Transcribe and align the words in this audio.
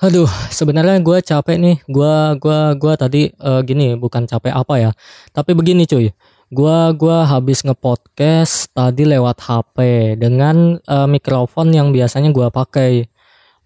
Aduh, 0.00 0.32
sebenarnya 0.48 0.96
gue 1.04 1.20
capek 1.20 1.56
nih. 1.60 1.76
Gua 1.84 2.32
gua 2.40 2.72
gua 2.72 2.96
tadi 2.96 3.28
eh, 3.36 3.60
gini, 3.68 4.00
bukan 4.00 4.24
capek 4.24 4.48
apa 4.56 4.74
ya. 4.80 4.90
Tapi 5.36 5.52
begini 5.52 5.84
cuy. 5.84 6.08
Gua 6.48 6.96
gua 6.96 7.28
habis 7.28 7.60
ngepodcast 7.60 8.72
tadi 8.72 9.04
lewat 9.04 9.44
HP 9.44 9.76
dengan 10.16 10.80
eh, 10.80 11.04
mikrofon 11.04 11.76
yang 11.76 11.92
biasanya 11.92 12.32
gua 12.32 12.48
pakai. 12.48 13.12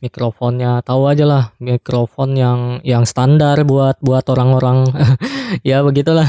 Mikrofonnya 0.03 0.83
tahu 0.83 1.07
aja 1.07 1.23
lah, 1.25 1.45
mikrofon 1.63 2.35
yang 2.35 2.61
yang 2.83 3.07
standar 3.07 3.63
buat 3.63 4.03
buat 4.03 4.27
orang-orang 4.27 4.91
ya 5.71 5.87
begitulah. 5.87 6.27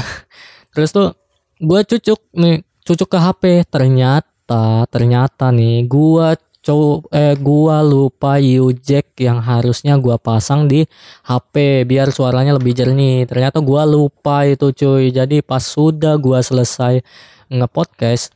Terus 0.70 0.94
tuh 0.94 1.18
gua 1.58 1.82
cucuk 1.82 2.30
nih, 2.30 2.62
cucuk 2.86 3.10
ke 3.10 3.18
HP. 3.18 3.42
Ternyata 3.66 4.86
ternyata 4.86 5.50
nih 5.50 5.82
gua 5.90 6.38
cow 6.66 6.98
eh 7.14 7.38
gua 7.38 7.86
lupa 7.86 8.42
U-jack 8.42 9.14
yang 9.22 9.38
harusnya 9.38 9.94
gua 10.02 10.18
pasang 10.18 10.66
di 10.66 10.82
HP 11.22 11.86
biar 11.86 12.10
suaranya 12.10 12.58
lebih 12.58 12.74
jernih. 12.74 13.30
Ternyata 13.30 13.62
gua 13.62 13.86
lupa 13.86 14.42
itu 14.42 14.74
cuy. 14.74 15.14
Jadi 15.14 15.46
pas 15.46 15.62
sudah 15.62 16.18
gua 16.18 16.42
selesai 16.42 17.06
ngepodcast 17.46 18.34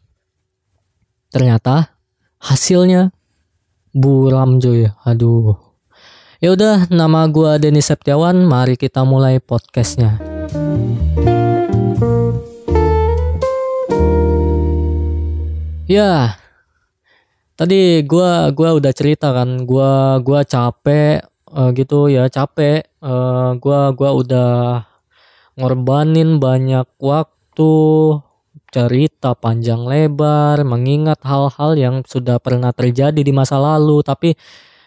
ternyata 1.35 1.91
hasilnya 2.39 3.11
buram 3.91 4.63
cuy. 4.63 4.87
Aduh. 5.03 5.59
Ya 6.41 6.57
udah, 6.57 6.89
nama 6.89 7.29
gua 7.29 7.61
Denis 7.61 7.93
Septiawan. 7.93 8.49
Mari 8.49 8.81
kita 8.81 9.05
mulai 9.05 9.45
podcastnya. 9.45 10.17
Ya, 15.91 16.40
tadi 17.61 18.01
gua 18.09 18.49
gua 18.57 18.73
udah 18.81 18.93
cerita 18.97 19.37
kan, 19.37 19.69
gua 19.69 20.17
gua 20.25 20.41
capek 20.49 21.21
eh, 21.53 21.71
gitu 21.77 22.09
ya, 22.09 22.25
capek. 22.33 22.89
Eh, 22.89 23.51
gua 23.61 23.93
gua 23.93 24.11
udah 24.17 24.53
ngorbanin 25.61 26.41
banyak 26.41 26.89
waktu, 26.97 27.73
cerita 28.73 29.37
panjang 29.37 29.85
lebar, 29.85 30.65
mengingat 30.65 31.21
hal-hal 31.21 31.77
yang 31.77 31.97
sudah 32.09 32.41
pernah 32.41 32.73
terjadi 32.73 33.21
di 33.21 33.33
masa 33.35 33.61
lalu, 33.61 34.01
tapi 34.01 34.33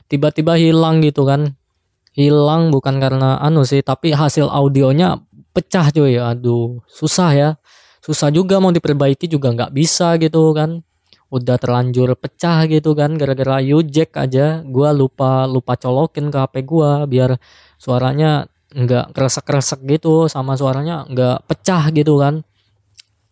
tiba-tiba 0.09 0.57
hilang 0.57 1.05
gitu 1.05 1.29
kan. 1.29 1.53
Hilang 2.13 2.69
bukan 2.73 2.97
karena 3.01 3.41
anu 3.41 3.65
sih, 3.65 3.81
tapi 3.85 4.13
hasil 4.13 4.49
audionya 4.49 5.21
pecah 5.53 5.89
cuy. 5.93 6.17
Aduh, 6.21 6.81
susah 6.89 7.31
ya. 7.33 7.49
Susah 8.05 8.29
juga 8.29 8.61
mau 8.61 8.69
diperbaiki 8.69 9.25
juga 9.29 9.49
nggak 9.53 9.73
bisa 9.73 10.17
gitu 10.21 10.53
kan 10.57 10.83
udah 11.33 11.57
terlanjur 11.57 12.13
pecah 12.13 12.69
gitu 12.69 12.93
kan 12.93 13.17
gara-gara 13.17 13.57
U-jack 13.65 14.13
aja. 14.21 14.61
Gua 14.61 14.93
lupa 14.93 15.49
lupa 15.49 15.73
colokin 15.73 16.29
ke 16.29 16.37
HP 16.37 16.55
gua 16.69 17.09
biar 17.09 17.41
suaranya 17.81 18.45
nggak 18.73 19.17
kresek-kresek 19.17 19.81
gitu 19.89 20.29
sama 20.29 20.53
suaranya 20.53 21.09
nggak 21.09 21.49
pecah 21.49 21.89
gitu 21.89 22.21
kan. 22.21 22.45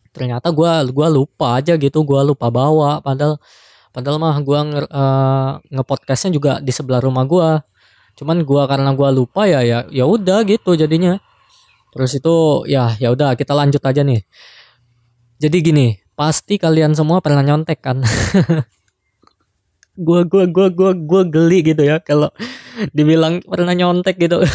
Ternyata 0.10 0.50
gua 0.50 0.82
gua 0.90 1.08
lupa 1.14 1.62
aja 1.62 1.78
gitu 1.78 2.02
gua 2.02 2.26
lupa 2.26 2.50
bawa. 2.50 3.06
Padahal 3.06 3.38
padahal 3.94 4.18
mah 4.18 4.38
gua 4.42 4.60
nge, 4.66 4.82
uh, 4.90 5.52
ngepodcastnya 5.70 6.32
juga 6.34 6.52
di 6.58 6.74
sebelah 6.74 7.02
rumah 7.06 7.26
gua. 7.30 7.62
Cuman 8.18 8.42
gua 8.42 8.66
karena 8.66 8.98
gua 8.98 9.14
lupa 9.14 9.46
ya 9.46 9.62
ya 9.62 9.86
ya 9.94 10.10
udah 10.10 10.42
gitu 10.50 10.74
jadinya. 10.74 11.22
Terus 11.94 12.18
itu 12.18 12.66
ya 12.66 12.98
ya 12.98 13.14
udah 13.14 13.38
kita 13.38 13.54
lanjut 13.54 13.82
aja 13.86 14.02
nih. 14.02 14.26
Jadi 15.42 15.58
gini 15.62 16.01
pasti 16.22 16.62
kalian 16.62 16.94
semua 16.94 17.18
pernah 17.18 17.42
nyontek 17.42 17.82
kan? 17.82 18.06
Gua 20.02 20.22
gua 20.24 20.46
gua 20.48 20.70
gua 20.72 20.92
gua 20.96 21.22
geli 21.28 21.62
gitu 21.62 21.84
ya 21.84 22.00
kalau 22.00 22.32
dibilang 22.94 23.42
pernah 23.42 23.74
nyontek 23.74 24.22
gitu. 24.22 24.46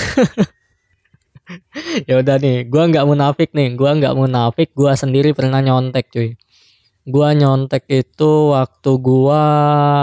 Ya 2.11 2.19
udah 2.19 2.43
nih 2.43 2.67
gua 2.67 2.91
nggak 2.91 3.07
munafik 3.07 3.55
nih 3.55 3.79
gua 3.79 3.95
nggak 3.95 4.19
munafik 4.19 4.75
gua 4.75 4.99
sendiri 4.99 5.31
pernah 5.31 5.63
nyontek 5.63 6.11
cuy. 6.11 6.35
Gua 7.07 7.39
nyontek 7.39 7.87
itu 7.87 8.51
waktu 8.51 8.91
gua 8.99 9.45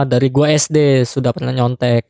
dari 0.07 0.31
gua 0.31 0.55
SD 0.55 1.03
sudah 1.03 1.35
pernah 1.35 1.51
nyontek. 1.51 2.07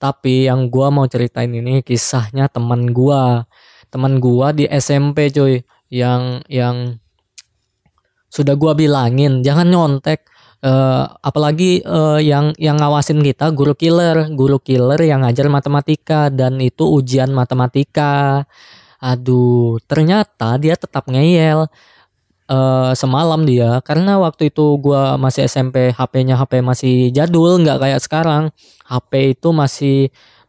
Tapi 0.00 0.48
yang 0.48 0.72
gua 0.72 0.88
mau 0.88 1.04
ceritain 1.04 1.52
ini 1.52 1.84
kisahnya 1.84 2.48
teman 2.48 2.88
gua. 2.96 3.44
Teman 3.92 4.16
gua 4.16 4.56
di 4.56 4.64
SMP 4.64 5.28
cuy 5.28 5.60
yang 5.92 6.40
yang 6.48 6.96
sudah 8.30 8.54
gua 8.54 8.72
bilangin 8.78 9.42
jangan 9.42 9.66
nyontek 9.66 10.30
uh, 10.64 11.04
apalagi 11.20 11.84
uh, 11.84 12.20
yang 12.20 12.52
yang 12.56 12.76
ngawasin 12.80 13.20
kita 13.24 13.52
guru 13.52 13.74
killer 13.76 14.28
guru 14.32 14.60
killer 14.60 15.00
yang 15.00 15.24
ngajar 15.24 15.48
matematika 15.48 16.28
dan 16.32 16.60
itu 16.60 16.86
ujian 16.86 17.32
matematika. 17.32 18.44
Aduh 19.00 19.80
ternyata 19.88 20.60
dia 20.60 20.76
tetap 20.76 21.08
ngeyel 21.08 21.64
uh, 22.52 22.92
semalam 22.92 23.48
dia 23.48 23.80
karena 23.80 24.20
waktu 24.20 24.52
itu 24.52 24.76
gua 24.76 25.16
masih 25.16 25.48
SMP 25.48 25.92
HP-nya 25.96 26.36
HP 26.36 26.60
masih 26.60 26.96
jadul 27.12 27.60
nggak 27.64 27.80
kayak 27.80 28.00
sekarang. 28.04 28.44
HP 28.84 29.38
itu 29.38 29.48
masih 29.56 29.98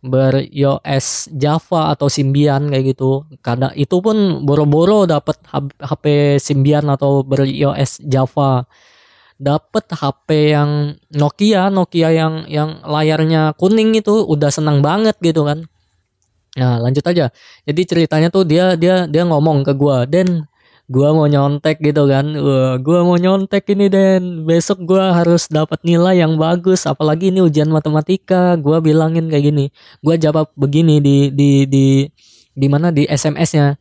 ber 0.02 0.42
iOS 0.50 1.30
Java 1.38 1.94
atau 1.94 2.10
Symbian 2.10 2.74
kayak 2.74 2.98
gitu. 2.98 3.26
Kadang 3.46 3.74
itu 3.78 4.02
pun 4.02 4.42
boro-boro 4.44 5.06
dapat 5.06 5.38
HP 5.78 6.38
Symbian 6.42 6.90
atau 6.90 7.22
ber 7.22 7.46
iOS 7.46 8.02
Java. 8.06 8.66
Dapat 9.42 9.86
HP 9.98 10.54
yang 10.54 10.98
Nokia, 11.14 11.74
Nokia 11.74 12.14
yang 12.14 12.46
yang 12.46 12.82
layarnya 12.86 13.58
kuning 13.58 13.98
itu 13.98 14.22
udah 14.26 14.54
senang 14.54 14.86
banget 14.86 15.18
gitu 15.22 15.46
kan. 15.46 15.66
Nah, 16.58 16.78
lanjut 16.84 17.06
aja. 17.08 17.32
Jadi 17.64 17.82
ceritanya 17.88 18.28
tuh 18.28 18.44
dia 18.44 18.76
dia 18.76 19.08
dia 19.08 19.24
ngomong 19.24 19.64
ke 19.66 19.74
gua, 19.74 20.04
"Den, 20.06 20.46
gua 20.92 21.16
mau 21.16 21.28
nyontek 21.32 21.80
gitu 21.80 22.04
kan. 22.12 22.26
Wah, 22.36 22.76
gua 22.84 23.08
mau 23.08 23.16
nyontek 23.16 23.64
ini 23.72 23.88
dan 23.88 24.44
besok 24.44 24.84
gua 24.84 25.16
harus 25.16 25.48
dapat 25.48 25.80
nilai 25.88 26.20
yang 26.20 26.36
bagus. 26.36 26.84
Apalagi 26.84 27.32
ini 27.32 27.40
ujian 27.40 27.72
matematika. 27.72 28.60
Gua 28.60 28.84
bilangin 28.84 29.32
kayak 29.32 29.46
gini. 29.48 29.66
Gua 30.04 30.20
jawab 30.20 30.52
begini 30.60 31.00
di 31.00 31.32
di 31.32 31.64
di 31.64 31.86
di 32.52 32.68
mana? 32.68 32.92
Di 32.92 33.08
SMS-nya 33.08 33.80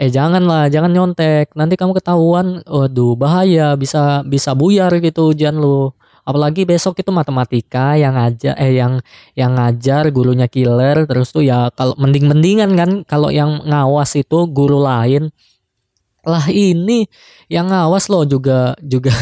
eh 0.00 0.10
jangan 0.10 0.42
lah 0.42 0.66
jangan 0.66 0.90
nyontek. 0.90 1.54
Nanti 1.54 1.78
kamu 1.78 1.94
ketahuan. 2.02 2.66
Waduh 2.66 3.14
bahaya. 3.14 3.78
Bisa 3.78 4.26
bisa 4.26 4.50
buyar 4.58 4.90
gitu 4.98 5.30
ujian 5.30 5.54
lu. 5.54 5.94
Apalagi 6.26 6.68
besok 6.68 7.00
itu 7.00 7.10
matematika 7.14 7.96
yang 7.96 8.14
aja 8.14 8.52
eh 8.58 8.76
yang 8.76 9.00
yang 9.38 9.54
ngajar 9.54 10.10
gurunya 10.10 10.50
killer. 10.50 11.06
Terus 11.06 11.30
tuh 11.30 11.46
ya 11.46 11.70
kalau 11.78 11.94
mending 11.94 12.26
mendingan 12.26 12.70
kan 12.74 12.90
kalau 13.06 13.30
yang 13.30 13.62
ngawas 13.66 14.18
itu 14.18 14.50
guru 14.50 14.82
lain 14.82 15.30
lah 16.24 16.46
ini 16.52 17.08
yang 17.48 17.68
ngawas 17.72 18.12
loh 18.12 18.28
juga 18.28 18.76
juga 18.84 19.12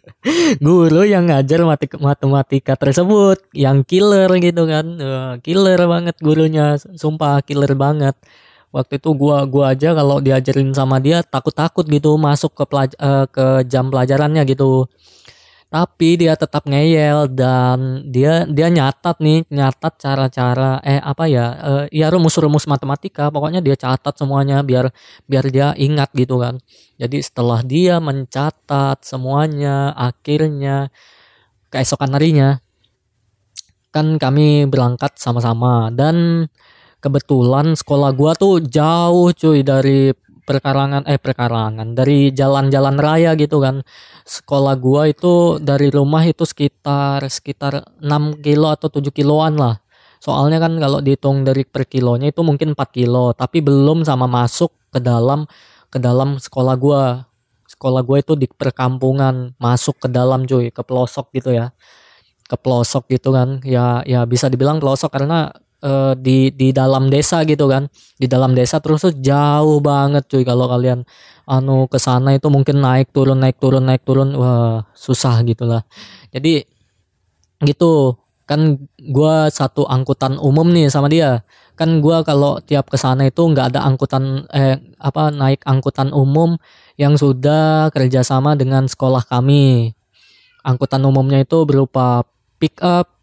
guru 0.66 1.02
yang 1.06 1.30
ngajar 1.30 1.62
matematika 1.98 2.74
tersebut. 2.78 3.42
Yang 3.54 3.78
killer 3.86 4.30
gitu 4.38 4.62
kan. 4.66 4.86
Killer 5.42 5.80
banget 5.86 6.16
gurunya. 6.22 6.78
Sumpah 6.78 7.42
killer 7.42 7.72
banget. 7.74 8.14
Waktu 8.72 8.96
itu 8.96 9.12
gua 9.12 9.44
gua 9.44 9.76
aja 9.76 9.92
kalau 9.92 10.16
diajarin 10.24 10.72
sama 10.72 10.96
dia 10.96 11.20
takut-takut 11.20 11.84
gitu 11.84 12.16
masuk 12.16 12.56
ke 12.56 12.64
pelaj 12.64 12.90
uh, 12.96 13.28
ke 13.28 13.68
jam 13.68 13.92
pelajarannya 13.92 14.48
gitu 14.48 14.88
tapi 15.72 16.20
dia 16.20 16.36
tetap 16.36 16.68
ngeyel 16.68 17.32
dan 17.32 18.04
dia 18.12 18.44
dia 18.44 18.68
nyatat 18.68 19.16
nih 19.24 19.48
nyatat 19.48 19.96
cara-cara 19.96 20.76
eh 20.84 21.00
apa 21.00 21.24
ya 21.24 21.46
eh, 21.64 21.84
ya 21.96 22.12
rumus-rumus 22.12 22.68
matematika. 22.68 23.32
Pokoknya 23.32 23.64
dia 23.64 23.72
catat 23.80 24.12
semuanya 24.20 24.60
biar 24.60 24.92
biar 25.24 25.48
dia 25.48 25.72
ingat 25.80 26.12
gitu 26.12 26.36
kan. 26.36 26.60
Jadi 27.00 27.24
setelah 27.24 27.64
dia 27.64 27.96
mencatat 28.04 29.00
semuanya 29.00 29.96
akhirnya 29.96 30.92
keesokan 31.72 32.20
harinya 32.20 32.60
kan 33.96 34.20
kami 34.20 34.68
berangkat 34.68 35.16
sama-sama. 35.16 35.88
Dan 35.88 36.52
kebetulan 37.00 37.72
sekolah 37.80 38.12
gua 38.12 38.36
tuh 38.36 38.60
jauh 38.60 39.32
cuy 39.32 39.64
dari 39.64 40.12
perkarangan 40.42 41.06
eh 41.06 41.18
perkarangan 41.18 41.94
dari 41.94 42.34
jalan-jalan 42.34 42.96
raya 42.98 43.32
gitu 43.38 43.62
kan. 43.62 43.86
Sekolah 44.26 44.74
gua 44.78 45.10
itu 45.10 45.58
dari 45.62 45.88
rumah 45.90 46.22
itu 46.26 46.42
sekitar 46.46 47.22
sekitar 47.26 47.86
6 48.02 48.42
kilo 48.42 48.68
atau 48.70 48.88
7 48.90 49.10
kiloan 49.14 49.54
lah. 49.58 49.78
Soalnya 50.22 50.62
kan 50.62 50.78
kalau 50.78 51.02
dihitung 51.02 51.42
dari 51.42 51.66
per 51.66 51.86
kilonya 51.86 52.30
itu 52.30 52.42
mungkin 52.46 52.74
4 52.78 52.90
kilo 52.94 53.34
tapi 53.34 53.58
belum 53.62 54.06
sama 54.06 54.26
masuk 54.30 54.70
ke 54.94 54.98
dalam 55.02 55.46
ke 55.90 55.98
dalam 56.02 56.38
sekolah 56.38 56.74
gua. 56.78 57.26
Sekolah 57.66 58.02
gua 58.06 58.18
itu 58.22 58.34
di 58.38 58.46
perkampungan 58.50 59.56
masuk 59.58 59.98
ke 60.02 60.08
dalam 60.10 60.46
cuy 60.46 60.70
ke 60.70 60.82
pelosok 60.84 61.30
gitu 61.34 61.54
ya. 61.54 61.74
Ke 62.46 62.56
pelosok 62.58 63.08
gitu 63.10 63.34
kan. 63.34 63.62
Ya 63.66 64.02
ya 64.06 64.26
bisa 64.28 64.46
dibilang 64.52 64.78
pelosok 64.82 65.10
karena 65.14 65.50
uh, 65.82 66.14
di 66.16 66.54
di 66.54 66.70
dalam 66.70 67.10
desa 67.12 67.42
gitu 67.44 67.66
kan. 67.68 67.90
Di 68.16 68.30
dalam 68.30 68.54
desa 68.54 68.78
terus 68.78 69.02
tuh 69.04 69.14
jauh 69.18 69.82
banget 69.82 70.24
cuy 70.30 70.46
kalau 70.46 70.70
kalian 70.70 71.04
anu 71.44 71.90
ke 71.90 71.98
sana 71.98 72.38
itu 72.38 72.46
mungkin 72.48 72.78
naik 72.78 73.10
turun 73.10 73.42
naik 73.42 73.58
turun 73.58 73.82
naik 73.82 74.06
turun 74.06 74.30
wah 74.38 74.86
susah 74.94 75.42
gitulah 75.42 75.82
jadi 76.30 76.64
gitu. 77.62 78.18
Kan 78.42 78.90
gua 78.98 79.48
satu 79.48 79.86
angkutan 79.86 80.36
umum 80.36 80.66
nih 80.74 80.90
sama 80.90 81.06
dia. 81.06 81.46
Kan 81.78 82.02
gua 82.02 82.26
kalau 82.26 82.58
tiap 82.60 82.90
ke 82.90 82.98
sana 82.98 83.30
itu 83.30 83.38
nggak 83.38 83.72
ada 83.72 83.86
angkutan 83.86 84.44
eh 84.50 84.76
apa 84.98 85.30
naik 85.30 85.62
angkutan 85.64 86.10
umum 86.10 86.58
yang 86.98 87.14
sudah 87.16 87.88
kerjasama 87.94 88.58
dengan 88.58 88.90
sekolah 88.90 89.24
kami. 89.24 89.94
Angkutan 90.66 91.06
umumnya 91.06 91.40
itu 91.40 91.64
berupa 91.64 92.26
pick 92.58 92.82
up 92.82 93.21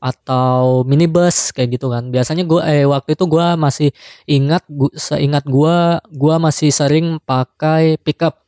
atau 0.00 0.82
minibus 0.88 1.52
kayak 1.52 1.76
gitu 1.78 1.92
kan. 1.92 2.08
Biasanya 2.08 2.44
gua 2.48 2.64
eh 2.66 2.88
waktu 2.88 3.14
itu 3.14 3.24
gua 3.28 3.54
masih 3.60 3.92
ingat 4.24 4.64
gua, 4.66 4.90
seingat 4.96 5.44
gua 5.46 6.00
gua 6.10 6.40
masih 6.40 6.72
sering 6.72 7.20
pakai 7.22 8.00
pick 8.00 8.24
up 8.24 8.40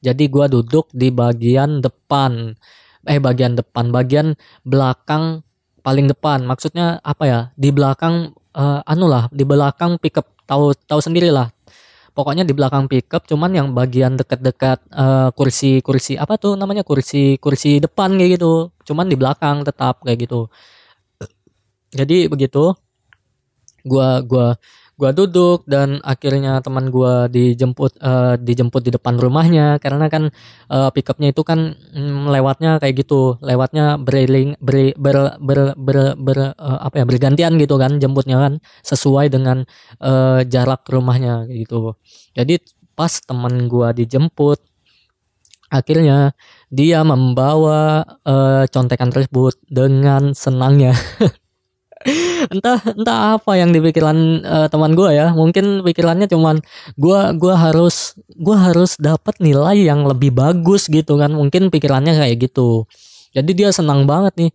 jadi 0.00 0.24
gua 0.30 0.46
duduk 0.46 0.88
di 0.94 1.08
bagian 1.12 1.84
depan 1.84 2.56
eh 3.06 3.20
bagian 3.22 3.54
depan 3.54 3.94
bagian 3.94 4.34
belakang 4.66 5.46
paling 5.86 6.10
depan. 6.10 6.42
Maksudnya 6.42 6.98
apa 7.06 7.24
ya? 7.26 7.40
Di 7.54 7.70
belakang 7.70 8.34
uh, 8.58 8.82
anu 8.82 9.06
lah 9.06 9.30
di 9.30 9.46
belakang 9.46 9.98
pickup. 10.02 10.26
Tahu 10.46 10.74
tahu 10.86 11.02
sendiri 11.02 11.30
lah 11.34 11.50
pokoknya 12.16 12.46
di 12.48 12.54
belakang 12.56 12.88
pickup 12.88 13.28
cuman 13.28 13.52
yang 13.52 13.68
bagian 13.76 14.16
dekat-dekat 14.16 14.78
uh, 14.94 15.28
kursi 15.36 15.82
kursi 15.82 16.18
apa 16.18 16.38
tuh 16.38 16.58
namanya? 16.58 16.82
Kursi 16.82 17.38
kursi 17.38 17.78
depan 17.82 18.14
kayak 18.18 18.40
gitu. 18.40 18.70
Cuman 18.86 19.06
di 19.10 19.16
belakang 19.18 19.62
tetap 19.66 20.02
kayak 20.02 20.26
gitu 20.26 20.50
jadi 21.96 22.28
begitu 22.28 22.76
gua 23.86 24.20
gua 24.26 24.58
gua 24.96 25.10
duduk 25.12 25.68
dan 25.68 26.00
akhirnya 26.00 26.64
teman 26.64 26.88
gua 26.88 27.28
dijemput 27.28 28.00
uh, 28.00 28.34
dijemput 28.40 28.82
di 28.82 28.90
depan 28.96 29.20
rumahnya. 29.20 29.76
Karena 29.78 30.08
kan 30.08 30.32
uh, 30.72 30.90
pickupnya 30.90 31.30
itu 31.30 31.44
kan 31.44 31.76
mm, 31.76 32.32
lewatnya 32.32 32.80
kayak 32.82 33.06
gitu. 33.06 33.36
Lewatnya 33.44 34.00
beriling 34.00 34.56
ber, 34.58 34.96
ber, 34.96 35.36
ber, 35.38 35.58
ber, 35.76 35.98
ber 36.16 36.38
uh, 36.56 36.78
apa 36.82 37.00
ya 37.00 37.04
bergantian 37.04 37.60
gitu 37.60 37.76
kan 37.76 38.00
jemputnya 38.02 38.36
kan 38.40 38.52
sesuai 38.82 39.28
dengan 39.30 39.68
uh, 40.00 40.40
jarak 40.48 40.88
rumahnya 40.88 41.46
gitu. 41.52 41.94
Jadi 42.34 42.60
pas 42.96 43.12
teman 43.20 43.68
gua 43.68 43.92
dijemput 43.92 44.58
akhirnya 45.66 46.32
dia 46.70 47.02
membawa 47.02 48.06
uh, 48.22 48.64
contekan 48.70 49.10
tersebut 49.10 49.58
dengan 49.66 50.30
senangnya 50.32 50.94
entah 52.54 52.78
entah 52.94 53.18
apa 53.38 53.52
yang 53.58 53.70
dipikiran 53.74 54.42
uh, 54.42 54.66
teman 54.70 54.94
gue 54.94 55.10
ya. 55.14 55.34
Mungkin 55.34 55.82
pikirannya 55.82 56.30
cuman 56.30 56.62
gue 56.94 57.18
gua 57.38 57.54
harus 57.58 58.14
gue 58.36 58.56
harus 58.56 58.94
dapat 58.98 59.38
nilai 59.42 59.86
yang 59.86 60.06
lebih 60.06 60.32
bagus 60.34 60.86
gitu 60.86 61.18
kan. 61.18 61.34
Mungkin 61.34 61.68
pikirannya 61.68 62.14
kayak 62.14 62.50
gitu. 62.50 62.86
Jadi 63.34 63.50
dia 63.52 63.68
senang 63.74 64.06
banget 64.08 64.34
nih 64.38 64.50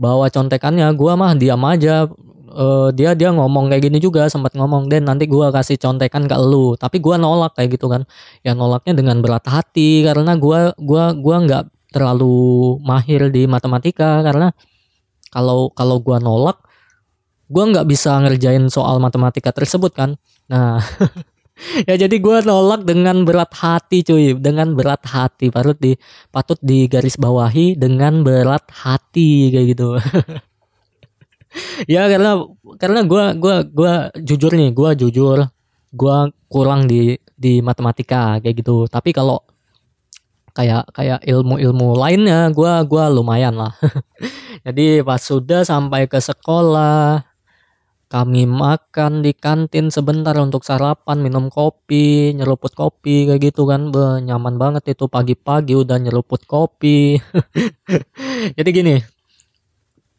bawa 0.00 0.28
contekannya. 0.32 0.88
Gue 0.96 1.12
mah 1.14 1.36
diam 1.36 1.62
aja. 1.64 2.08
Uh, 2.54 2.94
dia 2.94 3.18
dia 3.18 3.34
ngomong 3.34 3.66
kayak 3.66 3.90
gini 3.90 3.98
juga 3.98 4.30
sempat 4.30 4.54
ngomong 4.54 4.86
dan 4.86 5.10
nanti 5.10 5.26
gue 5.26 5.46
kasih 5.50 5.74
contekan 5.74 6.30
ke 6.30 6.36
lu. 6.38 6.78
Tapi 6.78 7.02
gue 7.02 7.16
nolak 7.18 7.58
kayak 7.58 7.76
gitu 7.76 7.90
kan. 7.90 8.06
Ya 8.46 8.54
nolaknya 8.54 8.94
dengan 8.94 9.18
berat 9.18 9.42
hati 9.50 10.06
karena 10.06 10.38
gue 10.38 10.70
gua 10.78 11.18
gua 11.18 11.36
nggak 11.42 11.64
terlalu 11.90 12.78
mahir 12.86 13.26
di 13.34 13.50
matematika. 13.50 14.22
Karena 14.22 14.54
kalau 15.34 15.74
kalau 15.74 15.98
gue 15.98 16.14
nolak 16.22 16.62
gue 17.54 17.64
nggak 17.70 17.86
bisa 17.86 18.18
ngerjain 18.18 18.66
soal 18.66 18.98
matematika 18.98 19.54
tersebut 19.54 19.94
kan? 19.94 20.18
Nah 20.50 20.82
ya 21.88 21.94
jadi 21.94 22.16
gue 22.18 22.36
nolak 22.42 22.82
dengan 22.82 23.22
berat 23.22 23.54
hati 23.54 24.02
cuy. 24.02 24.34
Dengan 24.34 24.74
berat 24.74 25.06
hati. 25.06 25.54
Patut 25.54 25.78
di 25.78 25.94
patut 26.34 26.58
di 26.58 26.90
garis 26.90 27.14
bawahi 27.14 27.78
dengan 27.78 28.26
berat 28.26 28.66
hati 28.74 29.54
kayak 29.54 29.66
gitu. 29.70 29.88
Ya 31.86 32.10
karena 32.10 32.42
karena 32.82 33.06
gue 33.06 33.24
gua 33.38 33.62
gua 33.62 33.92
jujur 34.18 34.50
nih 34.58 34.74
gue 34.74 34.90
jujur 35.06 35.38
gue 35.94 36.16
kurang 36.50 36.90
di 36.90 37.14
di 37.38 37.62
matematika 37.62 38.42
kayak 38.42 38.58
gitu. 38.58 38.90
Tapi 38.90 39.14
kalau 39.14 39.38
kayak 40.50 40.90
kayak 40.90 41.22
ilmu-ilmu 41.22 41.94
lainnya 41.94 42.50
gue 42.50 42.72
gua 42.90 43.06
lumayan 43.06 43.54
lah. 43.54 43.70
Jadi 44.66 45.06
pas 45.06 45.22
sudah 45.22 45.62
sampai 45.62 46.10
ke 46.10 46.18
sekolah 46.18 47.33
kami 48.14 48.46
makan 48.46 49.26
di 49.26 49.34
kantin 49.34 49.90
sebentar 49.90 50.38
untuk 50.38 50.62
sarapan, 50.62 51.18
minum 51.18 51.50
kopi, 51.50 52.30
nyeruput 52.30 52.70
kopi 52.70 53.26
kayak 53.26 53.50
gitu 53.50 53.66
kan. 53.66 53.90
Be, 53.90 54.22
nyaman 54.22 54.54
banget 54.54 54.94
itu 54.94 55.10
pagi-pagi 55.10 55.74
udah 55.74 55.98
nyeruput 55.98 56.46
kopi. 56.46 57.18
Jadi 58.56 58.68
gini, 58.70 58.94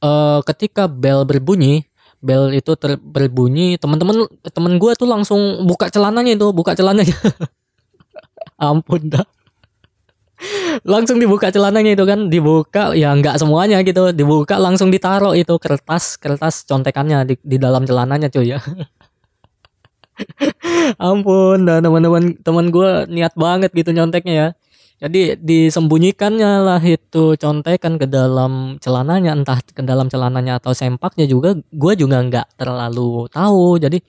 uh, 0.03 0.43
ketika 0.43 0.91
bel 0.91 1.23
berbunyi, 1.23 1.87
bel 2.19 2.51
itu 2.51 2.75
ter 2.75 2.99
berbunyi, 2.99 3.79
teman-teman 3.79 4.27
teman 4.43 4.75
gue 4.75 4.91
tuh 4.99 5.07
langsung 5.07 5.63
buka 5.63 5.87
celananya 5.87 6.35
itu, 6.35 6.51
buka 6.51 6.75
celananya. 6.75 7.15
Ampun 8.59 9.07
dah 9.07 9.23
langsung 10.83 11.17
dibuka 11.17 11.51
celananya 11.51 11.95
itu 11.95 12.03
kan 12.03 12.27
dibuka 12.27 12.91
ya 12.93 13.15
nggak 13.15 13.39
semuanya 13.39 13.79
gitu. 13.81 14.11
Dibuka 14.11 14.59
langsung 14.59 14.91
ditaruh 14.91 15.35
itu 15.35 15.55
kertas 15.59 16.19
kertas 16.19 16.67
contekannya 16.67 17.25
di, 17.27 17.35
di 17.41 17.57
dalam 17.57 17.87
celananya 17.87 18.27
cuy 18.27 18.55
ya. 18.55 18.59
Ampun 21.01 21.67
dan 21.67 21.83
teman-teman 21.83 22.39
teman 22.39 22.71
gue 22.71 23.07
niat 23.11 23.35
banget 23.35 23.71
gitu 23.71 23.91
nyonteknya 23.95 24.33
ya. 24.33 24.47
Jadi 24.95 25.35
disembunyikannya 25.43 26.63
lah 26.63 26.79
itu 26.79 27.35
contekan 27.35 27.99
ke 27.99 28.07
dalam 28.07 28.79
celananya 28.79 29.35
entah 29.35 29.59
ke 29.59 29.83
dalam 29.83 30.07
celananya 30.07 30.63
atau 30.63 30.71
sempaknya 30.71 31.27
juga 31.27 31.51
gue 31.59 31.93
juga 31.99 32.23
nggak 32.23 32.55
terlalu 32.55 33.27
tahu. 33.27 33.75
Jadi 33.75 33.99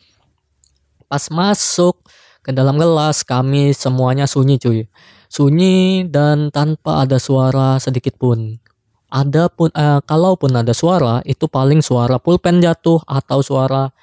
pas 1.11 1.27
masuk 1.31 1.99
ke 2.47 2.55
dalam 2.55 2.79
kelas 2.79 3.27
kami 3.27 3.75
semuanya 3.75 4.31
sunyi 4.31 4.63
cuy 4.63 4.87
sunyi 5.31 6.07
dan 6.09 6.51
tanpa 6.55 7.05
ada 7.05 7.21
suara 7.21 7.77
sedikit 7.83 8.17
pun. 8.17 8.59
Ada 9.07 9.49
pun, 9.49 9.71
eh, 9.71 10.01
kalaupun 10.03 10.51
ada 10.55 10.75
suara, 10.75 11.23
itu 11.23 11.47
paling 11.47 11.81
suara 11.81 12.19
pulpen 12.19 12.59
jatuh 12.59 13.01
atau 13.07 13.39
suara 13.41 13.95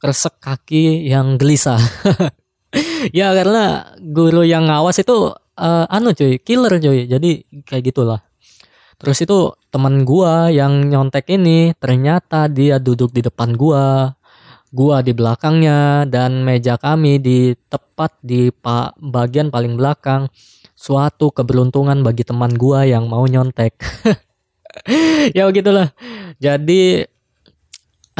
kresek 0.00 0.40
kaki 0.40 1.08
yang 1.08 1.36
gelisah. 1.36 1.78
ya 3.18 3.32
karena 3.32 3.94
guru 4.00 4.44
yang 4.44 4.68
ngawas 4.68 5.00
itu 5.00 5.32
uh, 5.56 5.84
anu 5.88 6.12
cuy, 6.12 6.40
killer 6.40 6.78
cuy. 6.80 7.08
Jadi 7.08 7.44
kayak 7.64 7.84
gitulah. 7.92 8.20
Terus 8.96 9.18
itu 9.20 9.52
teman 9.68 10.08
gua 10.08 10.48
yang 10.48 10.88
nyontek 10.88 11.28
ini 11.36 11.76
ternyata 11.76 12.48
dia 12.48 12.80
duduk 12.80 13.12
di 13.12 13.20
depan 13.20 13.52
gua 13.52 14.16
gua 14.72 15.04
di 15.04 15.12
belakangnya 15.12 16.08
dan 16.08 16.40
meja 16.40 16.80
kami 16.80 17.20
di 17.20 17.52
tepat 17.68 18.16
di 18.24 18.48
pak 18.48 18.96
bagian 18.96 19.52
paling 19.52 19.76
belakang 19.76 20.32
suatu 20.76 21.32
keberuntungan 21.32 22.04
bagi 22.04 22.22
teman 22.22 22.52
gua 22.52 22.84
yang 22.84 23.08
mau 23.08 23.24
nyontek. 23.24 23.74
ya 25.36 25.48
begitulah. 25.48 25.96
Jadi 26.36 27.08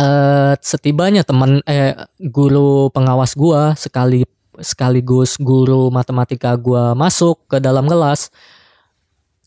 uh, 0.00 0.56
setibanya 0.64 1.20
teman 1.22 1.60
eh 1.68 1.92
guru 2.32 2.88
pengawas 2.90 3.36
gua 3.36 3.76
sekali 3.76 4.24
sekaligus 4.56 5.36
guru 5.36 5.92
matematika 5.92 6.56
gua 6.56 6.96
masuk 6.96 7.44
ke 7.44 7.60
dalam 7.60 7.84
kelas 7.84 8.32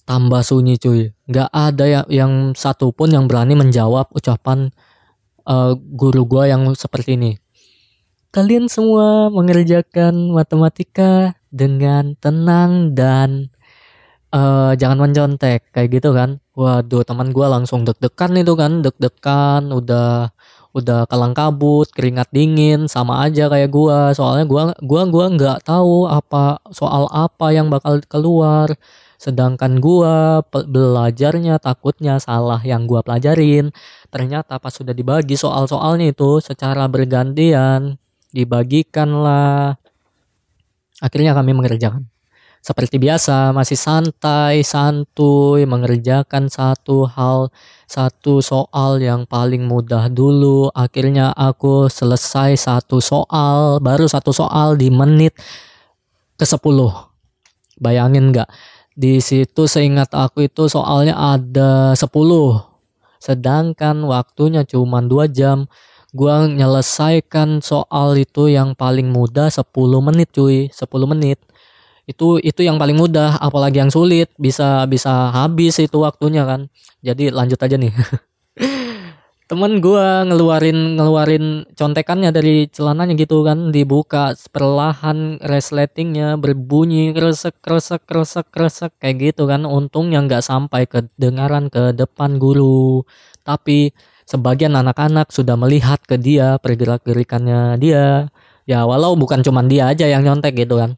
tambah 0.05 0.45
sunyi 0.45 0.77
cuy. 0.77 1.09
Gak 1.25 1.49
ada 1.49 1.85
yang 1.89 2.05
yang 2.09 2.33
satu 2.53 2.93
pun 2.93 3.09
yang 3.09 3.25
berani 3.25 3.57
menjawab 3.57 4.09
ucapan 4.13 4.69
uh, 5.49 5.73
guru 5.73 6.29
gua 6.29 6.45
yang 6.45 6.69
seperti 6.77 7.17
ini. 7.17 7.31
Kalian 8.29 8.69
semua 8.69 9.33
mengerjakan 9.33 10.29
matematika 10.29 11.33
dengan 11.49 12.13
tenang 12.21 12.93
dan 12.93 13.49
uh, 14.29 14.77
jangan 14.77 15.09
mencontek 15.09 15.65
kayak 15.73 15.97
gitu 15.97 16.13
kan? 16.13 16.37
Waduh 16.53 17.01
teman 17.01 17.33
gue 17.33 17.47
langsung 17.49 17.89
deg-degan 17.89 18.37
itu 18.37 18.53
kan 18.53 18.85
deg-degan 18.85 19.73
udah 19.73 20.29
udah 20.77 21.09
kalang 21.09 21.33
kabut 21.33 21.89
keringat 21.89 22.29
dingin 22.29 22.85
sama 22.85 23.25
aja 23.25 23.49
kayak 23.49 23.73
gue 23.73 23.97
soalnya 24.13 24.45
gue 24.45 24.63
gua 24.85 25.01
gua 25.09 25.25
nggak 25.33 25.65
tahu 25.65 26.05
apa 26.05 26.61
soal 26.69 27.09
apa 27.09 27.49
yang 27.49 27.73
bakal 27.73 27.97
keluar. 28.05 28.77
Sedangkan 29.17 29.81
gue 29.81 30.45
belajarnya 30.53 31.57
takutnya 31.57 32.21
salah 32.21 32.61
yang 32.61 32.85
gue 32.85 33.01
pelajarin. 33.01 33.73
Ternyata 34.13 34.61
pas 34.61 34.69
sudah 34.69 34.93
dibagi 34.93 35.33
soal-soalnya 35.33 36.13
itu 36.13 36.37
secara 36.45 36.85
bergantian 36.85 37.97
dibagikan 38.31 39.09
lah 39.09 39.79
Akhirnya 40.99 41.31
kami 41.31 41.55
mengerjakan. 41.55 42.11
Seperti 42.59 42.99
biasa, 42.99 43.55
masih 43.55 43.79
santai, 43.79 44.67
santuy, 44.67 45.63
mengerjakan 45.63 46.51
satu 46.51 47.07
hal, 47.07 47.55
satu 47.87 48.43
soal 48.43 48.99
yang 48.99 49.23
paling 49.23 49.63
mudah 49.63 50.11
dulu. 50.11 50.67
Akhirnya 50.75 51.31
aku 51.31 51.87
selesai 51.87 52.59
satu 52.59 52.99
soal, 52.99 53.79
baru 53.79 54.11
satu 54.11 54.35
soal 54.35 54.75
di 54.75 54.91
menit 54.91 55.39
ke 56.35 56.43
10. 56.43 56.59
Bayangin 57.79 58.35
nggak? 58.35 58.51
Di 58.91 59.23
situ 59.23 59.63
seingat 59.63 60.11
aku 60.11 60.51
itu 60.51 60.67
soalnya 60.67 61.15
ada 61.15 61.95
10. 61.95 62.67
sedangkan 63.19 63.99
waktunya 64.07 64.63
cuma 64.63 65.03
2 65.03 65.27
jam 65.27 65.67
gua 66.13 66.49
menyelesaikan 66.49 67.61
soal 67.61 68.17
itu 68.17 68.49
yang 68.49 68.73
paling 68.73 69.09
mudah 69.13 69.49
10 69.49 69.65
menit 70.01 70.29
cuy. 70.33 70.69
10 70.73 71.05
menit. 71.05 71.39
Itu 72.09 72.41
itu 72.41 72.65
yang 72.65 72.81
paling 72.81 72.97
mudah 72.97 73.37
apalagi 73.37 73.81
yang 73.81 73.93
sulit. 73.93 74.33
Bisa 74.41 74.85
bisa 74.89 75.29
habis 75.29 75.77
itu 75.77 75.97
waktunya 76.01 76.45
kan. 76.45 76.69
Jadi 77.05 77.29
lanjut 77.29 77.59
aja 77.61 77.77
nih. 77.77 77.93
Temen 79.49 79.81
gua 79.81 80.21
ngeluarin 80.29 80.93
ngeluarin 80.93 81.65
contekannya 81.73 82.29
dari 82.29 82.69
celananya 82.69 83.17
gitu 83.17 83.41
kan. 83.41 83.73
Dibuka 83.73 84.37
perlahan 84.53 85.41
resletingnya 85.41 86.37
berbunyi 86.37 87.13
kresek 87.17 87.57
kresek 87.61 88.05
kresek 88.05 88.49
kresek. 88.53 88.93
Kayak 89.01 89.33
gitu 89.33 89.49
kan. 89.49 89.65
Untungnya 89.65 90.21
nggak 90.25 90.45
sampai 90.45 90.85
kedengaran 90.85 91.73
ke 91.73 91.97
depan 91.97 92.37
guru. 92.37 93.01
Tapi 93.41 93.89
sebagian 94.29 94.77
anak-anak 94.77 95.33
sudah 95.33 95.57
melihat 95.57 95.97
ke 96.05 96.21
dia 96.21 96.61
pergerak 96.61 97.01
gerikannya 97.01 97.81
dia. 97.81 98.29
Ya 98.69 98.85
walau 98.85 99.17
bukan 99.17 99.41
cuman 99.41 99.65
dia 99.65 99.89
aja 99.89 100.05
yang 100.05 100.21
nyontek 100.21 100.53
gitu 100.53 100.77
kan. 100.77 100.93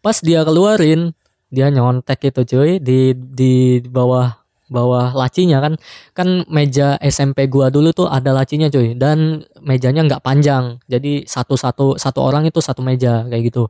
Pas 0.00 0.16
dia 0.24 0.40
keluarin 0.48 1.12
dia 1.52 1.68
nyontek 1.68 2.32
itu 2.32 2.40
cuy 2.48 2.80
di 2.80 3.12
di 3.12 3.84
bawah 3.84 4.40
bawah 4.72 5.12
lacinya 5.12 5.60
kan. 5.60 5.76
Kan 6.16 6.48
meja 6.48 6.96
SMP 7.04 7.44
gua 7.52 7.68
dulu 7.68 7.92
tuh 7.92 8.08
ada 8.08 8.32
lacinya 8.32 8.72
cuy 8.72 8.96
dan 8.96 9.44
mejanya 9.60 10.08
nggak 10.08 10.24
panjang. 10.24 10.80
Jadi 10.88 11.28
satu 11.28 11.60
satu 11.60 12.00
satu 12.00 12.24
orang 12.24 12.48
itu 12.48 12.64
satu 12.64 12.80
meja 12.80 13.28
kayak 13.28 13.52
gitu. 13.52 13.68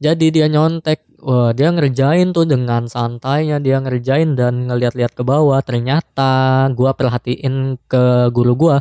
Jadi 0.00 0.32
dia 0.32 0.48
nyontek 0.48 1.04
wah 1.22 1.54
dia 1.54 1.70
ngerjain 1.70 2.34
tuh 2.34 2.44
dengan 2.44 2.90
santainya 2.90 3.62
dia 3.62 3.78
ngerjain 3.78 4.34
dan 4.34 4.66
ngeliat-liat 4.66 5.14
ke 5.14 5.22
bawah. 5.22 5.62
Ternyata 5.62 6.66
gua 6.74 6.92
perhatiin 6.98 7.78
ke 7.86 8.28
guru 8.34 8.52
gua. 8.58 8.76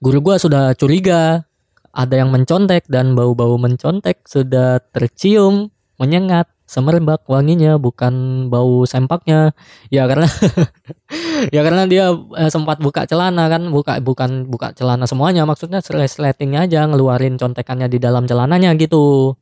Guru 0.00 0.18
gua 0.24 0.40
sudah 0.40 0.72
curiga 0.74 1.44
ada 1.92 2.14
yang 2.16 2.32
mencontek 2.32 2.88
dan 2.88 3.12
bau-bau 3.12 3.60
mencontek 3.60 4.24
sudah 4.24 4.80
tercium 4.96 5.68
menyengat 6.00 6.48
semerbak 6.64 7.28
wanginya 7.28 7.76
bukan 7.76 8.48
bau 8.48 8.88
sempaknya. 8.88 9.52
Ya 9.92 10.08
karena 10.08 10.24
ya 11.54 11.60
karena 11.60 11.84
dia 11.84 12.16
eh, 12.16 12.48
sempat 12.48 12.80
buka 12.80 13.04
celana 13.04 13.52
kan 13.52 13.68
buka 13.68 14.00
bukan 14.00 14.48
buka 14.48 14.72
celana 14.72 15.04
semuanya 15.04 15.44
maksudnya 15.44 15.84
resletingnya 15.84 16.64
aja 16.64 16.88
ngeluarin 16.88 17.36
contekannya 17.36 17.92
di 17.92 18.00
dalam 18.00 18.24
celananya 18.24 18.72
gitu 18.80 19.36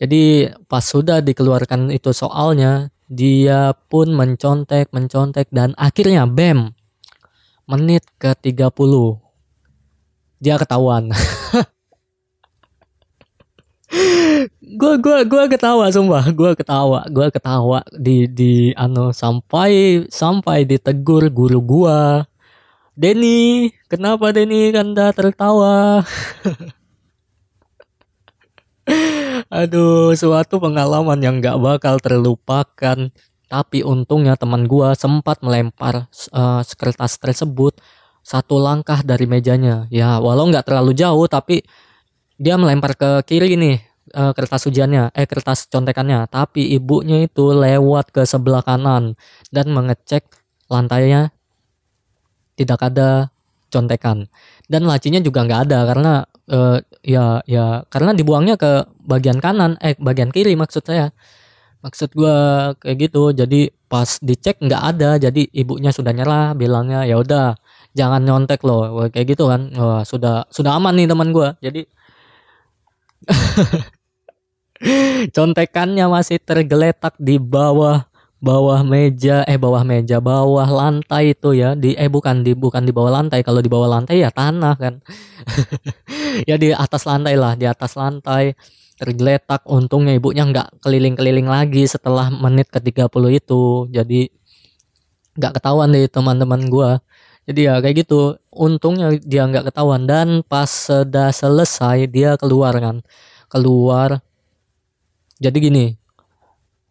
jadi 0.00 0.56
pas 0.64 0.80
sudah 0.80 1.20
dikeluarkan 1.20 1.92
itu 1.92 2.16
soalnya 2.16 2.88
dia 3.10 3.76
pun 3.92 4.16
mencontek 4.16 4.88
mencontek 4.96 5.52
dan 5.52 5.76
akhirnya 5.76 6.24
bam 6.24 6.72
menit 7.68 8.08
ke 8.16 8.32
30 8.32 8.72
dia 10.40 10.56
ketahuan. 10.56 11.12
Gua 14.80 14.94
gua 15.02 15.26
gua 15.26 15.44
ketawa 15.50 15.90
sumpah. 15.90 16.30
Gua 16.30 16.54
ketawa 16.54 17.02
gua 17.10 17.26
ketawa 17.28 17.82
di 17.90 18.30
di 18.30 18.70
anu 18.78 19.10
sampai 19.10 20.06
sampai 20.06 20.62
ditegur 20.62 21.26
guru 21.28 21.58
gua. 21.58 22.24
Denny 22.94 23.74
kenapa 23.90 24.30
Denny 24.30 24.70
kanda 24.70 25.10
tertawa 25.10 26.06
aduh 29.50 30.14
suatu 30.14 30.62
pengalaman 30.62 31.18
yang 31.20 31.42
nggak 31.42 31.58
bakal 31.58 31.98
terlupakan. 31.98 33.10
Tapi 33.50 33.82
untungnya 33.82 34.38
teman 34.38 34.70
gua 34.70 34.94
sempat 34.94 35.42
melempar 35.42 36.06
uh, 36.30 36.62
kertas 36.62 37.18
tersebut 37.18 37.74
satu 38.22 38.62
langkah 38.62 39.02
dari 39.02 39.26
mejanya. 39.26 39.90
Ya 39.90 40.22
walau 40.22 40.46
nggak 40.46 40.70
terlalu 40.70 40.94
jauh 40.94 41.26
tapi 41.26 41.66
dia 42.38 42.54
melempar 42.54 42.94
ke 42.94 43.26
kiri 43.26 43.58
nih 43.58 43.90
uh, 44.14 44.32
kertas 44.32 44.66
ujiannya, 44.70 45.12
eh 45.14 45.26
kertas 45.26 45.66
contekannya, 45.70 46.26
tapi 46.30 46.72
ibunya 46.74 47.26
itu 47.26 47.52
lewat 47.52 48.14
ke 48.14 48.22
sebelah 48.24 48.62
kanan 48.64 49.14
dan 49.50 49.66
mengecek 49.70 50.26
lantainya. 50.70 51.34
Tidak 52.56 52.76
ada 52.76 53.32
contekan. 53.72 54.26
Dan 54.66 54.84
lacinya 54.90 55.22
juga 55.22 55.46
nggak 55.46 55.60
ada 55.70 55.78
karena 55.88 56.12
uh, 56.50 56.78
ya 57.06 57.40
ya 57.46 57.86
karena 57.88 58.10
dibuangnya 58.12 58.56
ke 58.60 58.84
bagian 59.06 59.38
kanan 59.38 59.78
eh 59.80 59.94
bagian 59.98 60.30
kiri 60.34 60.54
maksud 60.58 60.84
saya. 60.84 61.14
Maksud 61.80 62.12
gua 62.18 62.36
kayak 62.82 63.10
gitu. 63.10 63.32
Jadi 63.32 63.72
pas 63.88 64.18
dicek 64.20 64.60
nggak 64.60 64.82
ada. 64.96 65.10
Jadi 65.22 65.48
ibunya 65.54 65.90
sudah 65.94 66.12
nyerah 66.12 66.52
bilangnya 66.58 67.08
ya 67.08 67.16
udah 67.22 67.56
jangan 67.96 68.22
nyontek 68.26 68.60
loh. 68.66 69.08
Kayak 69.08 69.26
gitu 69.36 69.48
kan. 69.48 69.72
Wah, 69.78 70.02
sudah 70.04 70.44
sudah 70.52 70.76
aman 70.76 70.94
nih 70.98 71.08
teman 71.08 71.30
gua. 71.32 71.56
Jadi 71.64 71.86
Contekannya 75.36 76.08
masih 76.08 76.40
tergeletak 76.40 77.12
di 77.20 77.36
bawah 77.36 78.08
bawah 78.40 78.80
meja 78.80 79.44
eh 79.44 79.60
bawah 79.60 79.84
meja 79.84 80.16
bawah 80.18 80.64
lantai 80.64 81.36
itu 81.36 81.52
ya 81.52 81.76
di 81.76 81.92
eh 81.92 82.08
bukan 82.08 82.40
di 82.40 82.56
bukan 82.56 82.82
di 82.88 82.92
bawah 82.92 83.12
lantai. 83.20 83.44
Kalau 83.44 83.60
di 83.60 83.68
bawah 83.68 83.88
lantai 84.00 84.24
ya 84.24 84.32
tanah 84.32 84.74
kan. 84.80 84.94
Ya 86.48 86.54
di 86.56 86.70
atas 86.70 87.04
lantai 87.04 87.34
lah 87.36 87.52
di 87.58 87.66
atas 87.68 87.94
lantai. 87.98 88.56
Tergeletak 89.00 89.64
untungnya 89.66 90.14
ibunya 90.16 90.44
nggak 90.46 90.84
keliling-keliling 90.84 91.48
lagi 91.48 91.84
setelah 91.88 92.30
menit 92.30 92.68
ke 92.70 92.78
30 92.80 93.10
itu. 93.34 93.88
Jadi 93.90 94.30
nggak 95.36 95.52
ketahuan 95.60 95.90
deh 95.92 96.06
teman-teman 96.08 96.70
gua. 96.70 96.90
Jadi 97.48 97.66
ya 97.66 97.82
kayak 97.82 98.06
gitu 98.06 98.38
untungnya 98.54 99.10
dia 99.20 99.44
nggak 99.50 99.74
ketahuan. 99.74 100.06
Dan 100.06 100.46
pas 100.46 100.70
sudah 100.70 101.34
selesai 101.34 102.06
dia 102.08 102.38
keluar 102.38 102.72
kan. 102.78 102.96
Keluar. 103.50 104.22
Jadi 105.42 105.58
gini 105.60 105.86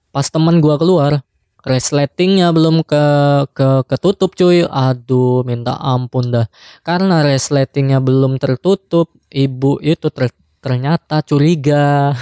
pas 0.10 0.26
teman 0.28 0.58
gua 0.60 0.76
keluar 0.76 1.22
resletingnya 1.64 2.52
belum 2.56 2.84
ke 2.88 3.04
ke 3.52 3.70
ketutup 3.88 4.36
cuy. 4.36 4.64
Aduh 4.68 5.44
minta 5.44 5.76
ampun 5.80 6.32
dah. 6.32 6.48
Karena 6.84 7.24
resletingnya 7.24 8.00
belum 8.00 8.40
tertutup 8.40 9.12
ibu 9.32 9.80
itu 9.84 10.08
ter, 10.12 10.32
ternyata 10.64 11.22
curiga. 11.24 12.16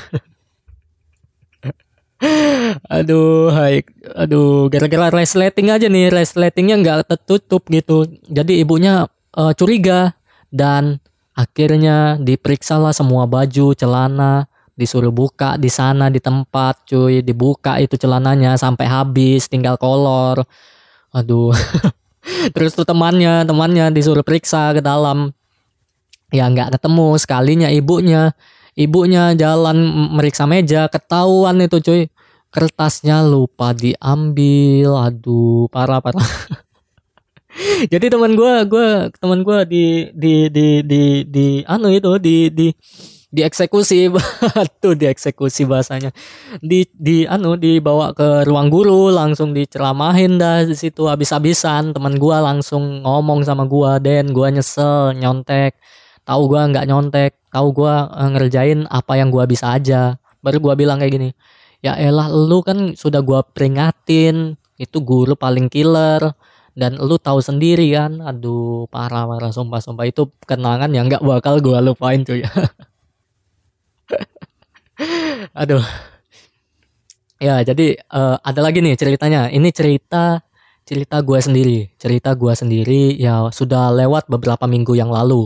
Aduh 2.90 3.54
hai 3.54 3.86
aduh 4.18 4.74
gara-gara 4.74 5.14
resleting 5.14 5.70
aja 5.70 5.86
nih 5.86 6.10
resletingnya 6.10 6.82
nggak 6.82 7.00
tertutup 7.14 7.62
gitu. 7.70 8.10
Jadi 8.26 8.58
ibunya 8.58 9.06
uh, 9.38 9.54
curiga 9.54 10.18
dan 10.50 10.98
akhirnya 11.38 12.18
diperiksa 12.18 12.82
lah 12.82 12.90
semua 12.90 13.30
baju 13.30 13.78
celana 13.78 14.50
disuruh 14.78 15.10
buka 15.10 15.58
di 15.58 15.68
sana 15.68 16.08
di 16.14 16.22
tempat 16.22 16.86
cuy. 16.86 17.26
Dibuka 17.26 17.82
itu 17.82 17.98
celananya 17.98 18.56
sampai 18.56 18.86
habis 18.86 19.50
tinggal 19.50 19.76
kolor. 19.76 20.46
Aduh. 21.12 21.52
Terus 22.54 22.78
tuh 22.78 22.86
temannya 22.86 23.44
temannya 23.44 23.90
disuruh 23.90 24.22
periksa 24.22 24.72
ke 24.78 24.82
dalam. 24.86 25.34
Ya 26.30 26.46
nggak 26.48 26.78
ketemu 26.78 27.18
sekalinya 27.18 27.68
ibunya. 27.74 28.38
Ibunya 28.78 29.34
jalan 29.34 29.82
meriksa 30.14 30.46
meja 30.46 30.86
ketahuan 30.86 31.58
itu 31.66 31.82
cuy. 31.82 32.02
Kertasnya 32.54 33.26
lupa 33.26 33.74
diambil. 33.74 34.94
Aduh 35.10 35.66
parah 35.74 35.98
parah. 36.00 36.22
Jadi 37.92 38.06
teman 38.14 38.38
gue 38.38 38.54
gue 38.70 38.88
teman 39.18 39.42
gue 39.42 39.60
di 39.66 39.86
di 40.14 40.34
di 40.54 40.68
di 40.86 41.26
di 41.26 41.48
anu 41.66 41.90
itu 41.90 42.22
di 42.22 42.54
di 42.54 42.70
dieksekusi 43.28 44.08
tuh 44.84 44.96
dieksekusi 44.96 45.68
bahasanya. 45.68 46.16
Di 46.64 46.88
di 46.96 47.28
anu 47.28 47.60
dibawa 47.60 48.16
ke 48.16 48.48
ruang 48.48 48.72
guru 48.72 49.12
langsung 49.12 49.52
diceramahin 49.52 50.40
dah 50.40 50.64
di 50.64 50.76
situ 50.76 51.08
habis-habisan. 51.12 51.92
Teman 51.92 52.16
gua 52.16 52.40
langsung 52.40 53.04
ngomong 53.04 53.44
sama 53.44 53.68
gua 53.68 54.00
Den 54.00 54.32
gua 54.32 54.52
nyesel 54.52 55.20
nyontek. 55.20 55.76
Tahu 56.24 56.42
gua 56.48 56.72
nggak 56.72 56.86
nyontek. 56.88 57.32
Tahu 57.52 57.68
gua 57.76 58.08
uh, 58.12 58.30
ngerjain 58.32 58.88
apa 58.88 59.20
yang 59.20 59.28
gua 59.32 59.44
bisa 59.44 59.76
aja. 59.76 60.16
Baru 60.40 60.64
gua 60.64 60.80
bilang 60.80 61.00
kayak 61.04 61.14
gini 61.16 61.30
ya 61.78 61.94
elah 61.94 62.32
lu 62.34 62.64
kan 62.64 62.96
sudah 62.96 63.20
gua 63.20 63.44
peringatin. 63.44 64.56
Itu 64.80 65.04
guru 65.04 65.36
paling 65.36 65.68
killer. 65.68 66.32
Dan 66.78 67.02
lu 67.02 67.18
tahu 67.20 67.42
sendiri 67.44 67.92
kan. 67.92 68.22
Aduh 68.24 68.88
parah 68.88 69.28
parah. 69.28 69.52
Sumpah 69.52 69.82
sumpah. 69.84 70.08
Itu 70.08 70.32
kenangan 70.48 70.94
yang 70.96 71.12
nggak 71.12 71.26
bakal 71.26 71.60
gua 71.60 71.84
lupain 71.84 72.24
cuy 72.24 72.46
Aduh. 75.62 75.84
Ya, 77.38 77.62
jadi 77.62 78.02
uh, 78.10 78.42
ada 78.42 78.60
lagi 78.66 78.82
nih 78.82 78.98
ceritanya. 78.98 79.50
Ini 79.54 79.70
cerita 79.70 80.42
cerita 80.88 81.22
gue 81.22 81.40
sendiri. 81.40 81.78
Cerita 82.02 82.34
gue 82.34 82.54
sendiri 82.58 83.14
ya 83.18 83.50
sudah 83.54 83.94
lewat 83.94 84.26
beberapa 84.32 84.66
minggu 84.66 84.98
yang 84.98 85.14
lalu. 85.14 85.46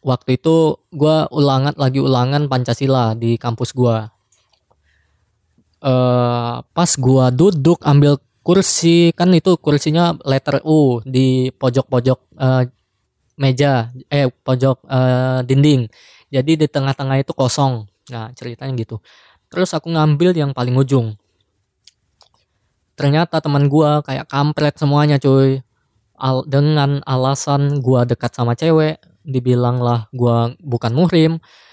Waktu 0.00 0.40
itu 0.40 0.80
gue 0.90 1.16
ulangan 1.30 1.76
lagi 1.76 2.00
ulangan 2.00 2.48
Pancasila 2.48 3.14
di 3.14 3.36
kampus 3.36 3.70
gue. 3.76 3.96
Uh, 5.80 6.60
pas 6.76 6.90
gue 6.92 7.24
duduk 7.32 7.80
ambil 7.88 8.20
kursi 8.40 9.12
kan 9.12 9.32
itu 9.36 9.56
kursinya 9.60 10.16
letter 10.24 10.64
U 10.64 11.04
di 11.04 11.52
pojok-pojok 11.52 12.18
uh, 12.40 12.64
meja 13.40 13.88
eh 14.12 14.28
pojok 14.28 14.84
uh, 14.84 15.40
dinding 15.44 15.88
jadi 16.28 16.52
di 16.56 16.66
tengah-tengah 16.68 17.20
itu 17.24 17.32
kosong 17.32 17.88
nah 18.08 18.32
ceritanya 18.32 18.72
gitu. 18.78 19.02
Terus 19.50 19.74
aku 19.74 19.90
ngambil 19.90 20.32
yang 20.32 20.50
paling 20.54 20.72
ujung. 20.78 21.18
Ternyata 22.94 23.42
teman 23.42 23.66
gua 23.66 24.00
kayak 24.00 24.30
kampret 24.30 24.78
semuanya 24.78 25.18
cuy. 25.18 25.60
Al 26.20 26.44
dengan 26.44 27.00
alasan 27.08 27.80
gua 27.80 28.04
dekat 28.04 28.36
sama 28.36 28.52
cewek 28.54 29.00
dibilang 29.24 29.80
lah 29.80 30.06
gua 30.14 30.54
bukan 30.62 30.92
muhrim. 30.94 31.32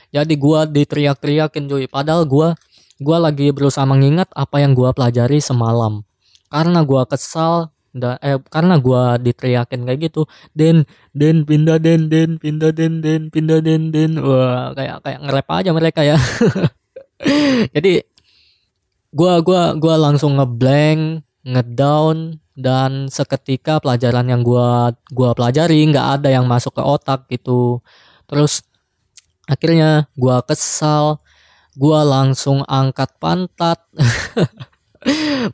Jadi 0.10 0.40
gua 0.40 0.64
diteriak-teriakin 0.66 1.68
cuy. 1.68 1.86
Padahal 1.86 2.24
gua 2.26 2.56
gua 2.98 3.18
lagi 3.30 3.54
berusaha 3.54 3.86
mengingat 3.86 4.32
apa 4.34 4.64
yang 4.64 4.74
gua 4.74 4.96
pelajari 4.96 5.38
semalam. 5.44 6.02
Karena 6.48 6.82
gua 6.82 7.04
kesal 7.04 7.76
da, 7.96 8.20
eh 8.20 8.38
karena 8.52 8.78
gua 8.80 9.16
diteriakin 9.18 9.88
kayak 9.88 10.00
gitu 10.12 10.28
den 10.54 10.84
den 11.16 11.44
pindah 11.48 11.80
den 11.80 12.12
den 12.12 12.38
pindah 12.38 12.72
den 12.76 13.00
den 13.00 13.22
pindah 13.32 13.60
den 13.64 13.94
den. 13.94 14.12
Wah 14.22 14.74
kayak 14.76 15.04
kayak 15.04 15.20
ngerep 15.24 15.48
aja 15.48 15.72
mereka 15.72 16.02
ya. 16.04 16.18
Jadi 17.76 18.04
gua 19.12 19.40
gua 19.42 19.74
gua 19.76 19.96
langsung 19.98 20.38
ngeblank 20.38 21.24
ngedown 21.48 22.44
dan 22.58 23.08
seketika 23.08 23.78
pelajaran 23.78 24.28
yang 24.28 24.42
gua 24.42 24.94
gua 25.14 25.32
pelajari 25.38 25.82
nggak 25.88 26.22
ada 26.22 26.30
yang 26.34 26.46
masuk 26.46 26.76
ke 26.78 26.84
otak 26.84 27.30
gitu. 27.32 27.80
Terus 28.28 28.66
akhirnya 29.48 30.12
gua 30.20 30.44
kesal 30.44 31.24
gua 31.78 32.02
langsung 32.02 32.66
angkat 32.66 33.14
pantat 33.22 33.80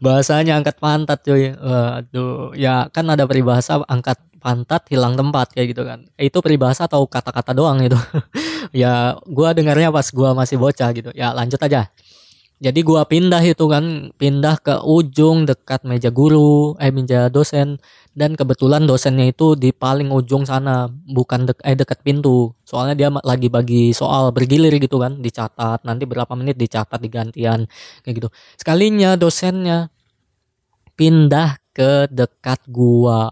bahasanya 0.04 0.60
angkat 0.60 0.78
pantat 0.82 1.20
cuy. 1.24 1.54
Waduh. 1.54 2.54
Ya 2.58 2.88
kan 2.90 3.08
ada 3.10 3.24
peribahasa 3.26 3.82
angkat 3.88 4.20
pantat 4.44 4.86
hilang 4.92 5.16
tempat 5.16 5.56
kayak 5.56 5.78
gitu 5.78 5.84
kan. 5.88 6.06
Itu 6.20 6.44
peribahasa 6.44 6.86
atau 6.86 7.06
kata-kata 7.08 7.52
doang 7.56 7.82
itu. 7.84 7.98
Ya 8.74 9.20
gua 9.30 9.54
dengarnya 9.54 9.94
pas 9.94 10.08
gua 10.10 10.34
masih 10.34 10.58
bocah 10.58 10.90
gitu. 10.96 11.14
Ya 11.14 11.30
lanjut 11.36 11.62
aja 11.62 11.94
jadi 12.64 12.80
gua 12.88 13.04
pindah 13.04 13.44
itu 13.44 13.66
kan 13.68 14.16
pindah 14.16 14.56
ke 14.64 14.76
ujung 14.88 15.44
dekat 15.44 15.84
meja 15.84 16.08
guru 16.08 16.80
eh 16.80 16.96
meja 16.96 17.28
dosen. 17.28 17.84
Dan 18.16 18.38
kebetulan 18.40 18.86
dosennya 18.88 19.26
itu 19.34 19.58
di 19.60 19.76
paling 19.76 20.14
ujung 20.14 20.48
sana 20.48 20.88
bukan 20.88 21.50
dek 21.50 21.60
eh 21.66 21.76
dekat 21.76 22.00
pintu. 22.08 22.56
Soalnya 22.64 22.96
dia 22.96 23.10
lagi 23.12 23.52
bagi 23.52 23.92
soal 23.92 24.32
bergilir 24.32 24.72
gitu 24.80 24.96
kan 25.04 25.20
dicatat. 25.20 25.84
Nanti 25.84 26.08
berapa 26.08 26.32
menit 26.40 26.56
dicatat 26.56 27.04
digantian 27.04 27.68
kayak 28.08 28.16
gitu. 28.24 28.30
Sekalinya 28.56 29.20
dosennya 29.20 29.92
pindah 30.96 31.60
ke 31.76 32.08
dekat 32.08 32.64
gua. 32.72 33.28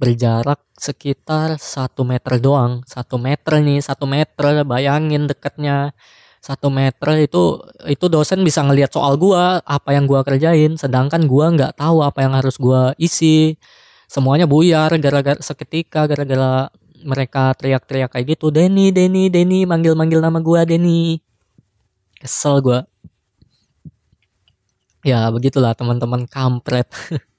Berjarak 0.00 0.64
sekitar 0.80 1.60
satu 1.60 2.08
meter 2.08 2.40
doang. 2.40 2.80
Satu 2.88 3.20
meter 3.20 3.60
nih 3.60 3.84
satu 3.84 4.08
meter 4.08 4.64
bayangin 4.64 5.28
dekatnya 5.28 5.92
satu 6.40 6.72
meter 6.72 7.28
itu 7.28 7.60
itu 7.84 8.06
dosen 8.08 8.40
bisa 8.40 8.64
ngelihat 8.64 8.88
soal 8.88 9.20
gua 9.20 9.60
apa 9.68 9.92
yang 9.92 10.08
gua 10.08 10.24
kerjain. 10.24 10.74
Sedangkan 10.80 11.28
gua 11.28 11.52
nggak 11.52 11.76
tahu 11.76 12.00
apa 12.00 12.24
yang 12.24 12.32
harus 12.32 12.56
gua 12.56 12.96
isi. 12.96 13.60
Semuanya 14.08 14.48
buyar 14.48 14.90
gara-gara 14.98 15.38
seketika 15.38 16.08
gara-gara 16.08 16.72
mereka 17.04 17.52
teriak-teriak 17.56 18.10
kayak 18.12 18.26
gitu 18.36 18.52
Denny 18.52 18.92
Denny 18.92 19.28
Denny 19.32 19.68
manggil-manggil 19.68 20.20
nama 20.24 20.40
gua 20.40 20.64
Denny. 20.64 21.20
Kesel 22.16 22.64
gua. 22.64 22.88
Ya 25.04 25.28
begitulah 25.28 25.76
teman-teman 25.76 26.24
kampret. 26.24 26.88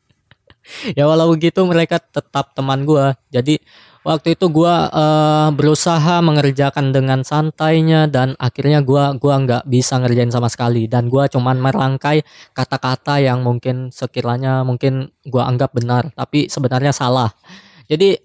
Ya 0.95 1.09
walau 1.09 1.33
begitu 1.33 1.57
mereka 1.67 1.99
tetap 1.99 2.53
teman 2.55 2.85
gua. 2.85 3.17
Jadi 3.33 3.59
waktu 4.01 4.33
itu 4.33 4.49
gua 4.49 4.89
uh, 4.89 5.49
berusaha 5.53 6.21
mengerjakan 6.25 6.89
dengan 6.89 7.21
santainya 7.21 8.09
dan 8.09 8.33
akhirnya 8.41 8.81
gua 8.81 9.13
gua 9.17 9.41
nggak 9.41 9.63
bisa 9.69 10.01
ngerjain 10.01 10.33
sama 10.33 10.49
sekali. 10.49 10.89
Dan 10.89 11.07
gua 11.07 11.29
cuman 11.29 11.57
merangkai 11.61 12.25
kata-kata 12.53 13.21
yang 13.21 13.45
mungkin 13.45 13.93
sekiranya 13.93 14.65
mungkin 14.65 15.13
gua 15.29 15.49
anggap 15.49 15.73
benar 15.77 16.09
tapi 16.17 16.49
sebenarnya 16.49 16.93
salah. 16.93 17.29
Jadi 17.89 18.17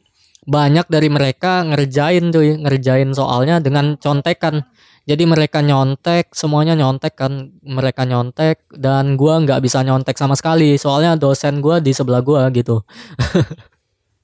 banyak 0.47 0.87
dari 0.87 1.09
mereka 1.11 1.67
ngerjain 1.67 2.31
tuh 2.31 2.45
ngerjain 2.63 3.11
soalnya 3.11 3.59
dengan 3.59 3.99
contekan 3.99 4.63
jadi 5.07 5.23
mereka 5.23 5.63
nyontek 5.63 6.35
semuanya 6.35 6.75
nyontek 6.75 7.15
kan. 7.15 7.55
Mereka 7.63 8.11
nyontek 8.11 8.67
dan 8.75 9.15
gua 9.15 9.39
nggak 9.39 9.63
bisa 9.63 9.87
nyontek 9.87 10.19
sama 10.19 10.35
sekali. 10.35 10.75
Soalnya 10.75 11.15
dosen 11.15 11.63
gua 11.63 11.79
di 11.79 11.95
sebelah 11.95 12.27
gua 12.27 12.51
gitu 12.51 12.83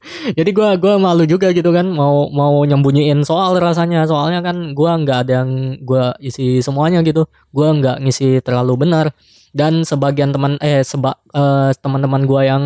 jadi 0.39 0.51
gue 0.51 0.69
gua 0.83 0.95
malu 0.99 1.25
juga 1.25 1.55
gitu 1.55 1.71
kan 1.71 1.87
mau 1.87 2.27
mau 2.31 2.63
nyembunyiin 2.67 3.23
soal 3.23 3.57
rasanya. 3.59 4.05
Soalnya 4.07 4.43
kan 4.43 4.75
gue 4.75 4.91
nggak 4.91 5.19
ada 5.27 5.33
yang 5.43 5.51
gue 5.83 6.05
isi 6.23 6.59
semuanya 6.61 7.01
gitu. 7.07 7.27
Gue 7.55 7.69
nggak 7.71 8.03
ngisi 8.03 8.43
terlalu 8.43 8.87
benar. 8.87 9.15
Dan 9.53 9.85
sebagian 9.85 10.33
teman 10.33 10.57
eh 10.65 10.81
seba 10.81 11.21
uh, 11.37 11.71
teman-teman 11.77 12.25
gue 12.25 12.41
yang 12.49 12.65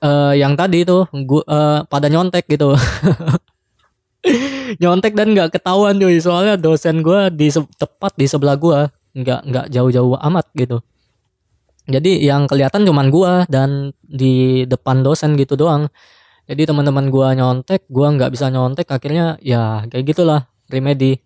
uh, 0.00 0.32
yang 0.32 0.56
tadi 0.56 0.88
itu 0.88 1.04
gua 1.28 1.42
uh, 1.46 1.80
pada 1.86 2.08
nyontek 2.08 2.46
gitu. 2.50 2.74
Nyontek 4.82 5.14
dan 5.14 5.30
nggak 5.30 5.54
ketahuan 5.54 6.02
cuy. 6.02 6.18
Soalnya 6.18 6.58
dosen 6.58 6.98
gue 7.06 7.30
di 7.30 7.54
tepat 7.78 8.18
di 8.18 8.26
sebelah 8.26 8.58
gue 8.58 8.90
nggak 9.16 9.40
nggak 9.48 9.66
jauh-jauh 9.72 10.18
amat 10.18 10.50
gitu 10.52 10.82
jadi 11.86 12.18
yang 12.18 12.50
kelihatan 12.50 12.82
cuman 12.82 13.06
gua 13.14 13.32
dan 13.46 13.94
di 14.02 14.66
depan 14.66 15.06
dosen 15.06 15.38
gitu 15.38 15.54
doang. 15.54 15.86
Jadi 16.50 16.66
teman-teman 16.66 17.10
gua 17.10 17.34
nyontek 17.34 17.86
gua 17.86 18.10
nggak 18.10 18.34
bisa 18.34 18.50
nyontek 18.50 18.90
akhirnya 18.90 19.38
ya 19.38 19.86
kayak 19.86 20.04
gitulah 20.14 20.50
remedi. 20.66 21.22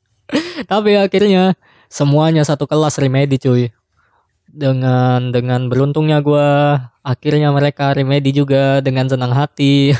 Tapi 0.70 0.98
akhirnya 0.98 1.58
semuanya 1.90 2.46
satu 2.46 2.70
kelas 2.70 3.02
remedi 3.02 3.38
cuy. 3.42 3.70
Dengan 4.46 5.34
dengan 5.34 5.66
beruntungnya 5.66 6.22
gua 6.22 6.78
akhirnya 7.02 7.50
mereka 7.50 7.90
remedi 7.90 8.30
juga 8.30 8.78
dengan 8.78 9.10
senang 9.10 9.34
hati. 9.34 9.90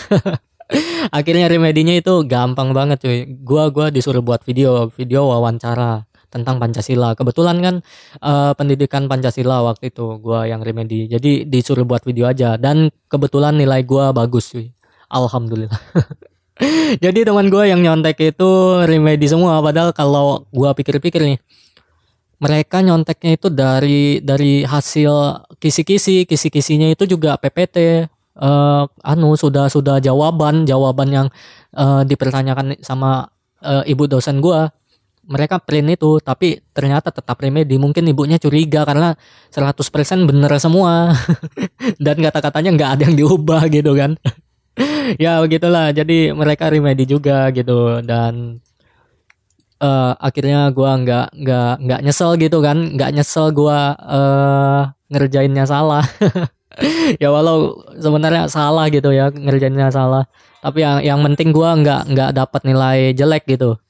Akhirnya 1.14 1.47
remedinya 1.47 1.95
itu 1.95 2.27
gampang 2.27 2.75
banget 2.75 2.99
cuy. 3.07 3.23
Gua 3.47 3.71
gua 3.71 3.87
disuruh 3.95 4.19
buat 4.19 4.42
video 4.42 4.90
video 4.90 5.31
wawancara 5.31 6.03
tentang 6.29 6.61
Pancasila. 6.61 7.15
Kebetulan 7.15 7.57
kan 7.62 7.75
uh, 8.23 8.53
pendidikan 8.55 9.07
Pancasila 9.07 9.62
waktu 9.67 9.91
itu 9.95 10.19
gua 10.21 10.47
yang 10.47 10.61
remedi. 10.61 11.07
Jadi 11.07 11.47
disuruh 11.47 11.87
buat 11.87 12.03
video 12.03 12.27
aja 12.29 12.55
dan 12.61 12.91
kebetulan 13.11 13.57
nilai 13.57 13.83
gua 13.83 14.11
bagus 14.11 14.53
cuy. 14.53 14.71
Alhamdulillah. 15.11 15.81
Jadi 17.05 17.27
teman 17.27 17.53
gua 17.53 17.69
yang 17.69 17.85
nyontek 17.85 18.17
itu 18.33 18.51
remedi 18.89 19.29
semua 19.29 19.61
padahal 19.61 19.93
kalau 19.93 20.49
gua 20.55 20.73
pikir-pikir 20.73 21.21
nih 21.23 21.39
mereka 22.37 22.85
nyonteknya 22.85 23.33
itu 23.41 23.49
dari 23.49 24.21
dari 24.21 24.61
hasil 24.65 25.45
kisi-kisi, 25.57 26.29
kisi-kisinya 26.29 26.89
itu 26.93 27.09
juga 27.09 27.41
PPT. 27.41 28.09
Uh, 28.37 28.85
eh, 28.85 29.17
anu 29.17 29.33
sudah 29.33 29.73
sudah 29.73 29.97
jawaban 29.97 30.69
jawaban 30.69 31.09
yang 31.09 31.27
uh, 31.73 32.05
dipertanyakan 32.05 32.77
sama 32.85 33.33
uh, 33.65 33.81
ibu 33.89 34.05
dosen 34.05 34.45
gua 34.45 34.69
mereka 35.27 35.59
print 35.59 35.99
itu 35.99 36.23
tapi 36.23 36.62
ternyata 36.71 37.11
tetap 37.11 37.35
remedi 37.43 37.77
mungkin 37.77 38.07
ibunya 38.07 38.39
curiga 38.39 38.87
karena 38.87 39.19
100% 39.51 39.83
bener 40.27 40.53
semua. 40.62 41.12
Dan 42.05 42.23
kata-katanya 42.23 42.71
nggak 42.75 42.91
ada 42.97 43.03
yang 43.11 43.17
diubah 43.19 43.62
gitu 43.69 43.93
kan. 43.99 44.15
Ya 45.17 45.39
begitulah. 45.41 45.95
Jadi 45.95 46.35
mereka 46.35 46.69
remedi 46.69 47.07
juga 47.09 47.49
gitu. 47.55 48.03
Dan 48.05 48.61
uh, 49.79 50.12
akhirnya 50.19 50.69
gua 50.75 50.99
nggak 50.99 51.27
nggak 51.33 51.73
nggak 51.87 52.01
nyesel 52.05 52.35
gitu 52.37 52.59
kan. 52.59 52.93
Nggak 52.99 53.15
nyesel 53.15 53.55
gua 53.55 53.95
uh, 53.97 54.81
ngerjainnya 55.11 55.65
salah. 55.65 56.05
Ya 57.17 57.33
walau 57.33 57.89
sebenarnya 57.97 58.53
salah 58.53 58.93
gitu 58.93 59.09
ya 59.09 59.33
ngerjainnya 59.33 59.89
salah. 59.89 60.29
Tapi 60.61 60.85
yang 60.85 61.01
yang 61.01 61.19
penting 61.25 61.49
gua 61.49 61.73
nggak 61.73 62.12
nggak 62.12 62.31
dapat 62.37 62.61
nilai 62.69 63.17
jelek 63.17 63.49
gitu 63.49 63.81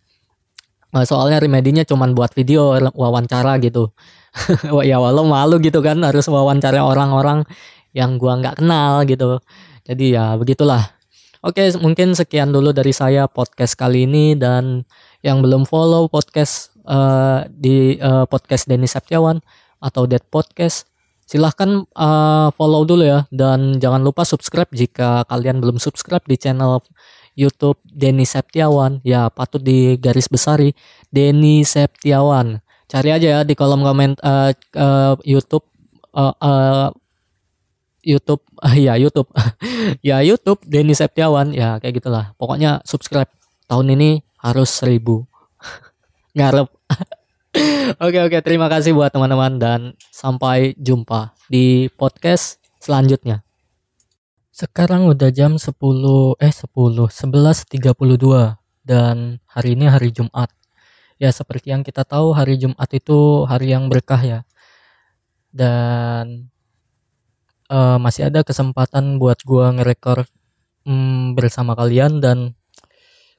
soalnya 1.04 1.42
remedinya 1.42 1.82
cuman 1.82 2.12
buat 2.14 2.32
video 2.36 2.76
wawancara 2.94 3.58
gitu. 3.62 3.90
Ya 4.84 5.00
walau 5.00 5.24
malu 5.24 5.56
gitu 5.64 5.80
kan 5.80 5.96
harus 6.04 6.28
wawancara 6.28 6.84
orang-orang 6.84 7.48
yang 7.96 8.20
gua 8.20 8.36
nggak 8.36 8.60
kenal 8.60 9.00
gitu. 9.08 9.40
Jadi 9.88 10.12
ya 10.12 10.36
begitulah. 10.36 10.92
Oke 11.40 11.72
mungkin 11.80 12.12
sekian 12.12 12.52
dulu 12.52 12.76
dari 12.76 12.92
saya 12.92 13.30
podcast 13.32 13.78
kali 13.80 14.04
ini 14.04 14.36
dan 14.36 14.84
yang 15.24 15.40
belum 15.40 15.64
follow 15.64 16.10
podcast 16.12 16.76
uh, 16.84 17.48
di 17.48 17.96
uh, 17.96 18.28
podcast 18.28 18.68
Denny 18.68 18.84
Septiawan 18.84 19.40
atau 19.80 20.04
Dead 20.04 20.22
Podcast 20.28 20.84
silahkan 21.26 21.84
uh, 21.98 22.48
follow 22.54 22.86
dulu 22.86 23.04
ya. 23.04 23.26
Dan 23.28 23.82
jangan 23.82 24.00
lupa 24.00 24.22
subscribe 24.22 24.70
jika 24.72 25.26
kalian 25.26 25.58
belum 25.58 25.82
subscribe 25.82 26.22
di 26.24 26.38
channel 26.38 26.80
YouTube 27.36 27.78
Denny 27.84 28.24
Septiawan. 28.24 29.04
Ya 29.04 29.28
patut 29.28 29.60
digaris 29.62 30.26
besari 30.26 30.72
Denny 31.12 31.62
Septiawan. 31.62 32.64
Cari 32.88 33.12
aja 33.12 33.28
ya 33.28 33.40
di 33.44 33.52
kolom 33.52 33.84
komen 33.84 34.16
uh, 34.24 34.50
uh, 34.74 35.14
YouTube 35.22 35.68
uh, 36.16 36.34
uh, 36.40 36.88
YouTube 38.02 38.42
ah, 38.64 38.74
ya 38.88 38.96
YouTube. 38.98 39.30
Ya 40.02 40.18
YouTube 40.24 40.64
Denny 40.66 40.96
Septiawan. 40.96 41.54
Ya 41.54 41.78
kayak 41.78 42.02
gitulah. 42.02 42.34
Pokoknya 42.40 42.82
subscribe. 42.82 43.30
Tahun 43.70 43.86
ini 43.92 44.24
harus 44.42 44.72
seribu. 44.72 45.28
Ngarep. 46.36 46.66
Oke 48.02 48.18
oke. 48.18 48.38
Terima 48.42 48.66
kasih 48.66 48.96
buat 48.96 49.14
teman-teman 49.14 49.62
dan 49.62 49.80
sampai 50.10 50.74
jumpa 50.74 51.36
di 51.46 51.86
podcast 51.94 52.58
selanjutnya 52.82 53.45
sekarang 54.56 55.04
udah 55.12 55.28
jam 55.28 55.60
10 55.60 55.68
eh 56.40 56.48
10 56.48 56.72
11.32 57.12 57.76
dan 58.88 59.36
hari 59.44 59.76
ini 59.76 59.84
hari 59.84 60.08
Jumat. 60.16 60.48
Ya 61.20 61.28
seperti 61.28 61.76
yang 61.76 61.84
kita 61.84 62.08
tahu 62.08 62.32
hari 62.32 62.56
Jumat 62.56 62.88
itu 62.96 63.44
hari 63.44 63.76
yang 63.76 63.92
berkah 63.92 64.16
ya. 64.24 64.40
Dan 65.52 66.48
uh, 67.68 68.00
masih 68.00 68.32
ada 68.32 68.40
kesempatan 68.40 69.20
buat 69.20 69.44
gua 69.44 69.76
ngerekor 69.76 70.24
um, 70.88 71.36
bersama 71.36 71.76
kalian 71.76 72.24
dan 72.24 72.56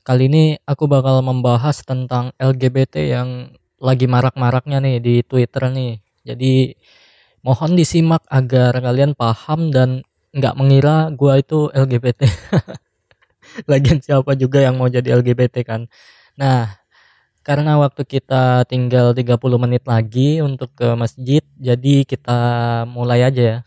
kali 0.05 0.29
ini 0.29 0.61
aku 0.69 0.85
bakal 0.85 1.25
membahas 1.25 1.81
tentang 1.81 2.29
LGBT 2.37 2.93
yang 3.17 3.57
lagi 3.81 4.05
marak-maraknya 4.05 4.77
nih 4.85 5.01
di 5.01 5.15
Twitter 5.25 5.65
nih. 5.73 5.97
Jadi 6.29 6.77
mohon 7.41 7.73
disimak 7.73 8.21
agar 8.29 8.77
kalian 8.85 9.17
paham 9.17 9.73
dan 9.73 10.05
nggak 10.37 10.53
mengira 10.53 11.09
gua 11.17 11.41
itu 11.41 11.73
LGBT 11.73 12.29
lagian 13.71 13.99
siapa 13.99 14.37
juga 14.37 14.61
yang 14.61 14.77
mau 14.77 14.85
jadi 14.85 15.17
LGBT 15.17 15.65
kan 15.65 15.89
nah 16.37 16.77
karena 17.47 17.79
waktu 17.79 18.03
kita 18.03 18.67
tinggal 18.67 19.15
30 19.15 19.39
menit 19.55 19.87
lagi 19.87 20.43
untuk 20.43 20.67
ke 20.75 20.99
masjid, 20.99 21.39
jadi 21.55 22.03
kita 22.03 22.39
mulai 22.91 23.23
aja 23.23 23.43
ya. 23.55 23.59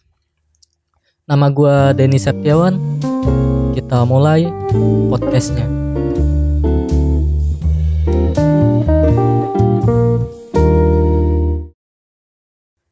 Nama 1.25 1.49
gue 1.49 1.97
Denny 1.97 2.21
Septiawan, 2.21 2.77
kita 3.73 4.05
mulai 4.05 4.53
podcastnya. 5.09 5.90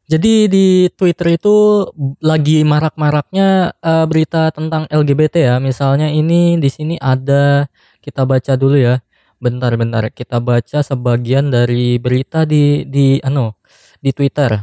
Jadi 0.09 0.49
di 0.49 0.89
Twitter 0.97 1.37
itu 1.37 1.85
lagi 2.25 2.65
marak-maraknya 2.65 3.77
uh, 3.77 4.09
berita 4.09 4.49
tentang 4.49 4.89
LGBT 4.89 5.53
ya. 5.53 5.55
Misalnya 5.61 6.09
ini 6.09 6.57
di 6.57 6.71
sini 6.73 6.97
ada 6.97 7.69
kita 8.01 8.25
baca 8.25 8.57
dulu 8.57 8.81
ya. 8.81 9.05
Bentar-bentar 9.37 10.09
kita 10.09 10.41
baca 10.41 10.81
sebagian 10.81 11.53
dari 11.53 12.01
berita 12.01 12.49
di 12.49 12.89
di 12.89 13.21
ano 13.21 13.61
di 14.01 14.09
Twitter. 14.17 14.57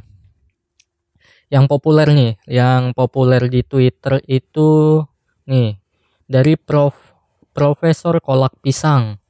Yang 1.53 1.65
populer 1.69 2.07
nih 2.09 2.33
yang 2.49 2.97
populer 2.97 3.45
di 3.45 3.61
Twitter 3.61 4.17
itu 4.25 4.97
nih 5.45 5.77
dari 6.25 6.57
Prof 6.57 6.97
Profesor 7.53 8.17
Kolak 8.17 8.65
Pisang. 8.65 9.21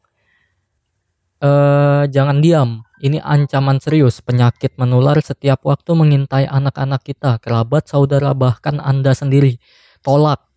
Eh 1.44 2.04
jangan 2.08 2.40
diam 2.40 2.85
ini 3.04 3.20
ancaman 3.20 3.84
serius 3.84 4.24
penyakit 4.24 4.80
menular 4.80 5.20
setiap 5.20 5.68
waktu 5.68 5.92
mengintai 5.92 6.48
anak-anak 6.48 7.04
kita 7.04 7.44
kerabat 7.44 7.92
saudara 7.92 8.32
bahkan 8.32 8.80
anda 8.80 9.12
sendiri. 9.12 9.60
Tolak 10.00 10.48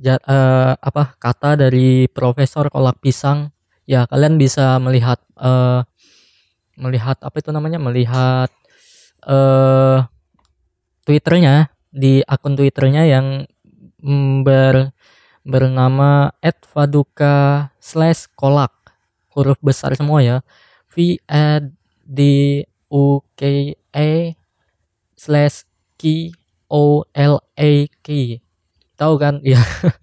ja, 0.00 0.16
eh, 0.16 0.72
apa 0.78 1.18
kata 1.20 1.60
dari 1.60 2.08
Profesor 2.08 2.72
Kolak 2.72 3.04
Pisang. 3.04 3.52
Ya 3.84 4.06
kalian 4.06 4.38
bisa 4.38 4.78
melihat 4.78 5.18
uh, 5.36 5.82
melihat 6.78 7.18
apa 7.18 7.36
itu 7.42 7.50
namanya? 7.50 7.82
Melihat 7.82 8.48
uh, 9.26 10.06
twitternya 11.02 11.74
di 11.90 12.22
akun 12.22 12.54
twitternya 12.54 13.10
yang 13.10 13.26
ber 14.46 14.94
bernama 15.42 16.30
@faduka 16.62 17.68
slash 17.82 18.30
kolak. 18.38 18.70
Huruf 19.34 19.58
besar 19.58 19.98
semua 19.98 20.22
ya. 20.22 20.46
V 20.94 21.18
d 22.12 22.20
u 22.92 23.24
k 23.32 23.72
e 23.96 24.10
slash 25.16 25.64
k 25.96 26.32
o 26.68 27.08
l 27.16 27.34
a 27.56 27.72
k 28.04 28.08
tahu 29.00 29.14
kan 29.16 29.40
ya 29.40 29.64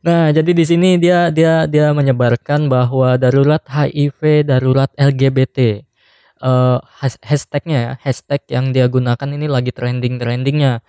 Nah, 0.00 0.32
jadi 0.32 0.50
di 0.56 0.64
sini 0.64 0.96
dia 0.96 1.28
dia 1.28 1.68
dia 1.68 1.92
menyebarkan 1.92 2.72
bahwa 2.72 3.20
darurat 3.20 3.60
HIV, 3.68 4.48
darurat 4.48 4.88
LGBT. 4.96 5.84
Uh, 6.42 6.82
hashtagnya 7.22 7.78
ya, 7.78 7.92
hashtag 8.02 8.42
yang 8.50 8.74
dia 8.74 8.90
gunakan 8.90 9.28
ini 9.30 9.46
lagi 9.46 9.70
trending 9.70 10.18
trendingnya 10.18 10.82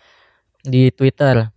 di 0.66 0.90
Twitter. 0.90 1.52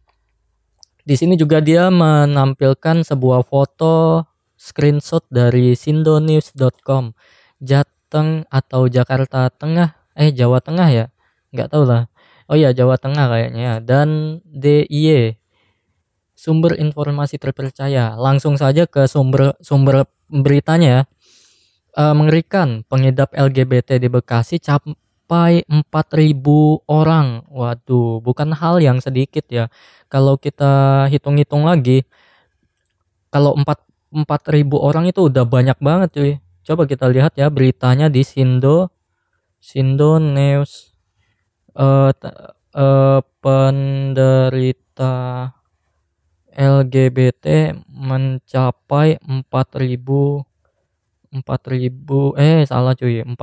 Di 1.07 1.15
sini 1.15 1.39
juga 1.39 1.63
dia 1.63 1.89
menampilkan 1.89 3.07
sebuah 3.07 3.47
foto 3.47 4.27
screenshot 4.59 5.23
dari 5.31 5.79
sindonews.com 5.79 7.15
Jateng 8.07 8.47
atau 8.55 8.87
Jakarta 8.87 9.51
Tengah, 9.51 9.99
eh 10.15 10.31
Jawa 10.31 10.63
Tengah 10.63 10.89
ya, 10.95 11.05
nggak 11.51 11.75
tahu 11.75 11.91
lah. 11.91 12.07
Oh 12.47 12.55
iya 12.55 12.71
Jawa 12.71 12.95
Tengah 13.03 13.27
kayaknya 13.27 13.83
dan 13.83 14.39
DIY 14.47 15.35
sumber 16.39 16.79
informasi 16.79 17.43
terpercaya. 17.43 18.15
Langsung 18.15 18.55
saja 18.55 18.87
ke 18.87 19.11
sumber 19.11 19.59
sumber 19.59 20.07
beritanya 20.31 20.89
ya. 20.89 21.03
E, 21.99 22.03
mengerikan, 22.15 22.87
pengidap 22.87 23.35
LGBT 23.35 23.99
di 23.99 24.07
Bekasi 24.07 24.63
capai 24.63 25.67
4000 25.67 26.87
orang. 26.87 27.43
Waduh, 27.51 28.23
bukan 28.23 28.55
hal 28.55 28.79
yang 28.79 29.03
sedikit 29.03 29.51
ya. 29.51 29.67
Kalau 30.07 30.39
kita 30.39 31.11
hitung-hitung 31.11 31.67
lagi 31.67 32.07
kalau 33.35 33.59
4 33.59 33.67
4000 34.15 34.79
orang 34.79 35.11
itu 35.11 35.27
udah 35.27 35.43
banyak 35.43 35.75
banget 35.83 36.11
cuy. 36.15 36.33
Coba 36.67 36.83
kita 36.83 37.07
lihat 37.07 37.39
ya 37.39 37.47
beritanya 37.47 38.11
di 38.11 38.27
Sindo 38.27 38.91
Sindo 39.63 40.19
News. 40.19 40.91
Uh, 41.77 42.11
uh, 42.75 43.21
penderita 43.39 45.15
LGBT 46.51 47.77
mencapai 47.87 49.21
4000 49.23 50.43
4000 51.37 52.41
eh 52.41 52.65
salah 52.65 52.97
cuy 52.97 53.21
4000 53.23 53.37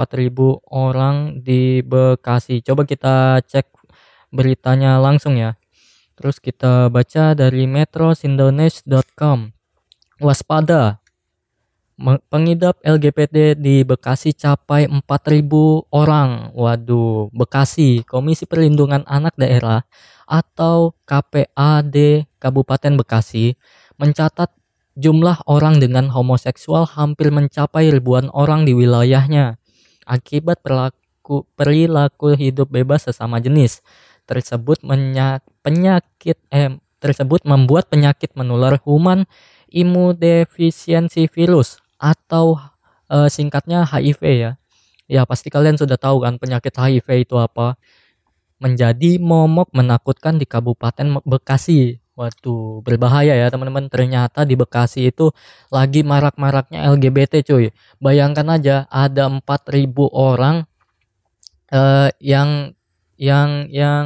orang 0.74 1.40
di 1.40 1.80
Bekasi. 1.86 2.60
Coba 2.66 2.84
kita 2.84 3.40
cek 3.46 3.70
beritanya 4.34 4.98
langsung 5.00 5.38
ya. 5.38 5.56
Terus 6.18 6.42
kita 6.42 6.90
baca 6.90 7.38
dari 7.38 7.70
metrosindonesia.com 7.70 9.54
waspada 10.20 11.03
pengidap 12.27 12.82
LGBT 12.82 13.53
di 13.58 13.86
Bekasi 13.86 14.34
capai 14.34 14.89
4000 14.89 15.88
orang. 15.93 16.51
Waduh 16.53 17.29
Bekasi 17.34 18.01
Komisi 18.06 18.49
Perlindungan 18.49 19.06
Anak 19.06 19.38
Daerah 19.38 19.86
atau 20.25 20.97
KPAD 21.06 22.27
Kabupaten 22.39 22.93
Bekasi 22.97 23.53
mencatat 23.99 24.49
jumlah 24.97 25.45
orang 25.49 25.82
dengan 25.82 26.10
homoseksual 26.10 26.86
hampir 26.97 27.34
mencapai 27.34 27.89
ribuan 27.89 28.29
orang 28.34 28.65
di 28.65 28.77
wilayahnya 28.77 29.58
akibat 30.06 30.62
perilaku, 30.62 31.47
perilaku 31.58 32.36
hidup 32.38 32.69
bebas 32.69 33.10
sesama 33.10 33.41
jenis 33.41 33.82
tersebut 34.23 34.79
menyak, 34.86 35.43
penyakit 35.65 36.39
eh, 36.53 36.79
tersebut 37.03 37.43
membuat 37.43 37.91
penyakit 37.91 38.32
menular 38.39 38.79
human 38.88 39.27
imunodefisiensi 39.67 41.27
virus 41.27 41.83
atau 42.04 42.60
eh, 43.08 43.32
singkatnya 43.32 43.88
HIV 43.88 44.22
ya. 44.36 44.52
Ya 45.08 45.24
pasti 45.24 45.48
kalian 45.48 45.80
sudah 45.80 45.96
tahu 45.96 46.24
kan 46.24 46.36
penyakit 46.36 46.76
HIV 46.76 47.28
itu 47.28 47.36
apa 47.39 47.80
menjadi 48.60 49.20
momok 49.20 49.72
menakutkan 49.76 50.39
di 50.39 50.48
Kabupaten 50.48 51.24
Bekasi. 51.24 52.00
Waduh, 52.13 52.86
berbahaya 52.86 53.34
ya 53.34 53.50
teman-teman. 53.50 53.89
Ternyata 53.89 54.46
di 54.46 54.54
Bekasi 54.56 55.10
itu 55.12 55.34
lagi 55.74 56.06
marak-maraknya 56.06 56.86
LGBT 56.94 57.44
cuy. 57.44 57.74
Bayangkan 58.00 58.48
aja 58.54 58.86
ada 58.88 59.28
4000 59.28 59.92
orang 60.13 60.63
uh, 61.74 62.10
yang 62.22 62.78
yang 63.18 63.68
yang 63.74 64.06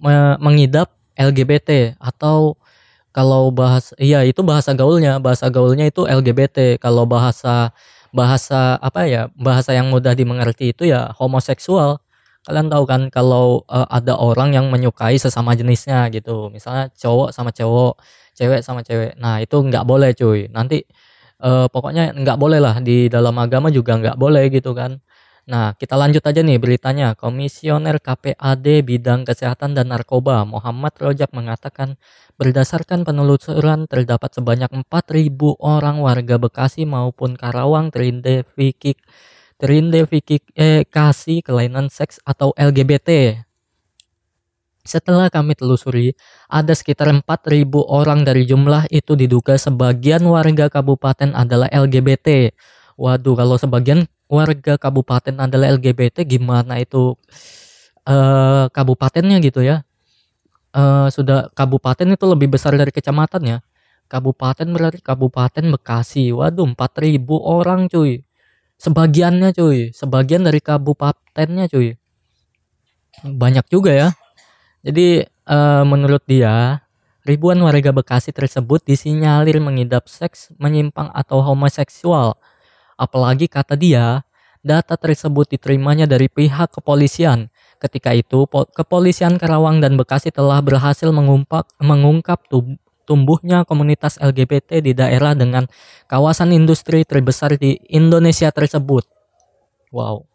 me 0.00 0.14
mengidap 0.40 0.92
LGBT 1.16 1.96
atau 2.00 2.60
kalau 3.16 3.48
bahas 3.48 3.96
iya 3.96 4.20
itu 4.28 4.44
bahasa 4.44 4.76
gaulnya, 4.76 5.16
bahasa 5.16 5.48
gaulnya 5.48 5.88
itu 5.88 6.04
LGBT. 6.04 6.76
Kalau 6.76 7.08
bahasa 7.08 7.72
bahasa 8.12 8.76
apa 8.76 9.08
ya? 9.08 9.32
Bahasa 9.40 9.72
yang 9.72 9.88
mudah 9.88 10.12
dimengerti 10.12 10.76
itu 10.76 10.84
ya 10.92 11.16
homoseksual. 11.16 11.96
Kalian 12.44 12.68
tahu 12.68 12.84
kan 12.84 13.02
kalau 13.08 13.64
uh, 13.72 13.88
ada 13.88 14.14
orang 14.20 14.52
yang 14.52 14.68
menyukai 14.68 15.16
sesama 15.16 15.56
jenisnya 15.56 16.12
gitu. 16.12 16.52
Misalnya 16.52 16.92
cowok 16.92 17.32
sama 17.32 17.50
cowok 17.56 17.96
cewek 18.36 18.60
sama 18.60 18.80
cewek. 18.84 19.16
Nah 19.16 19.40
itu 19.40 19.56
nggak 19.64 19.84
boleh 19.88 20.12
cuy. 20.12 20.52
Nanti 20.52 20.84
uh, 21.40 21.66
pokoknya 21.72 22.12
nggak 22.12 22.36
boleh 22.36 22.60
lah. 22.60 22.76
Di 22.84 23.08
dalam 23.08 23.32
agama 23.40 23.72
juga 23.72 23.96
nggak 23.96 24.16
boleh 24.20 24.44
gitu 24.52 24.76
kan 24.76 25.00
Nah, 25.46 25.78
kita 25.78 25.94
lanjut 25.94 26.26
aja 26.26 26.42
nih 26.42 26.58
beritanya. 26.58 27.14
Komisioner 27.14 28.02
KPAD 28.02 28.82
Bidang 28.82 29.22
Kesehatan 29.22 29.78
dan 29.78 29.94
Narkoba 29.94 30.42
Muhammad 30.42 30.90
Rojak 30.98 31.30
mengatakan 31.30 31.94
berdasarkan 32.34 33.06
penelusuran 33.06 33.86
terdapat 33.86 34.34
sebanyak 34.34 34.66
4.000 34.74 35.30
orang 35.62 36.02
warga 36.02 36.42
Bekasi 36.42 36.82
maupun 36.82 37.38
Karawang 37.38 37.94
terindikasi 37.94 38.98
terindentifikasi 39.56 41.34
kelainan 41.40 41.88
seks 41.94 42.20
atau 42.26 42.50
LGBT. 42.58 43.40
Setelah 44.86 45.30
kami 45.30 45.54
telusuri, 45.58 46.14
ada 46.46 46.74
sekitar 46.74 47.10
4.000 47.10 47.86
orang 47.86 48.22
dari 48.22 48.46
jumlah 48.46 48.86
itu 48.90 49.14
diduga 49.14 49.54
sebagian 49.58 50.22
warga 50.26 50.66
kabupaten 50.70 51.34
adalah 51.34 51.70
LGBT. 51.70 52.50
Waduh, 52.94 53.34
kalau 53.34 53.58
sebagian 53.58 54.06
warga 54.26 54.74
kabupaten 54.78 55.34
adalah 55.38 55.74
LGBT 55.74 56.26
gimana 56.26 56.82
itu 56.82 57.14
uh, 58.06 58.66
kabupatennya 58.70 59.38
gitu 59.42 59.62
ya. 59.62 59.82
Uh, 60.76 61.08
sudah 61.08 61.48
kabupaten 61.56 62.04
itu 62.04 62.24
lebih 62.28 62.52
besar 62.52 62.76
dari 62.76 62.92
kecamatan 62.92 63.42
ya. 63.44 63.58
Kabupaten 64.06 64.68
berarti 64.70 65.00
kabupaten 65.02 65.64
Bekasi. 65.74 66.30
Waduh 66.30 66.68
4000 66.76 67.18
orang 67.42 67.90
cuy. 67.90 68.22
Sebagiannya 68.78 69.50
cuy. 69.56 69.90
Sebagian 69.90 70.46
dari 70.46 70.60
kabupatennya 70.62 71.66
cuy. 71.66 71.96
Banyak 73.24 73.66
juga 73.72 73.90
ya. 73.96 74.08
Jadi 74.86 75.26
uh, 75.48 75.82
menurut 75.82 76.22
dia 76.28 76.84
ribuan 77.26 77.58
warga 77.58 77.90
Bekasi 77.90 78.30
tersebut 78.30 78.86
disinyalir 78.86 79.58
mengidap 79.58 80.06
seks 80.06 80.54
menyimpang 80.62 81.10
atau 81.10 81.42
homoseksual 81.42 82.38
Apalagi 82.96 83.46
kata 83.46 83.76
dia, 83.76 84.24
data 84.64 84.98
tersebut 84.98 85.46
diterimanya 85.46 86.10
dari 86.10 86.26
pihak 86.26 86.74
kepolisian. 86.74 87.52
Ketika 87.78 88.16
itu, 88.16 88.48
kepolisian 88.48 89.38
Karawang 89.38 89.78
dan 89.78 89.94
Bekasi 89.94 90.34
telah 90.34 90.58
berhasil 90.58 91.06
mengungkap, 91.12 91.70
mengungkap 91.78 92.48
tumbuhnya 93.06 93.62
komunitas 93.62 94.18
LGBT 94.18 94.82
di 94.82 94.96
daerah 94.96 95.38
dengan 95.38 95.70
kawasan 96.10 96.50
industri 96.50 97.06
terbesar 97.06 97.54
di 97.60 97.78
Indonesia 97.86 98.50
tersebut. 98.50 99.06
Wow. 99.94 100.26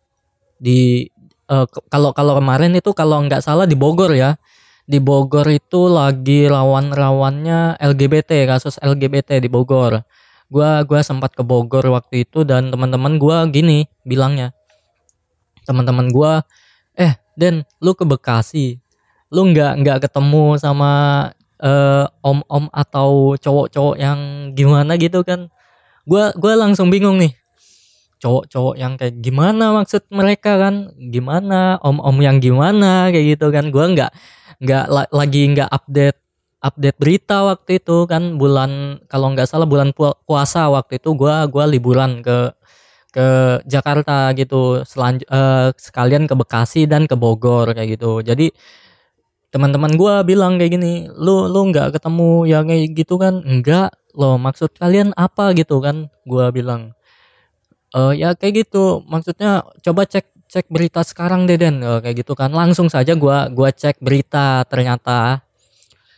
Di 0.61 1.09
uh, 1.51 1.67
kalau 1.91 2.15
kalau 2.15 2.39
kemarin 2.39 2.71
itu 2.77 2.93
kalau 2.95 3.19
nggak 3.27 3.43
salah 3.43 3.67
di 3.67 3.75
Bogor 3.75 4.15
ya. 4.15 4.39
Di 4.85 4.97
Bogor 4.97 5.45
itu 5.47 5.87
lagi 5.87 6.49
rawan-rawannya 6.51 7.79
LGBT, 7.79 8.49
kasus 8.49 8.75
LGBT 8.81 9.39
di 9.39 9.47
Bogor 9.47 10.03
gua 10.51 10.83
gua 10.83 10.99
sempat 10.99 11.31
ke 11.31 11.41
Bogor 11.41 11.87
waktu 11.87 12.27
itu 12.27 12.43
dan 12.43 12.67
teman-teman 12.67 13.15
gua 13.15 13.47
gini 13.47 13.87
bilangnya. 14.03 14.51
Teman-teman 15.63 16.11
gua 16.11 16.43
eh 16.99 17.15
Den 17.39 17.63
lu 17.79 17.95
ke 17.95 18.03
Bekasi. 18.03 18.83
Lu 19.31 19.47
nggak 19.47 19.79
nggak 19.79 19.97
ketemu 20.03 20.59
sama 20.59 20.91
uh, 21.63 22.05
om-om 22.19 22.67
atau 22.75 23.39
cowok-cowok 23.39 23.95
yang 23.95 24.19
gimana 24.51 24.99
gitu 24.99 25.23
kan? 25.23 25.47
Gua 26.03 26.35
gua 26.35 26.59
langsung 26.59 26.91
bingung 26.91 27.15
nih. 27.15 27.31
Cowok-cowok 28.21 28.75
yang 28.77 28.99
kayak 28.99 29.17
gimana 29.23 29.73
maksud 29.73 30.05
mereka 30.11 30.59
kan? 30.59 30.93
Gimana? 30.99 31.79
Om-om 31.81 32.21
yang 32.21 32.37
gimana? 32.43 33.09
Kayak 33.09 33.39
gitu 33.39 33.47
kan. 33.49 33.71
Gua 33.71 33.89
nggak 33.89 34.11
nggak 34.61 34.85
lagi 35.09 35.41
nggak 35.57 35.69
update 35.73 36.20
update 36.61 36.97
berita 37.01 37.41
waktu 37.49 37.81
itu 37.81 38.05
kan 38.05 38.37
bulan 38.37 39.01
kalau 39.09 39.33
nggak 39.33 39.49
salah 39.49 39.65
bulan 39.65 39.91
puasa 39.97 40.69
waktu 40.69 41.01
itu 41.01 41.09
gua 41.17 41.49
gua 41.49 41.65
liburan 41.65 42.21
ke 42.21 42.53
ke 43.11 43.27
Jakarta 43.67 44.31
gitu. 44.37 44.85
Selanjut 44.87 45.27
uh, 45.27 45.73
sekalian 45.75 46.29
ke 46.29 46.33
Bekasi 46.37 46.87
dan 46.87 47.09
ke 47.09 47.15
Bogor 47.17 47.73
kayak 47.75 47.99
gitu. 47.99 48.21
Jadi 48.23 48.53
teman-teman 49.51 49.97
gua 49.99 50.23
bilang 50.23 50.55
kayak 50.61 50.71
gini 50.79 51.11
lu 51.11 51.49
lu 51.51 51.73
nggak 51.73 51.99
ketemu 51.99 52.31
yang 52.47 52.65
kayak 52.69 52.93
gitu 52.95 53.15
kan? 53.19 53.41
Enggak 53.43 53.91
lo 54.15 54.37
maksud 54.39 54.71
kalian 54.77 55.11
apa? 55.17 55.51
gitu 55.57 55.81
kan 55.83 56.07
gua 56.29 56.53
bilang. 56.53 56.93
Uh, 57.91 58.15
ya 58.15 58.31
kayak 58.37 58.63
gitu 58.67 59.03
maksudnya 59.03 59.67
coba 59.83 60.07
cek 60.07 60.23
cek 60.47 60.65
berita 60.71 61.03
sekarang 61.03 61.43
deh 61.49 61.59
Den. 61.59 61.83
Uh, 61.83 61.99
kayak 61.99 62.23
gitu 62.23 62.37
kan. 62.37 62.53
Langsung 62.53 62.87
saja 62.87 63.17
gua 63.17 63.49
gua 63.51 63.73
cek 63.73 63.99
berita 63.99 64.63
ternyata 64.69 65.43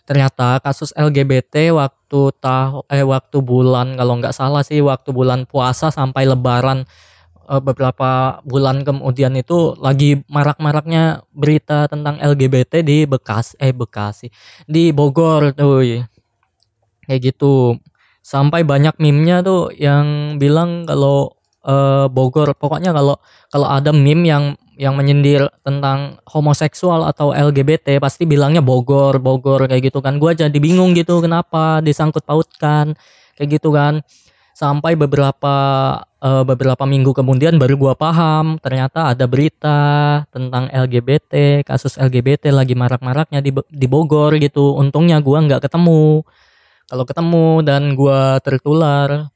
ternyata 0.04 0.60
kasus 0.60 0.92
LGBT 0.96 1.72
waktu 1.76 2.22
tahu 2.44 2.84
eh 2.92 3.06
waktu 3.08 3.38
bulan 3.40 3.96
kalau 3.96 4.20
nggak 4.20 4.36
salah 4.36 4.62
sih 4.62 4.84
waktu 4.84 5.16
bulan 5.16 5.48
puasa 5.48 5.90
sampai 5.90 6.28
lebaran 6.28 6.84
eh, 7.48 7.62
beberapa 7.64 8.40
bulan 8.44 8.84
kemudian 8.84 9.34
itu 9.40 9.76
lagi 9.80 10.20
marak-maraknya 10.28 11.24
berita 11.32 11.88
tentang 11.88 12.20
LGBT 12.20 12.84
di 12.84 13.08
Bekasi 13.08 13.56
eh 13.64 13.72
Bekasi 13.72 14.28
di 14.68 14.92
Bogor 14.92 15.56
tuh 15.56 15.84
kayak 17.08 17.22
gitu. 17.34 17.78
Sampai 18.24 18.64
banyak 18.64 18.96
meme-nya 19.04 19.44
tuh 19.44 19.68
yang 19.76 20.38
bilang 20.40 20.88
kalau 20.88 21.36
eh, 21.68 22.08
Bogor 22.08 22.56
pokoknya 22.56 22.96
kalau 22.96 23.20
kalau 23.52 23.68
ada 23.68 23.92
meme 23.92 24.24
yang 24.28 24.56
yang 24.78 24.98
menyindir 24.98 25.50
tentang 25.62 26.18
homoseksual 26.26 27.06
atau 27.06 27.34
LGBT 27.34 28.02
pasti 28.02 28.26
bilangnya 28.26 28.62
Bogor, 28.62 29.22
Bogor 29.22 29.70
kayak 29.70 29.94
gitu 29.94 30.00
kan. 30.02 30.18
Gua 30.18 30.34
jadi 30.34 30.56
bingung 30.58 30.98
gitu 30.98 31.22
kenapa 31.22 31.82
disangkut 31.86 32.26
pautkan 32.26 32.98
kayak 33.38 33.62
gitu 33.62 33.74
kan. 33.74 34.02
Sampai 34.54 34.94
beberapa 34.94 35.56
uh, 36.22 36.44
beberapa 36.46 36.86
minggu 36.86 37.14
kemudian 37.18 37.58
baru 37.58 37.74
gua 37.78 37.94
paham 37.98 38.62
ternyata 38.62 39.14
ada 39.14 39.26
berita 39.26 39.80
tentang 40.30 40.70
LGBT, 40.70 41.66
kasus 41.66 41.98
LGBT 41.98 42.54
lagi 42.54 42.78
marak-maraknya 42.78 43.42
di 43.42 43.50
di 43.54 43.88
Bogor 43.90 44.38
gitu. 44.38 44.78
Untungnya 44.78 45.22
gua 45.22 45.42
nggak 45.42 45.70
ketemu. 45.70 46.22
Kalau 46.86 47.06
ketemu 47.10 47.48
dan 47.66 47.98
gua 47.98 48.38
tertular 48.46 49.33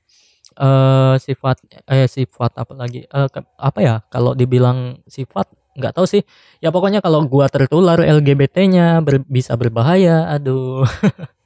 uh, 0.57 1.15
sifat 1.21 1.61
eh 1.87 2.09
sifat 2.09 2.51
apa 2.57 2.73
lagi? 2.73 3.05
Uh, 3.09 3.29
ke, 3.29 3.39
apa 3.57 3.79
ya? 3.79 3.95
Kalau 4.09 4.33
dibilang 4.33 4.99
sifat 5.07 5.47
nggak 5.77 5.93
tahu 5.93 6.05
sih. 6.09 6.21
Ya 6.59 6.73
pokoknya 6.73 6.99
kalau 7.05 7.23
gua 7.29 7.47
tertular 7.47 8.01
LGBT-nya 8.01 8.99
ber, 9.05 9.21
bisa 9.29 9.53
berbahaya. 9.55 10.27
Aduh. 10.33 10.83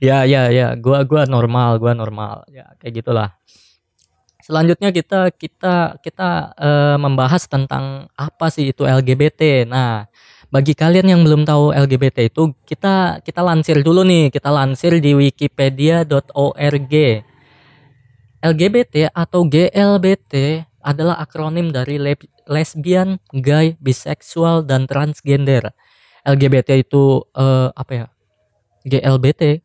Ya 0.00 0.24
ya 0.24 0.48
ya. 0.48 0.72
Gua 0.80 1.04
gua 1.04 1.28
normal 1.28 1.76
gua 1.76 1.92
normal. 1.92 2.48
Ya 2.48 2.72
kayak 2.80 3.04
gitulah. 3.04 3.36
Selanjutnya 4.40 4.96
kita 4.96 5.28
kita 5.34 6.00
kita 6.00 6.56
uh, 6.56 6.96
membahas 6.96 7.44
tentang 7.44 8.08
apa 8.16 8.48
sih 8.48 8.72
itu 8.72 8.88
LGBT 8.88 9.68
nah 9.68 10.08
bagi 10.48 10.72
kalian 10.78 11.10
yang 11.10 11.20
belum 11.26 11.42
tahu 11.42 11.74
LGBT 11.74 12.30
itu 12.30 12.54
kita 12.62 13.20
kita 13.26 13.40
lansir 13.42 13.82
dulu 13.82 14.06
nih. 14.06 14.30
Kita 14.30 14.54
lansir 14.54 15.02
di 15.02 15.12
wikipedia.org 15.12 16.94
LGBT 18.44 19.08
atau 19.16 19.48
GLBT 19.48 20.64
adalah 20.84 21.16
akronim 21.16 21.72
dari 21.72 21.96
lesbian, 22.44 23.16
gay, 23.32 23.80
bisexual, 23.80 24.68
dan 24.68 24.84
transgender. 24.84 25.72
LGBT 26.28 26.84
itu 26.84 27.24
uh, 27.32 27.72
apa 27.72 27.92
ya? 27.92 28.06
GLBT. 28.84 29.64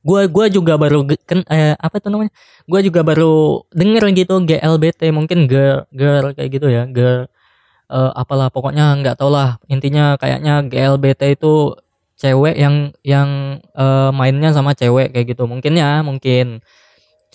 Gua 0.00 0.24
gua 0.32 0.48
juga 0.48 0.80
baru 0.80 1.04
ken, 1.04 1.44
eh, 1.52 1.76
apa 1.76 2.00
itu 2.00 2.08
namanya? 2.08 2.32
Gua 2.64 2.80
juga 2.80 3.04
baru 3.04 3.66
denger 3.76 4.04
gitu 4.16 4.34
GLBT 4.48 5.12
mungkin 5.12 5.44
girl 5.44 5.84
girl 5.92 6.32
kayak 6.32 6.50
gitu 6.56 6.72
ya, 6.72 6.88
girl 6.88 7.28
uh, 7.90 8.12
apalah 8.14 8.48
pokoknya 8.48 8.96
nggak 9.02 9.18
tau 9.18 9.28
lah. 9.28 9.58
Intinya 9.68 10.14
kayaknya 10.16 10.62
GLBT 10.66 11.38
itu 11.38 11.74
cewek 12.16 12.56
yang 12.56 12.96
yang 13.04 13.60
uh, 13.76 14.10
mainnya 14.14 14.50
sama 14.54 14.72
cewek 14.72 15.12
kayak 15.12 15.36
gitu. 15.36 15.44
Mungkin 15.44 15.76
ya, 15.76 16.00
mungkin 16.00 16.64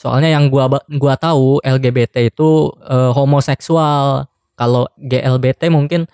Soalnya 0.02 0.34
yang 0.34 0.50
gua 0.50 0.66
gua 0.98 1.14
tahu 1.14 1.62
LGBT 1.62 2.34
itu 2.34 2.74
uh, 2.90 3.14
homoseksual. 3.14 4.26
Kalau 4.58 4.90
GLBT 4.98 5.70
mungkin 5.70 6.10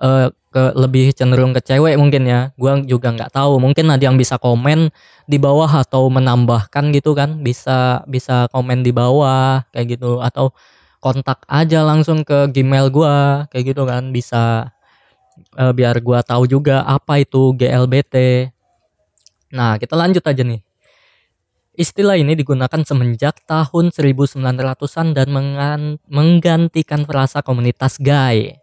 uh, 0.00 0.32
ke 0.48 0.72
lebih 0.72 1.12
cenderung 1.12 1.52
ke 1.52 1.60
cewek 1.60 2.00
mungkin 2.00 2.24
ya. 2.24 2.56
Gua 2.56 2.80
juga 2.80 3.12
nggak 3.12 3.36
tahu. 3.36 3.60
Mungkin 3.60 3.92
ada 3.92 4.00
yang 4.00 4.16
bisa 4.16 4.40
komen 4.40 4.88
di 5.28 5.36
bawah 5.36 5.68
atau 5.68 6.08
menambahkan 6.08 6.96
gitu 6.96 7.12
kan. 7.12 7.44
Bisa 7.44 8.00
bisa 8.08 8.48
komen 8.56 8.80
di 8.80 8.96
bawah 8.96 9.68
kayak 9.68 10.00
gitu 10.00 10.24
atau 10.24 10.56
kontak 11.04 11.44
aja 11.44 11.84
langsung 11.84 12.24
ke 12.24 12.48
Gmail 12.48 12.88
gua 12.88 13.44
kayak 13.52 13.76
gitu 13.76 13.84
kan 13.84 14.16
bisa 14.16 14.72
uh, 15.60 15.72
biar 15.76 16.00
gua 16.00 16.24
tahu 16.24 16.48
juga 16.48 16.88
apa 16.88 17.20
itu 17.20 17.52
GLBT. 17.52 18.48
Nah, 19.52 19.76
kita 19.76 19.92
lanjut 19.92 20.24
aja 20.24 20.40
nih. 20.40 20.65
Istilah 21.76 22.16
ini 22.16 22.32
digunakan 22.32 22.80
semenjak 22.80 23.44
tahun 23.44 23.92
1900-an 23.92 25.12
dan 25.12 25.28
menggantikan 26.08 27.04
frasa 27.04 27.44
komunitas 27.44 28.00
gay. 28.00 28.56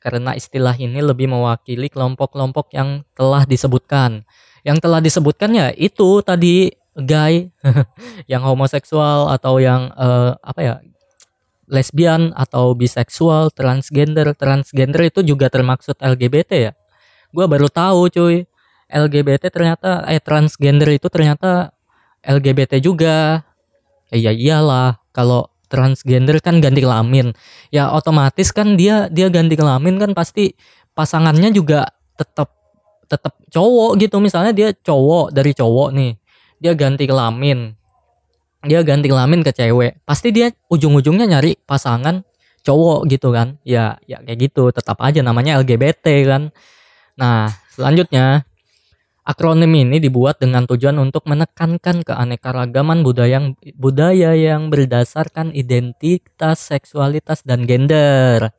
Karena 0.00 0.32
istilah 0.32 0.72
ini 0.80 1.04
lebih 1.04 1.28
mewakili 1.28 1.92
kelompok-kelompok 1.92 2.72
yang 2.72 3.04
telah 3.12 3.44
disebutkan. 3.44 4.24
Yang 4.64 4.78
telah 4.80 5.00
disebutkan 5.04 5.52
ya 5.52 5.68
itu 5.76 6.24
tadi 6.24 6.72
gay, 6.96 7.52
yang 8.32 8.40
homoseksual 8.40 9.28
atau 9.36 9.60
yang 9.60 9.92
uh, 9.92 10.32
apa 10.40 10.60
ya 10.64 10.74
lesbian 11.68 12.32
atau 12.32 12.72
biseksual, 12.72 13.52
transgender, 13.52 14.32
transgender 14.32 15.12
itu 15.12 15.20
juga 15.20 15.52
termaksud 15.52 16.00
LGBT 16.00 16.50
ya. 16.56 16.72
Gua 17.28 17.44
baru 17.44 17.68
tahu 17.68 18.08
cuy. 18.08 18.48
LGBT 18.84 19.48
ternyata 19.52 20.04
eh 20.08 20.20
transgender 20.20 20.86
itu 20.92 21.08
ternyata 21.08 21.72
LGBT 22.24 22.80
juga. 22.80 23.44
Ya, 24.12 24.30
ya 24.30 24.32
iyalah 24.32 25.00
kalau 25.14 25.48
transgender 25.68 26.38
kan 26.40 26.62
ganti 26.62 26.80
kelamin. 26.84 27.32
Ya 27.74 27.90
otomatis 27.90 28.54
kan 28.54 28.78
dia 28.78 29.10
dia 29.10 29.26
ganti 29.28 29.58
kelamin 29.58 29.98
kan 29.98 30.10
pasti 30.14 30.54
pasangannya 30.94 31.50
juga 31.50 31.90
tetap 32.14 32.54
tetap 33.10 33.34
cowok 33.50 34.00
gitu. 34.00 34.16
Misalnya 34.22 34.52
dia 34.54 34.68
cowok 34.72 35.34
dari 35.34 35.52
cowok 35.52 35.88
nih 35.92 36.12
dia 36.62 36.72
ganti 36.72 37.04
kelamin. 37.04 37.74
Dia 38.64 38.80
ganti 38.80 39.12
kelamin 39.12 39.44
ke 39.44 39.52
cewek. 39.52 40.00
Pasti 40.08 40.32
dia 40.32 40.48
ujung-ujungnya 40.72 41.28
nyari 41.28 41.60
pasangan 41.68 42.24
cowok 42.64 43.04
gitu 43.12 43.28
kan. 43.34 43.60
Ya 43.66 44.00
ya 44.08 44.22
kayak 44.24 44.38
gitu. 44.48 44.72
Tetap 44.72 44.96
aja 45.04 45.20
namanya 45.20 45.60
LGBT 45.60 46.06
kan. 46.24 46.42
Nah 47.20 47.52
selanjutnya 47.74 48.48
akronim 49.24 49.72
ini 49.72 50.00
dibuat 50.00 50.40
dengan 50.40 50.68
tujuan 50.68 51.00
untuk 51.00 51.24
menekankan 51.24 52.04
keanekaragaman 52.04 53.00
budaya 53.00 53.40
yang 53.40 53.46
budaya 53.76 54.36
yang 54.36 54.68
berdasarkan 54.68 55.50
identitas 55.56 56.68
seksualitas 56.68 57.40
dan 57.42 57.64
gender 57.64 58.52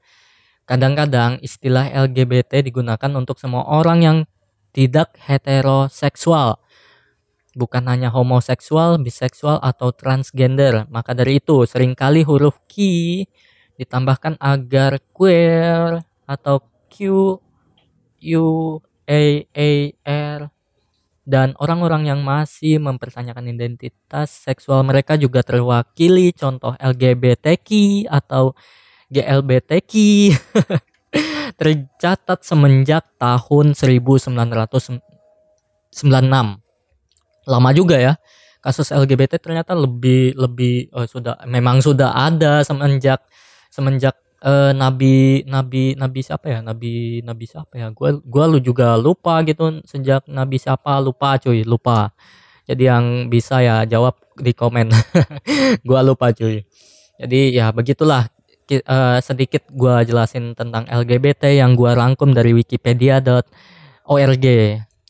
kadang-kadang 0.65 1.37
istilah 1.45 1.93
LGBT 2.09 2.65
digunakan 2.65 3.11
untuk 3.13 3.37
semua 3.37 3.69
orang 3.69 3.99
yang 4.01 4.17
tidak 4.73 5.13
heteroseksual 5.21 6.59
bukan 7.55 7.87
hanya 7.87 8.11
homoseksual, 8.11 8.99
biseksual, 8.99 9.63
atau 9.63 9.95
transgender. 9.95 10.85
Maka 10.91 11.15
dari 11.15 11.39
itu, 11.39 11.63
sering 11.63 11.95
kali 11.95 12.21
huruf 12.27 12.59
Q 12.67 12.75
ditambahkan 13.79 14.39
agar 14.39 14.99
queer 15.15 16.03
atau 16.27 16.63
Q, 16.91 16.95
U, 18.35 18.45
A, 19.07 19.23
A, 19.55 19.71
R, 20.03 20.39
dan 21.25 21.57
orang-orang 21.57 22.05
yang 22.05 22.21
masih 22.21 22.77
mempertanyakan 22.77 23.49
identitas 23.49 24.29
seksual 24.45 24.85
mereka 24.85 25.17
juga 25.17 25.41
terwakili 25.41 26.29
contoh 26.37 26.77
LGBTQ 26.77 27.69
atau 28.05 28.53
GLBTQ 29.09 29.93
tercatat 31.59 32.39
semenjak 32.45 33.09
tahun 33.17 33.73
1996 33.73 35.01
lama 37.45 37.69
juga 37.73 37.97
ya 37.97 38.13
kasus 38.61 38.89
LGBT 38.89 39.37
ternyata 39.37 39.77
lebih 39.77 40.33
lebih 40.33 40.89
oh, 40.93 41.05
sudah 41.05 41.37
memang 41.45 41.85
sudah 41.85 42.17
ada 42.17 42.65
semenjak 42.65 43.21
semenjak 43.69 44.17
uh, 44.45 44.71
nabi 44.71 45.41
nabi 45.49 45.97
nabi 45.97 46.19
siapa 46.21 46.47
ya? 46.47 46.59
Nabi 46.61 47.19
nabi 47.25 47.45
siapa 47.49 47.73
ya? 47.75 47.89
Gua 47.89 48.21
gua 48.21 48.45
lu 48.45 48.61
juga 48.61 48.95
lupa 48.95 49.41
gitu 49.43 49.81
sejak 49.83 50.29
nabi 50.29 50.61
siapa. 50.61 51.01
Lupa 51.01 51.41
cuy 51.41 51.65
lupa. 51.65 52.13
Jadi 52.69 52.83
yang 52.85 53.29
bisa 53.29 53.61
ya 53.61 53.85
jawab 53.85 54.17
di 54.37 54.53
komen. 54.53 54.89
Gua 55.87 56.01
lupa 56.01 56.33
cuy. 56.33 56.65
Jadi 57.21 57.53
ya 57.53 57.69
begitulah. 57.73 58.29
Uh, 58.65 59.21
sedikit 59.21 59.61
gua 59.69 60.01
jelasin 60.01 60.57
tentang 60.57 60.89
LGBT 60.89 61.53
yang 61.53 61.77
gua 61.77 61.93
rangkum 61.93 62.33
dari 62.33 62.49
wikipedia.org 62.57 63.45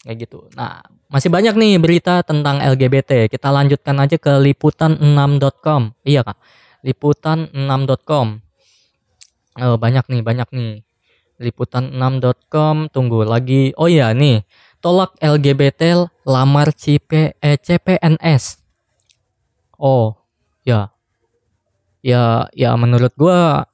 kayak 0.03 0.17
gitu. 0.19 0.51
Nah 0.59 0.83
masih 1.07 1.31
banyak 1.31 1.55
nih 1.55 1.79
berita 1.79 2.19
tentang 2.27 2.59
LGBT. 2.59 3.31
Kita 3.31 3.55
lanjutkan 3.55 3.95
aja 4.03 4.19
ke 4.19 4.43
liputan6.com. 4.43 5.95
Iya 6.03 6.27
kak, 6.27 6.35
liputan6.com. 6.83 8.44
Oh, 9.55 9.79
banyak 9.79 10.03
nih, 10.11 10.19
banyak 10.19 10.49
nih. 10.51 10.83
Liputan6.com. 11.39 12.91
Tunggu 12.91 13.23
lagi. 13.23 13.71
Oh 13.79 13.87
iya 13.87 14.11
nih, 14.11 14.43
tolak 14.83 15.15
LGBT 15.23 16.11
lamar 16.27 16.75
CP, 16.75 17.39
eh, 17.39 17.57
CPNS. 17.59 18.59
Oh, 19.79 20.15
ya. 20.67 20.91
Ya, 22.05 22.51
ya 22.53 22.77
menurut 22.77 23.15
gua 23.17 23.65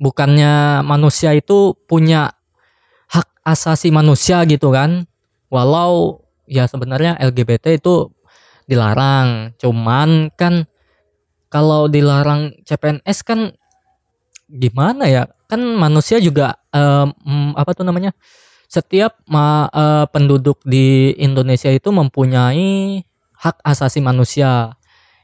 bukannya 0.00 0.80
manusia 0.80 1.36
itu 1.36 1.76
punya 1.84 2.32
hak 3.10 3.28
asasi 3.44 3.90
manusia 3.92 4.46
gitu 4.46 4.70
kan. 4.72 5.04
Walau 5.50 6.24
ya 6.46 6.70
sebenarnya 6.70 7.18
LGBT 7.18 7.78
itu 7.78 8.10
dilarang 8.70 9.58
cuman 9.58 10.30
kan 10.38 10.70
kalau 11.50 11.90
dilarang 11.90 12.54
CPNS 12.62 13.18
kan 13.26 13.40
gimana 14.50 15.06
ya 15.06 15.22
kan 15.46 15.62
manusia 15.62 16.18
juga 16.18 16.58
um, 16.74 17.54
apa 17.54 17.70
tuh 17.74 17.86
namanya 17.86 18.10
setiap 18.70 19.18
ma, 19.26 19.66
uh, 19.70 20.06
penduduk 20.10 20.62
di 20.66 21.14
Indonesia 21.18 21.70
itu 21.70 21.90
mempunyai 21.90 23.02
hak 23.34 23.62
asasi 23.62 24.02
manusia 24.02 24.74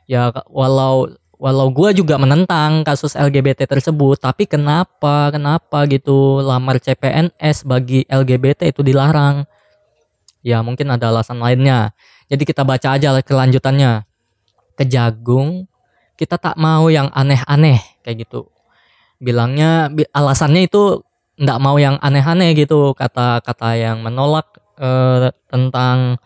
ya 0.06 0.30
walau 0.50 1.10
walau 1.36 1.68
gue 1.70 2.00
juga 2.02 2.16
menentang 2.16 2.82
kasus 2.86 3.14
LGBT 3.14 3.66
tersebut 3.66 4.18
tapi 4.18 4.48
kenapa 4.48 5.30
kenapa 5.30 5.84
gitu 5.90 6.40
lamar 6.42 6.80
CPNS 6.80 7.66
bagi 7.66 8.06
LGBT 8.08 8.72
itu 8.72 8.80
dilarang 8.82 9.46
Ya 10.46 10.62
mungkin 10.62 10.86
ada 10.94 11.10
alasan 11.10 11.42
lainnya. 11.42 11.90
Jadi 12.30 12.46
kita 12.46 12.62
baca 12.62 12.94
aja 12.94 13.18
kelanjutannya. 13.18 14.06
Kejagung 14.78 15.66
kita 16.14 16.38
tak 16.38 16.54
mau 16.54 16.86
yang 16.86 17.10
aneh-aneh 17.10 17.82
kayak 18.06 18.22
gitu. 18.22 18.46
Bilangnya 19.18 19.88
alasannya 20.12 20.68
itu 20.68 21.02
ndak 21.36 21.58
mau 21.60 21.76
yang 21.76 22.00
aneh-aneh 22.00 22.56
gitu 22.56 22.96
kata-kata 22.96 23.76
yang 23.76 24.00
menolak 24.00 24.48
eh, 24.80 25.32
tentang 25.48 26.16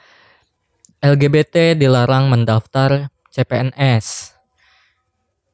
LGBT 1.00 1.74
dilarang 1.74 2.28
mendaftar 2.28 3.08
CPNS. 3.32 4.36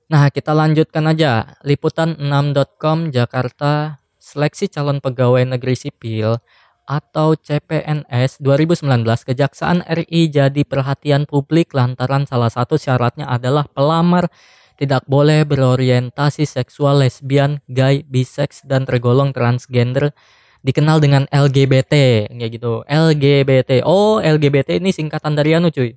Nah, 0.07 0.31
kita 0.31 0.55
lanjutkan 0.55 1.07
aja. 1.11 1.59
Liputan6.com 1.67 3.11
Jakarta 3.11 3.99
seleksi 4.19 4.67
calon 4.67 4.99
pegawai 4.99 5.47
negeri 5.47 5.79
sipil 5.79 6.43
atau 6.87 7.35
CPNS 7.35 8.39
2019 8.43 8.87
Kejaksaan 9.03 9.83
RI 9.87 10.31
jadi 10.31 10.63
perhatian 10.63 11.27
publik 11.27 11.75
lantaran 11.75 12.27
salah 12.27 12.51
satu 12.51 12.79
syaratnya 12.79 13.27
adalah 13.27 13.67
pelamar 13.67 14.31
tidak 14.77 15.09
boleh 15.09 15.49
berorientasi 15.49 16.45
seksual 16.45 17.01
lesbian, 17.01 17.65
gay, 17.69 18.05
biseks 18.05 18.65
dan 18.65 18.85
tergolong 18.85 19.33
transgender 19.33 20.13
dikenal 20.61 21.01
dengan 21.01 21.25
LGBT 21.33 22.27
kayak 22.29 22.51
gitu. 22.53 22.85
LGBT. 22.85 23.87
Oh, 23.87 24.21
LGBT 24.21 24.83
ini 24.83 24.93
singkatan 24.93 25.33
dari 25.33 25.57
anu 25.57 25.73
cuy. 25.73 25.97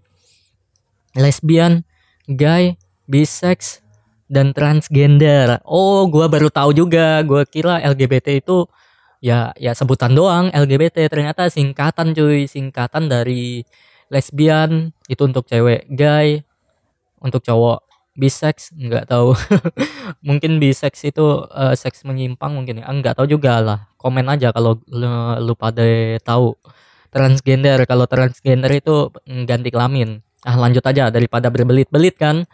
Lesbian, 1.18 1.84
gay, 2.30 2.80
biseks 3.10 3.82
dan 4.30 4.54
transgender. 4.54 5.60
Oh, 5.66 6.06
gua 6.06 6.30
baru 6.30 6.54
tahu 6.54 6.72
juga. 6.72 7.20
Gua 7.26 7.44
kira 7.50 7.82
LGBT 7.82 8.40
itu 8.40 8.70
ya 9.20 9.52
ya 9.60 9.76
sebutan 9.76 10.16
doang 10.16 10.48
LGBT 10.56 11.12
ternyata 11.12 11.52
singkatan 11.52 12.16
cuy 12.16 12.48
singkatan 12.48 13.12
dari 13.12 13.68
lesbian 14.08 14.96
itu 15.12 15.22
untuk 15.28 15.44
cewek 15.44 15.92
gay 15.92 16.40
untuk 17.20 17.44
cowok 17.44 17.89
bisex 18.18 18.74
nggak 18.74 19.10
tahu. 19.10 19.36
Mungkin 20.28 20.58
bisex 20.58 21.06
itu 21.06 21.46
uh, 21.50 21.74
seks 21.74 22.04
menyimpang 22.06 22.52
mungkin 22.54 22.82
ya. 22.82 22.90
Nggak 22.90 23.20
tahu 23.22 23.28
juga 23.40 23.60
lah. 23.62 23.80
Komen 24.00 24.28
aja 24.28 24.50
kalau 24.56 24.80
lu, 24.90 25.10
lu 25.44 25.54
pada 25.54 25.84
tahu. 26.22 26.56
Transgender 27.10 27.90
kalau 27.90 28.06
transgender 28.06 28.70
itu 28.70 29.10
ganti 29.50 29.74
kelamin. 29.74 30.22
Ah 30.46 30.54
lanjut 30.54 30.86
aja 30.86 31.10
daripada 31.10 31.50
berbelit-belit 31.50 32.16
kan. 32.22 32.46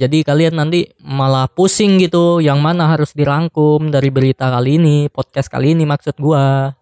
Jadi 0.00 0.24
kalian 0.24 0.56
nanti 0.56 0.90
malah 0.98 1.46
pusing 1.46 2.00
gitu 2.00 2.40
yang 2.40 2.58
mana 2.58 2.88
harus 2.88 3.12
dirangkum 3.12 3.92
dari 3.92 4.08
berita 4.08 4.48
kali 4.48 4.80
ini, 4.80 5.12
podcast 5.12 5.52
kali 5.52 5.76
ini 5.76 5.84
maksud 5.84 6.16
gua. 6.16 6.72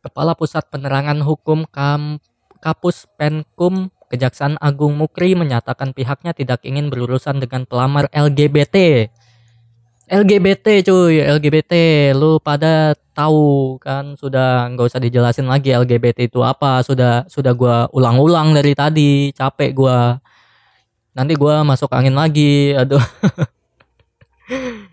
Kepala 0.00 0.32
Pusat 0.36 0.68
Penerangan 0.72 1.20
Hukum 1.20 1.68
Kam 1.68 2.20
Kapus 2.60 3.08
Penkum 3.16 3.92
Kejaksaan 4.10 4.58
Agung 4.58 4.98
Mukri 4.98 5.38
menyatakan 5.38 5.94
pihaknya 5.94 6.34
tidak 6.34 6.66
ingin 6.66 6.90
berurusan 6.90 7.38
dengan 7.38 7.62
pelamar 7.62 8.10
LGBT. 8.10 9.06
LGBT 10.10 10.82
cuy, 10.82 11.22
LGBT, 11.22 11.72
lu 12.18 12.42
pada 12.42 12.98
tahu 13.14 13.78
kan 13.78 14.18
sudah 14.18 14.66
nggak 14.74 14.90
usah 14.90 14.98
dijelasin 14.98 15.46
lagi 15.46 15.70
LGBT 15.70 16.26
itu 16.26 16.42
apa, 16.42 16.82
sudah 16.82 17.22
sudah 17.30 17.54
gua 17.54 17.86
ulang-ulang 17.94 18.50
dari 18.50 18.74
tadi, 18.74 19.30
capek 19.30 19.70
gua. 19.70 20.18
Nanti 21.14 21.38
gue 21.38 21.54
masuk 21.62 21.90
angin 21.94 22.18
lagi 22.18 22.74
aduh. 22.74 23.02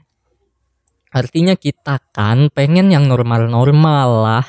Artinya 1.18 1.58
kita 1.58 1.98
kan 2.14 2.54
pengen 2.54 2.94
yang 2.94 3.10
normal-normal 3.10 4.10
lah. 4.22 4.46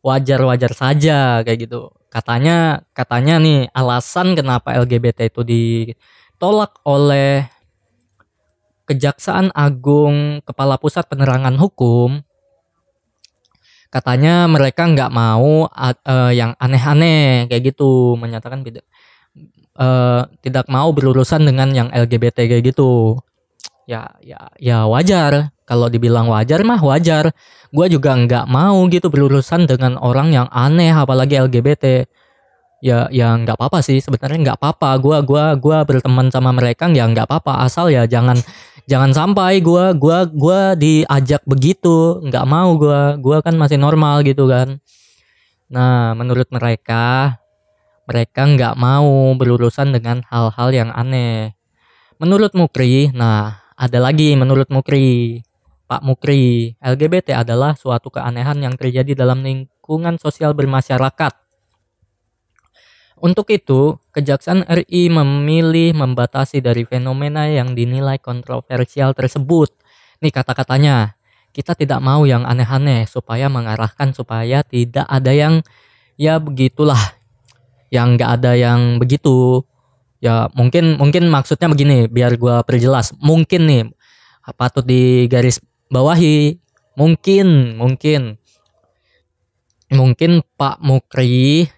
Wajar-wajar 0.00 0.72
saja 0.72 1.44
kayak 1.44 1.68
gitu 1.68 1.92
katanya 2.16 2.80
katanya 2.96 3.36
nih 3.36 3.68
alasan 3.76 4.32
kenapa 4.32 4.72
LGBT 4.72 5.28
itu 5.28 5.44
ditolak 5.44 6.80
oleh 6.88 7.44
Kejaksaan 8.88 9.52
Agung 9.52 10.40
Kepala 10.40 10.80
Pusat 10.80 11.12
Penerangan 11.12 11.60
Hukum 11.60 12.24
katanya 13.92 14.48
mereka 14.48 14.88
nggak 14.88 15.12
mau 15.12 15.68
uh, 15.68 16.32
yang 16.32 16.56
aneh-aneh 16.56 17.52
kayak 17.52 17.76
gitu 17.76 18.16
menyatakan 18.16 18.64
tidak 18.64 18.88
uh, 19.76 20.24
tidak 20.40 20.64
mau 20.72 20.88
berurusan 20.96 21.44
dengan 21.44 21.68
yang 21.76 21.88
LGBT 21.92 22.48
kayak 22.48 22.72
gitu 22.72 23.20
ya 23.86 24.10
ya 24.20 24.50
ya 24.58 24.84
wajar. 24.90 25.54
Kalau 25.66 25.90
dibilang 25.90 26.30
wajar 26.30 26.62
mah 26.62 26.78
wajar. 26.78 27.34
Gue 27.74 27.86
juga 27.90 28.14
nggak 28.14 28.46
mau 28.46 28.86
gitu 28.86 29.10
berurusan 29.10 29.66
dengan 29.66 29.98
orang 29.98 30.30
yang 30.30 30.46
aneh 30.54 30.94
apalagi 30.94 31.34
LGBT 31.42 32.06
ya 32.84 33.08
ya 33.10 33.34
nggak 33.34 33.56
apa-apa 33.56 33.80
sih 33.80 33.98
sebenarnya 33.98 34.52
nggak 34.52 34.58
apa-apa. 34.60 34.90
Gua 35.00 35.18
gua 35.24 35.44
gua 35.56 35.82
berteman 35.82 36.28
sama 36.30 36.52
mereka 36.52 36.86
ya 36.92 37.08
nggak 37.08 37.26
apa-apa. 37.28 37.66
Asal 37.66 37.90
ya 37.90 38.04
jangan 38.06 38.38
jangan 38.86 39.10
sampai 39.10 39.58
gua 39.64 39.90
gua 39.96 40.28
gua 40.28 40.76
diajak 40.78 41.42
begitu. 41.48 42.20
Nggak 42.22 42.44
mau 42.46 42.76
gua 42.78 43.16
gua 43.18 43.40
kan 43.42 43.56
masih 43.56 43.80
normal 43.80 44.22
gitu 44.22 44.46
kan. 44.46 44.78
Nah 45.72 46.14
menurut 46.14 46.46
mereka 46.52 47.36
mereka 48.06 48.46
nggak 48.46 48.74
mau 48.78 49.34
berurusan 49.34 49.90
dengan 49.90 50.22
hal-hal 50.30 50.68
yang 50.70 50.90
aneh. 50.94 51.58
Menurut 52.22 52.54
Mukri 52.54 53.10
nah 53.12 53.65
ada 53.76 53.98
lagi 54.00 54.32
menurut 54.34 54.72
Mukri 54.72 55.40
Pak 55.86 56.02
Mukri, 56.02 56.74
LGBT 56.82 57.46
adalah 57.46 57.78
suatu 57.78 58.10
keanehan 58.10 58.58
yang 58.58 58.74
terjadi 58.74 59.14
dalam 59.14 59.46
lingkungan 59.46 60.18
sosial 60.18 60.50
bermasyarakat 60.50 61.46
untuk 63.16 63.48
itu, 63.48 63.96
Kejaksaan 64.12 64.68
RI 64.68 65.08
memilih 65.08 65.96
membatasi 65.96 66.60
dari 66.60 66.84
fenomena 66.84 67.48
yang 67.48 67.72
dinilai 67.72 68.20
kontroversial 68.20 69.16
tersebut. 69.16 69.72
Nih 70.20 70.32
kata-katanya, 70.32 71.16
kita 71.56 71.72
tidak 71.72 72.04
mau 72.04 72.28
yang 72.28 72.44
aneh-aneh 72.44 73.08
supaya 73.08 73.48
mengarahkan 73.48 74.12
supaya 74.12 74.60
tidak 74.60 75.08
ada 75.08 75.32
yang 75.32 75.64
ya 76.20 76.36
begitulah, 76.36 77.00
yang 77.88 78.20
nggak 78.20 78.30
ada 78.40 78.52
yang 78.52 79.00
begitu. 79.00 79.64
Ya 80.20 80.48
mungkin 80.56 80.96
mungkin 80.96 81.28
maksudnya 81.28 81.68
begini, 81.68 82.08
biar 82.08 82.40
gua 82.40 82.64
perjelas. 82.64 83.12
Mungkin 83.20 83.62
nih 83.68 83.82
patut 84.56 84.86
di 84.86 85.26
garis 85.28 85.60
bawahi, 85.92 86.56
mungkin 86.96 87.76
mungkin. 87.76 88.40
Mungkin 89.86 90.42
Pak 90.58 90.82
Mukri 90.82 91.70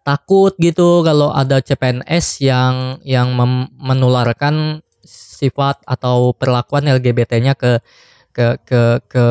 takut 0.00 0.56
gitu 0.56 1.04
kalau 1.04 1.28
ada 1.28 1.60
CPNS 1.60 2.40
yang 2.40 3.00
yang 3.04 3.36
menularkan 3.76 4.80
sifat 5.04 5.84
atau 5.84 6.32
perlakuan 6.32 6.88
LGBT-nya 6.88 7.52
ke 7.52 7.84
ke 8.34 8.58
ke 8.66 8.82
ke 9.06 9.26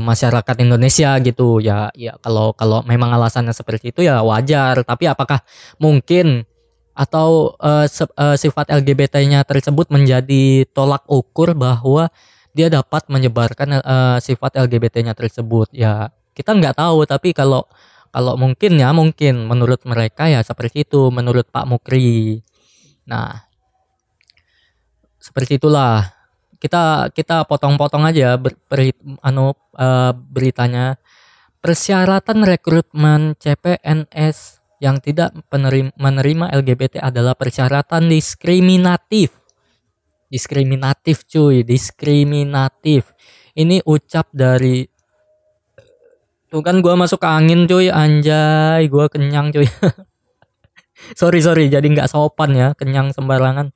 masyarakat 0.00 0.56
Indonesia 0.64 1.16
gitu. 1.20 1.60
Ya 1.60 1.92
ya 1.92 2.16
kalau 2.24 2.56
kalau 2.56 2.80
memang 2.88 3.12
alasannya 3.12 3.52
seperti 3.52 3.92
itu 3.92 4.00
ya 4.08 4.24
wajar. 4.24 4.80
Tapi 4.82 5.04
apakah 5.06 5.44
mungkin 5.76 6.48
atau 6.98 7.54
uh, 7.62 7.86
uh, 7.86 8.34
sifat 8.34 8.74
LGBT-nya 8.74 9.46
tersebut 9.46 9.86
menjadi 9.94 10.66
tolak 10.74 11.06
ukur 11.06 11.54
bahwa 11.54 12.10
dia 12.50 12.66
dapat 12.66 13.06
menyebarkan 13.06 13.78
uh, 13.78 14.18
sifat 14.18 14.58
LGBT-nya 14.58 15.14
tersebut 15.14 15.70
ya 15.70 16.10
kita 16.34 16.58
nggak 16.58 16.74
tahu 16.74 17.06
tapi 17.06 17.30
kalau 17.30 17.62
kalau 18.08 18.34
mungkin 18.40 18.80
ya 18.80 18.90
mungkin 18.90 19.46
menurut 19.46 19.84
mereka 19.84 20.26
ya 20.26 20.40
seperti 20.40 20.88
itu 20.88 21.12
menurut 21.12 21.46
Pak 21.52 21.68
Mukri. 21.68 22.40
Nah, 23.06 23.46
seperti 25.20 25.60
itulah. 25.60 26.16
Kita 26.58 27.14
kita 27.14 27.46
potong-potong 27.46 28.02
aja 28.02 28.34
ber, 28.34 28.58
ber, 28.66 28.90
anu 29.22 29.54
uh, 29.78 30.10
beritanya. 30.10 30.98
Persyaratan 31.62 32.42
rekrutmen 32.42 33.38
CPNS 33.38 34.57
yang 34.78 35.02
tidak 35.02 35.34
menerima 35.98 36.46
LGBT 36.54 37.02
adalah 37.02 37.34
persyaratan 37.34 38.06
diskriminatif. 38.06 39.34
Diskriminatif 40.28 41.26
cuy, 41.26 41.66
diskriminatif. 41.66 43.10
Ini 43.58 43.82
ucap 43.82 44.30
dari 44.30 44.86
Tuh 46.48 46.64
kan 46.64 46.80
gua 46.80 46.96
masuk 46.96 47.20
ke 47.20 47.28
angin 47.28 47.68
cuy, 47.68 47.92
anjay, 47.92 48.88
gua 48.88 49.12
kenyang 49.12 49.52
cuy. 49.52 49.68
sorry 51.20 51.44
sorry, 51.44 51.68
jadi 51.68 51.84
nggak 51.84 52.08
sopan 52.08 52.56
ya, 52.56 52.68
kenyang 52.72 53.12
sembarangan. 53.12 53.68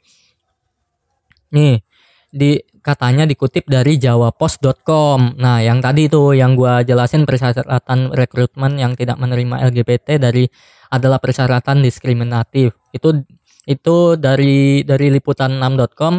Nih, 1.53 1.85
di 2.33 2.57
katanya 2.83 3.25
dikutip 3.25 3.65
dari 3.71 3.97
jawapost.com. 3.97 5.39
Nah, 5.39 5.63
yang 5.63 5.79
tadi 5.79 6.11
tuh 6.11 6.35
yang 6.35 6.59
gua 6.59 6.83
jelasin 6.83 7.25
persyaratan 7.25 8.13
rekrutmen 8.13 8.77
yang 8.77 8.99
tidak 8.99 9.17
menerima 9.23 9.71
LGBT 9.71 10.19
dari 10.19 10.45
adalah 10.93 11.23
persyaratan 11.23 11.81
diskriminatif. 11.81 12.75
Itu 12.91 13.23
itu 13.65 14.19
dari 14.19 14.83
dari 14.83 15.07
liputan6.com 15.15 16.15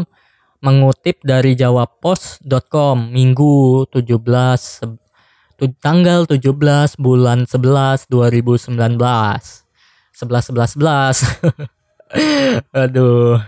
mengutip 0.64 1.20
dari 1.28 1.60
jawapost.com 1.60 3.12
Minggu 3.12 3.84
17 3.92 5.04
tanggal 5.80 6.28
17 6.28 7.00
bulan 7.00 7.48
11 7.48 8.08
2019 8.08 8.72
11 8.72 9.64
11 10.16 10.80
11 10.80 11.44
aduh 12.84 13.40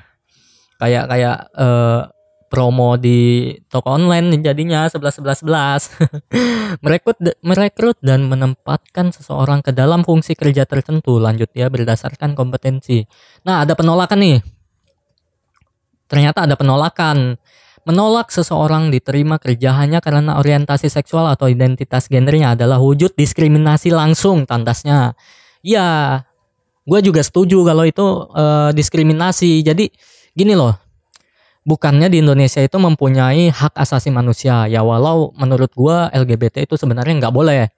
kayak 0.80 1.08
kayak 1.08 1.48
uh, 1.56 2.12
promo 2.48 2.96
di 2.96 3.52
toko 3.68 3.96
online 3.96 4.40
jadinya 4.40 4.86
11 4.88 5.22
11 5.22 5.46
11 5.46 6.84
merekrut 6.86 7.18
merekrut 7.42 7.98
dan 8.00 8.30
menempatkan 8.30 9.10
seseorang 9.12 9.66
ke 9.66 9.74
dalam 9.74 10.06
fungsi 10.06 10.38
kerja 10.38 10.64
tertentu 10.64 11.18
lanjut 11.18 11.50
ya 11.52 11.68
berdasarkan 11.68 12.38
kompetensi 12.38 13.04
nah 13.44 13.66
ada 13.66 13.74
penolakan 13.74 14.20
nih 14.22 14.38
ternyata 16.06 16.46
ada 16.46 16.54
penolakan 16.54 17.42
Menolak 17.86 18.34
seseorang 18.34 18.90
diterima 18.90 19.38
kerja 19.38 19.78
hanya 19.78 20.02
karena 20.02 20.42
orientasi 20.42 20.90
seksual 20.90 21.30
atau 21.30 21.46
identitas 21.46 22.10
gendernya 22.10 22.58
adalah 22.58 22.82
wujud 22.82 23.14
diskriminasi 23.14 23.94
langsung 23.94 24.50
tandasnya. 24.50 25.14
Ya, 25.62 25.86
gue 26.82 27.00
juga 27.06 27.22
setuju 27.22 27.62
kalau 27.62 27.86
itu 27.86 28.26
uh, 28.34 28.74
diskriminasi. 28.74 29.62
Jadi 29.62 29.94
gini 30.34 30.58
loh, 30.58 30.74
bukannya 31.66 32.08
di 32.08 32.22
Indonesia 32.22 32.62
itu 32.62 32.78
mempunyai 32.78 33.50
hak 33.50 33.74
asasi 33.76 34.14
manusia. 34.14 34.70
Ya 34.70 34.86
walau 34.86 35.34
menurut 35.36 35.74
gue 35.74 35.98
LGBT 36.14 36.70
itu 36.70 36.78
sebenarnya 36.78 37.28
nggak 37.28 37.36
boleh. 37.36 37.74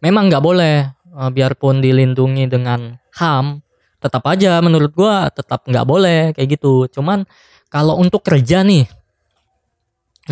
Memang 0.00 0.32
nggak 0.32 0.42
boleh, 0.42 0.88
uh, 1.14 1.30
biarpun 1.30 1.84
dilindungi 1.84 2.48
dengan 2.48 2.96
HAM, 3.16 3.60
tetap 4.00 4.24
aja 4.28 4.60
menurut 4.64 4.92
gue 4.92 5.14
tetap 5.36 5.68
nggak 5.68 5.86
boleh 5.86 6.20
kayak 6.32 6.58
gitu. 6.58 6.88
Cuman 6.88 7.28
kalau 7.68 8.00
untuk 8.00 8.24
kerja 8.24 8.64
nih, 8.64 8.88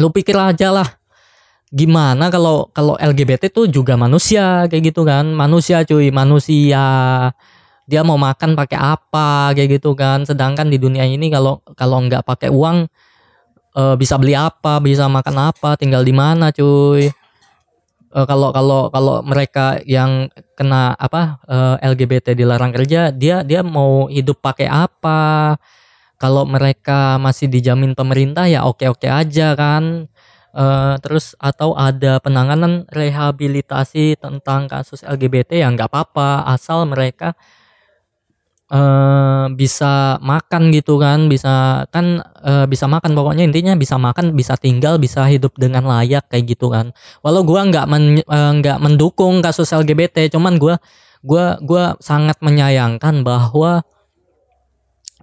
lu 0.00 0.10
pikir 0.10 0.34
aja 0.34 0.74
lah 0.74 0.88
gimana 1.74 2.30
kalau 2.30 2.70
kalau 2.70 2.94
LGBT 2.94 3.50
tuh 3.50 3.66
juga 3.66 3.98
manusia 3.98 4.70
kayak 4.70 4.94
gitu 4.94 5.02
kan 5.02 5.26
manusia 5.34 5.82
cuy 5.82 6.14
manusia 6.14 6.86
dia 7.84 8.00
mau 8.00 8.16
makan 8.16 8.56
pakai 8.56 8.78
apa 8.80 9.52
kayak 9.52 9.80
gitu 9.80 9.92
kan. 9.92 10.24
Sedangkan 10.24 10.68
di 10.72 10.80
dunia 10.80 11.04
ini 11.04 11.28
kalau 11.28 11.60
kalau 11.76 12.00
nggak 12.04 12.24
pakai 12.24 12.48
uang 12.48 12.88
e, 13.76 13.82
bisa 14.00 14.16
beli 14.16 14.32
apa 14.32 14.80
bisa 14.80 15.08
makan 15.08 15.52
apa 15.52 15.76
tinggal 15.76 16.00
di 16.00 16.14
mana 16.16 16.48
cuy. 16.48 17.12
E, 18.14 18.18
kalau 18.24 18.48
kalau 18.56 18.88
kalau 18.88 19.20
mereka 19.20 19.80
yang 19.84 20.32
kena 20.56 20.96
apa 20.96 21.40
e, 21.44 21.56
LGBT 21.94 22.32
dilarang 22.32 22.72
kerja 22.72 23.12
dia 23.12 23.44
dia 23.44 23.60
mau 23.60 24.08
hidup 24.08 24.40
pakai 24.40 24.68
apa? 24.68 25.54
Kalau 26.16 26.48
mereka 26.48 27.20
masih 27.20 27.52
dijamin 27.52 27.92
pemerintah 27.92 28.48
ya 28.48 28.64
oke-oke 28.64 29.06
aja 29.10 29.52
kan. 29.58 30.08
Uh, 30.54 30.94
terus 31.02 31.34
atau 31.42 31.74
ada 31.74 32.22
penanganan 32.22 32.86
rehabilitasi 32.86 34.14
tentang 34.22 34.70
kasus 34.70 35.02
LGBT 35.02 35.66
ya 35.66 35.68
nggak 35.74 35.90
apa-apa. 35.90 36.46
Asal 36.46 36.86
mereka 36.86 37.34
uh, 38.70 39.50
bisa 39.52 40.16
makan 40.22 40.72
gitu 40.72 40.96
kan 40.96 41.28
bisa 41.28 41.84
kan 41.90 42.22
uh, 42.40 42.64
bisa 42.64 42.86
makan 42.88 43.12
pokoknya 43.12 43.44
intinya 43.44 43.74
bisa 43.76 44.00
makan 44.00 44.32
bisa 44.32 44.56
tinggal 44.56 44.96
bisa 44.96 45.26
hidup 45.28 45.52
dengan 45.58 45.84
layak 45.84 46.28
kayak 46.30 46.56
gitu 46.56 46.72
kan 46.72 46.94
walau 47.20 47.44
gua 47.44 47.66
nggak 47.68 47.86
men, 47.90 48.20
nggak 48.30 48.78
uh, 48.78 48.82
mendukung 48.82 49.44
kasus 49.44 49.68
LGBT 49.74 50.32
cuman 50.32 50.56
gua 50.56 50.78
gua 51.20 51.58
gua 51.60 51.96
sangat 52.00 52.40
menyayangkan 52.40 53.24
bahwa 53.24 53.84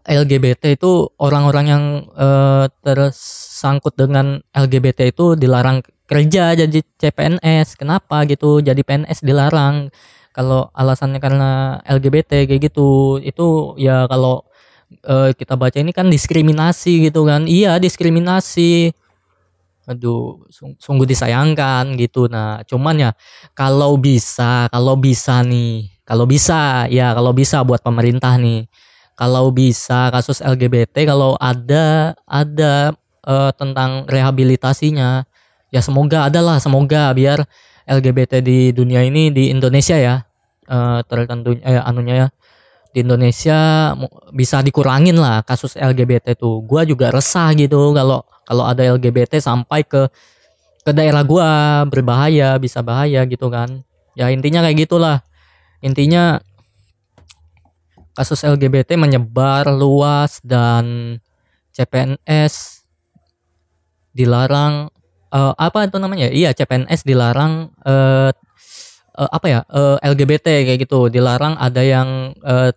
LGBT 0.02 0.82
itu 0.82 1.14
orang-orang 1.22 1.66
yang 1.70 1.84
uh, 2.18 2.66
tersangkut 2.82 3.94
dengan 3.94 4.42
LGBT 4.50 5.14
itu 5.14 5.38
dilarang 5.38 5.86
kerja 6.10 6.58
jadi 6.58 6.80
CPNS. 7.00 7.78
Kenapa 7.78 8.26
gitu? 8.26 8.60
Jadi 8.60 8.82
PNS 8.84 9.22
dilarang. 9.24 9.94
Kalau 10.32 10.72
alasannya 10.72 11.20
karena 11.20 11.80
LGBT 11.84 12.48
kayak 12.48 12.72
gitu, 12.72 13.20
itu 13.20 13.76
ya 13.76 14.08
kalau 14.08 14.48
uh, 15.04 15.36
kita 15.36 15.60
baca 15.60 15.78
ini 15.80 15.92
kan 15.92 16.08
diskriminasi 16.08 17.12
gitu 17.12 17.28
kan. 17.28 17.48
Iya, 17.48 17.78
diskriminasi. 17.80 18.96
aduh 19.90 20.46
sung 20.54 20.78
sungguh 20.78 21.10
disayangkan 21.10 21.98
gitu 21.98 22.30
nah 22.30 22.62
cuman 22.70 22.96
ya 23.02 23.12
kalau 23.58 23.98
bisa 23.98 24.70
kalau 24.70 24.94
bisa 24.94 25.42
nih 25.42 25.90
kalau 26.06 26.30
bisa 26.30 26.86
ya 26.88 27.12
kalau 27.18 27.34
bisa 27.34 27.66
buat 27.66 27.82
pemerintah 27.82 28.38
nih 28.38 28.70
kalau 29.18 29.50
bisa 29.50 30.14
kasus 30.14 30.40
LGBT 30.42 31.06
kalau 31.10 31.34
ada 31.42 32.14
ada 32.30 32.94
uh, 33.26 33.52
tentang 33.58 34.06
rehabilitasinya 34.10 35.26
ya 35.70 35.82
semoga 35.82 36.30
adalah 36.30 36.58
semoga 36.62 37.10
biar 37.14 37.46
LGBT 37.90 38.42
di 38.44 38.70
dunia 38.76 39.02
ini 39.06 39.34
di 39.34 39.50
Indonesia 39.50 39.98
ya 39.98 40.22
uh, 40.70 41.00
tertentu 41.06 41.58
eh, 41.62 41.82
anunya 41.82 42.16
ya 42.16 42.28
di 42.92 43.08
Indonesia 43.08 43.92
bisa 44.36 44.60
dikurangin 44.60 45.16
lah 45.16 45.44
kasus 45.48 45.80
LGBT 45.80 46.36
tuh. 46.36 46.60
Gua 46.64 46.84
juga 46.84 47.10
resah 47.12 47.56
gitu 47.56 47.96
kalau 47.96 48.24
kalau 48.44 48.64
ada 48.68 48.84
LGBT 48.84 49.40
sampai 49.40 49.88
ke 49.88 50.12
ke 50.84 50.92
daerah 50.92 51.24
gua 51.24 51.48
berbahaya, 51.88 52.60
bisa 52.60 52.84
bahaya 52.84 53.24
gitu 53.24 53.48
kan. 53.48 53.84
Ya 54.16 54.28
intinya 54.28 54.60
kayak 54.68 54.88
gitulah. 54.88 55.24
Intinya 55.80 56.44
kasus 58.12 58.44
LGBT 58.44 59.00
menyebar 59.00 59.72
luas 59.72 60.44
dan 60.44 61.18
CPNS 61.72 62.84
dilarang 64.12 64.92
uh, 65.32 65.54
apa 65.56 65.88
itu 65.88 65.98
namanya? 65.98 66.28
Iya, 66.30 66.52
CPNS 66.54 67.02
dilarang 67.08 67.72
uh, 67.88 68.30
uh, 69.16 69.30
apa 69.32 69.48
ya? 69.48 69.60
Uh, 69.72 69.98
LGBT 70.04 70.68
kayak 70.68 70.80
gitu. 70.86 71.08
Dilarang 71.08 71.56
ada 71.58 71.82
yang 71.82 72.36
uh, 72.44 72.70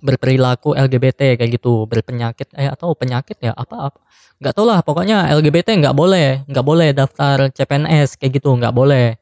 berperilaku 0.00 0.78
LGBT 0.78 1.36
kayak 1.36 1.50
gitu. 1.58 1.84
Berpenyakit 1.90 2.54
eh 2.54 2.70
atau 2.70 2.94
penyakit 2.94 3.36
ya 3.42 3.52
apa 3.52 3.92
apa. 3.92 3.98
Nggak 4.38 4.54
tau 4.54 4.66
lah 4.70 4.80
pokoknya 4.86 5.34
LGBT 5.34 5.74
nggak 5.82 5.96
boleh. 5.98 6.46
Nggak 6.46 6.64
boleh 6.66 6.88
daftar 6.94 7.50
CPNS 7.50 8.16
kayak 8.16 8.38
gitu 8.38 8.54
nggak 8.54 8.74
boleh. 8.74 9.18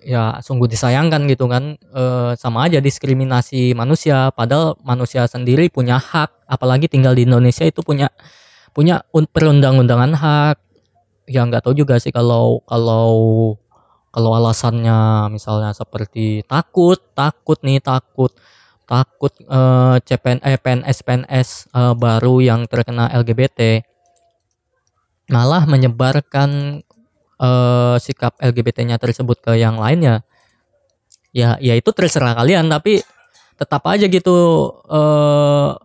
Ya 0.00 0.40
sungguh 0.42 0.66
disayangkan 0.66 1.28
gitu 1.30 1.46
kan. 1.46 1.78
E, 1.78 2.02
sama 2.34 2.66
aja 2.66 2.82
diskriminasi 2.82 3.76
manusia. 3.78 4.34
Padahal 4.34 4.74
manusia 4.82 5.28
sendiri 5.30 5.70
punya 5.70 6.00
hak. 6.02 6.50
Apalagi 6.50 6.90
tinggal 6.90 7.14
di 7.14 7.22
Indonesia 7.28 7.62
itu 7.62 7.86
punya 7.86 8.10
punya 8.74 9.06
perundang-undangan 9.12 10.12
hak 10.18 10.56
ya 11.30 11.46
nggak 11.46 11.62
tahu 11.62 11.78
juga 11.78 12.02
sih 12.02 12.10
kalau 12.10 12.58
kalau 12.66 13.14
kalau 14.10 14.30
alasannya 14.34 15.30
misalnya 15.30 15.70
seperti 15.70 16.42
takut 16.50 16.98
takut 17.14 17.62
nih 17.62 17.78
takut 17.78 18.34
takut 18.90 19.30
eh, 19.38 19.96
CPN 20.02 20.42
eh, 20.42 20.58
PNS 20.58 20.98
PNS 21.06 21.48
uh, 21.70 21.94
baru 21.94 22.42
yang 22.42 22.66
terkena 22.66 23.06
LGBT 23.22 23.86
malah 25.30 25.62
menyebarkan 25.62 26.82
uh, 27.38 27.94
sikap 28.02 28.34
LGBT-nya 28.42 28.98
tersebut 28.98 29.38
ke 29.38 29.54
yang 29.54 29.78
lainnya. 29.78 30.26
Ya 31.30 31.54
ya 31.62 31.78
itu 31.78 31.94
terserah 31.94 32.34
kalian 32.34 32.66
tapi 32.66 32.98
tetap 33.54 33.86
aja 33.86 34.10
gitu 34.10 34.34
uh, 34.90 35.78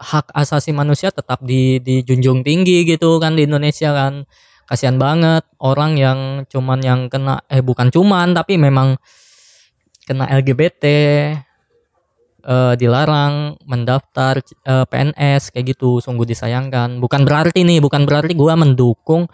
hak 0.00 0.34
asasi 0.34 0.74
manusia 0.74 1.14
tetap 1.14 1.38
di 1.46 1.78
dijunjung 1.78 2.42
tinggi 2.42 2.82
gitu 2.82 3.22
kan 3.22 3.38
di 3.38 3.46
Indonesia 3.46 3.94
kan 3.94 4.26
kasihan 4.70 4.94
banget 5.02 5.42
orang 5.58 5.98
yang 5.98 6.46
cuman 6.46 6.78
yang 6.78 7.00
kena 7.10 7.42
eh 7.50 7.58
bukan 7.58 7.90
cuman 7.90 8.38
tapi 8.38 8.54
memang 8.54 8.94
kena 10.06 10.30
LGBT 10.30 10.84
uh, 12.44 12.74
dilarang 12.78 13.58
mendaftar 13.66 14.40
uh, 14.66 14.86
PNS 14.86 15.52
kayak 15.52 15.76
gitu. 15.76 15.98
Sungguh 15.98 16.24
disayangkan. 16.24 17.02
Bukan 17.02 17.26
berarti 17.26 17.66
nih 17.66 17.82
bukan 17.82 18.06
berarti 18.06 18.32
gua 18.38 18.56
mendukung 18.56 19.28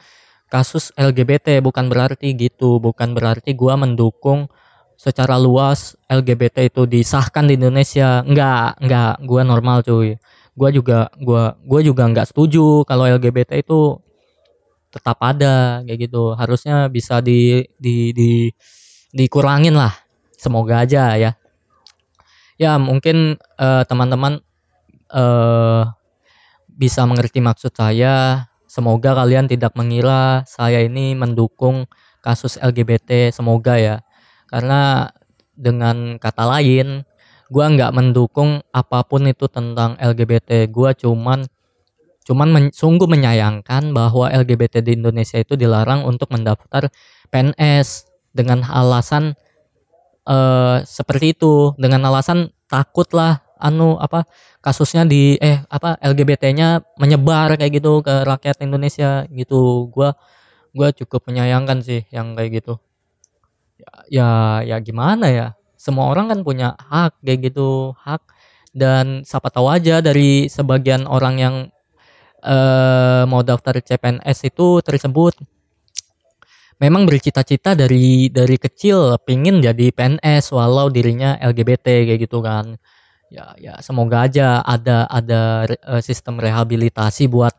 kasus 0.49 0.95
LGBT 0.97 1.61
bukan 1.63 1.91
berarti 1.91 2.33
gitu. 2.35 2.83
Bukan 2.83 3.13
berarti 3.15 3.53
gua 3.53 3.77
mendukung 3.79 4.49
secara 4.97 5.37
luas 5.37 5.95
LGBT 6.09 6.73
itu 6.73 6.89
disahkan 6.89 7.45
di 7.47 7.61
Indonesia. 7.61 8.25
Enggak 8.25 8.81
enggak. 8.83 9.15
Gua 9.25 9.43
normal 9.45 9.85
cuy. 9.85 10.17
Gua 10.57 10.69
juga 10.73 11.13
gua 11.21 11.55
gua 11.63 11.81
juga 11.85 12.09
enggak 12.09 12.33
setuju 12.33 12.89
kalau 12.89 13.05
LGBT 13.05 13.61
itu 13.61 14.01
tetap 14.97 15.21
ada 15.21 15.85
kayak 15.85 16.09
gitu. 16.09 16.33
Harusnya 16.33 16.89
bisa 16.89 17.21
di 17.21 17.69
di 17.77 18.17
di 18.17 18.49
dikurangin 19.13 19.77
lah. 19.77 19.93
Semoga 20.41 20.89
aja 20.89 21.13
ya. 21.21 21.37
Ya 22.57 22.81
mungkin 22.81 23.37
uh, 23.61 23.85
teman-teman 23.85 24.41
uh, 25.13 25.93
bisa 26.73 27.05
mengerti 27.05 27.45
maksud 27.45 27.77
saya. 27.77 28.49
Semoga 28.65 29.17
kalian 29.17 29.49
tidak 29.49 29.73
mengira 29.77 30.45
saya 30.49 30.85
ini 30.85 31.13
mendukung 31.17 31.85
kasus 32.25 32.57
LGBT 32.57 33.31
semoga 33.33 33.77
ya. 33.77 33.97
Karena 34.49 35.13
dengan 35.57 36.17
kata 36.21 36.45
lain 36.49 37.05
gua 37.49 37.73
nggak 37.73 37.95
mendukung 37.95 38.61
apa 38.75 39.07
pun 39.07 39.25
itu 39.29 39.47
tentang 39.49 39.97
LGBT 39.97 40.69
gua 40.69 40.93
cuman 40.93 41.49
Cuman 42.27 42.51
men 42.51 42.65
sungguh 42.75 43.07
menyayangkan 43.07 43.95
bahwa 43.95 44.27
LGBT 44.27 44.83
di 44.83 44.99
Indonesia 44.99 45.39
itu 45.39 45.55
dilarang 45.55 46.03
untuk 46.03 46.27
mendaftar 46.35 46.91
PNS 47.31 48.11
dengan 48.35 48.67
alasan 48.67 49.39
uh, 50.27 50.83
seperti 50.83 51.39
itu, 51.39 51.71
dengan 51.79 52.03
alasan 52.11 52.51
takut 52.67 53.07
lah 53.15 53.47
anu 53.57 53.97
apa 53.97 54.27
kasusnya 54.61 55.07
di 55.09 55.39
eh 55.41 55.63
apa 55.71 55.97
LGBT-nya 56.03 56.83
menyebar 57.01 57.57
kayak 57.57 57.79
gitu 57.79 58.03
ke 58.03 58.27
rakyat 58.27 58.59
Indonesia 58.67 59.23
gitu. 59.31 59.87
Gua 59.95 60.19
gua 60.75 60.91
cukup 60.91 61.31
menyayangkan 61.31 61.79
sih 61.81 62.05
yang 62.11 62.35
kayak 62.35 62.59
gitu. 62.59 62.75
Ya 63.79 63.93
ya, 64.11 64.29
ya 64.75 64.77
gimana 64.83 65.31
ya? 65.31 65.47
Semua 65.79 66.11
orang 66.11 66.27
kan 66.35 66.41
punya 66.43 66.75
hak 66.91 67.23
kayak 67.23 67.55
gitu, 67.55 67.95
hak 68.03 68.25
dan 68.75 69.23
siapa 69.23 69.49
tahu 69.49 69.71
aja 69.71 70.03
dari 70.03 70.51
sebagian 70.51 71.07
orang 71.07 71.37
yang 71.39 71.57
uh, 72.47 73.27
mau 73.27 73.43
daftar 73.43 73.83
CPNS 73.83 74.47
itu 74.47 74.79
tersebut 74.81 75.35
memang 76.77 77.09
bercita-cita 77.09 77.73
dari 77.73 78.29
dari 78.29 78.57
kecil 78.61 79.17
pingin 79.25 79.65
jadi 79.65 79.93
PNS 79.93 80.53
walau 80.53 80.93
dirinya 80.93 81.41
LGBT 81.41 82.07
kayak 82.07 82.21
gitu 82.29 82.45
kan. 82.45 82.77
Ya 83.33 83.57
ya 83.59 83.75
semoga 83.83 84.29
aja 84.29 84.63
ada 84.63 85.09
ada 85.11 85.67
uh, 85.89 86.03
sistem 86.05 86.39
rehabilitasi 86.39 87.27
buat 87.27 87.55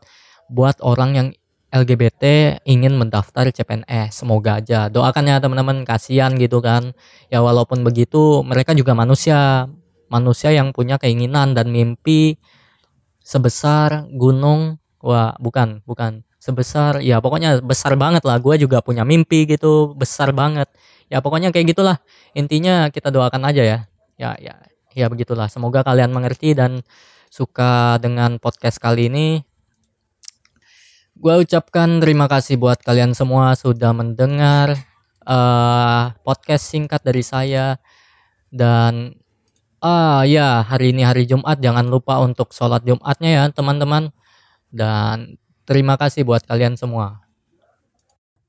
buat 0.48 0.80
orang 0.80 1.10
yang 1.12 1.28
LGBT 1.68 2.56
ingin 2.64 2.96
mendaftar 2.96 3.52
CPNS 3.52 4.24
semoga 4.24 4.56
aja. 4.62 4.88
Doakan 4.88 5.28
ya 5.28 5.36
teman-teman. 5.36 5.84
Kasihan 5.84 6.32
gitu 6.40 6.64
kan. 6.64 6.96
Ya 7.28 7.44
walaupun 7.44 7.84
begitu 7.84 8.40
mereka 8.46 8.72
juga 8.72 8.96
manusia. 8.96 9.68
Manusia 10.08 10.48
yang 10.56 10.72
punya 10.72 10.96
keinginan 10.96 11.52
dan 11.52 11.68
mimpi 11.68 12.40
sebesar 13.28 14.08
gunung. 14.08 14.80
Wah 15.04 15.36
bukan 15.36 15.84
bukan. 15.84 16.24
Sebesar 16.40 17.04
ya 17.04 17.20
pokoknya 17.20 17.60
besar 17.60 17.92
banget 18.00 18.24
lah. 18.24 18.40
Gue 18.40 18.56
juga 18.56 18.80
punya 18.80 19.04
mimpi 19.04 19.44
gitu 19.44 19.92
besar 19.92 20.32
banget. 20.32 20.72
Ya 21.12 21.20
pokoknya 21.20 21.52
kayak 21.52 21.76
gitulah. 21.76 22.00
Intinya 22.32 22.88
kita 22.88 23.12
doakan 23.12 23.44
aja 23.44 23.60
ya. 23.60 23.78
Ya 24.16 24.32
ya 24.40 24.56
ya 24.96 25.06
begitulah. 25.12 25.52
Semoga 25.52 25.84
kalian 25.84 26.08
mengerti 26.08 26.56
dan 26.56 26.80
suka 27.28 28.00
dengan 28.00 28.40
podcast 28.40 28.80
kali 28.80 29.12
ini. 29.12 29.44
Gue 31.18 31.34
ucapkan 31.42 31.98
terima 31.98 32.30
kasih 32.30 32.56
buat 32.56 32.80
kalian 32.80 33.12
semua 33.12 33.58
sudah 33.58 33.90
mendengar 33.90 34.78
uh, 35.26 36.14
podcast 36.22 36.70
singkat 36.70 37.02
dari 37.04 37.26
saya. 37.26 37.76
Dan 38.48 39.12
Ah 39.78 40.26
ya, 40.26 40.66
hari 40.66 40.90
ini 40.90 41.06
hari 41.06 41.22
Jumat, 41.22 41.62
jangan 41.62 41.86
lupa 41.86 42.18
untuk 42.18 42.50
sholat 42.50 42.82
Jumatnya 42.82 43.30
ya 43.30 43.44
teman-teman. 43.54 44.10
Dan 44.74 45.38
terima 45.62 45.94
kasih 45.94 46.26
buat 46.26 46.42
kalian 46.42 46.74
semua. 46.74 47.22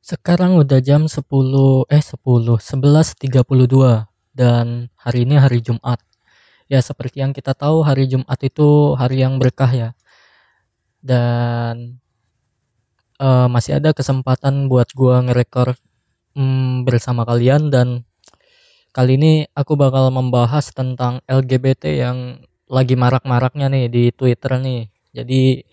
Sekarang 0.01 0.57
udah 0.57 0.81
jam 0.81 1.05
10 1.05 1.85
eh 1.85 2.01
10 2.01 2.57
11.32 2.57 4.09
dan 4.33 4.89
hari 4.97 5.19
ini 5.29 5.37
hari 5.37 5.61
Jumat. 5.61 6.01
Ya 6.65 6.81
seperti 6.81 7.21
yang 7.21 7.29
kita 7.37 7.53
tahu 7.53 7.85
hari 7.85 8.09
Jumat 8.09 8.39
itu 8.41 8.97
hari 8.97 9.21
yang 9.21 9.37
berkah 9.37 9.69
ya. 9.69 9.89
Dan 10.97 12.01
uh, 13.21 13.45
masih 13.45 13.77
ada 13.77 13.93
kesempatan 13.93 14.65
buat 14.65 14.89
gua 14.97 15.21
ngerekor 15.29 15.77
um, 16.33 16.81
bersama 16.89 17.21
kalian 17.21 17.69
dan 17.69 18.08
Kali 18.99 19.15
ini 19.15 19.47
aku 19.55 19.79
bakal 19.79 20.11
membahas 20.11 20.75
tentang 20.75 21.23
LGBT 21.23 22.03
yang 22.03 22.43
lagi 22.67 22.99
marak-maraknya 22.99 23.71
nih 23.71 23.87
di 23.87 24.03
Twitter 24.11 24.59
nih. 24.59 24.91
Jadi 25.15 25.63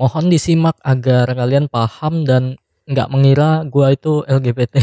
mohon 0.00 0.32
disimak 0.32 0.80
agar 0.80 1.28
kalian 1.36 1.68
paham 1.68 2.24
dan 2.24 2.56
nggak 2.88 3.12
mengira 3.12 3.68
gua 3.68 3.92
itu 3.92 4.24
LGBT. 4.24 4.80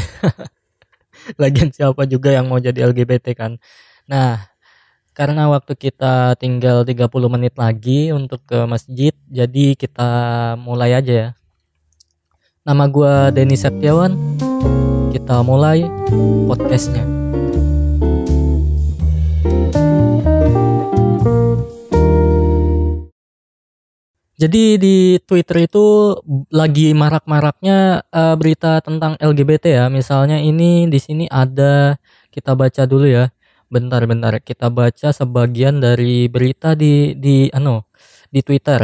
Lagian 1.41 1.73
siapa 1.73 2.05
juga 2.05 2.29
yang 2.29 2.53
mau 2.53 2.61
jadi 2.61 2.85
LGBT 2.85 3.33
kan. 3.33 3.57
Nah, 4.05 4.37
karena 5.17 5.49
waktu 5.49 5.73
kita 5.73 6.37
tinggal 6.37 6.85
30 6.85 7.09
menit 7.33 7.57
lagi 7.57 8.13
untuk 8.13 8.45
ke 8.45 8.61
masjid, 8.69 9.17
jadi 9.25 9.73
kita 9.73 10.09
mulai 10.61 11.01
aja 11.01 11.13
ya. 11.17 11.29
Nama 12.61 12.85
gue 12.85 13.13
Denny 13.33 13.57
Septiawan. 13.57 14.37
Kita 15.09 15.41
mulai 15.41 15.81
podcastnya. 16.45 17.20
Jadi 24.41 24.81
di 24.81 25.21
Twitter 25.21 25.69
itu 25.69 26.17
lagi 26.49 26.97
marak-maraknya 26.97 28.01
uh, 28.09 28.33
berita 28.33 28.81
tentang 28.81 29.13
LGBT 29.21 29.65
ya. 29.69 29.85
Misalnya 29.93 30.41
ini 30.41 30.89
di 30.89 30.97
sini 30.97 31.29
ada 31.29 32.01
kita 32.33 32.57
baca 32.57 32.89
dulu 32.89 33.05
ya. 33.05 33.29
Bentar-bentar 33.69 34.41
kita 34.41 34.73
baca 34.73 35.13
sebagian 35.13 35.77
dari 35.77 36.25
berita 36.25 36.73
di 36.73 37.13
di 37.13 37.53
ano 37.53 37.85
di 38.33 38.41
Twitter. 38.41 38.81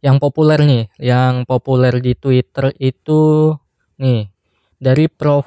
Yang 0.00 0.16
populer 0.16 0.58
nih, 0.64 0.84
yang 0.96 1.44
populer 1.44 2.00
di 2.00 2.16
Twitter 2.16 2.72
itu 2.80 3.52
nih 4.00 4.32
dari 4.80 5.12
Prof 5.12 5.44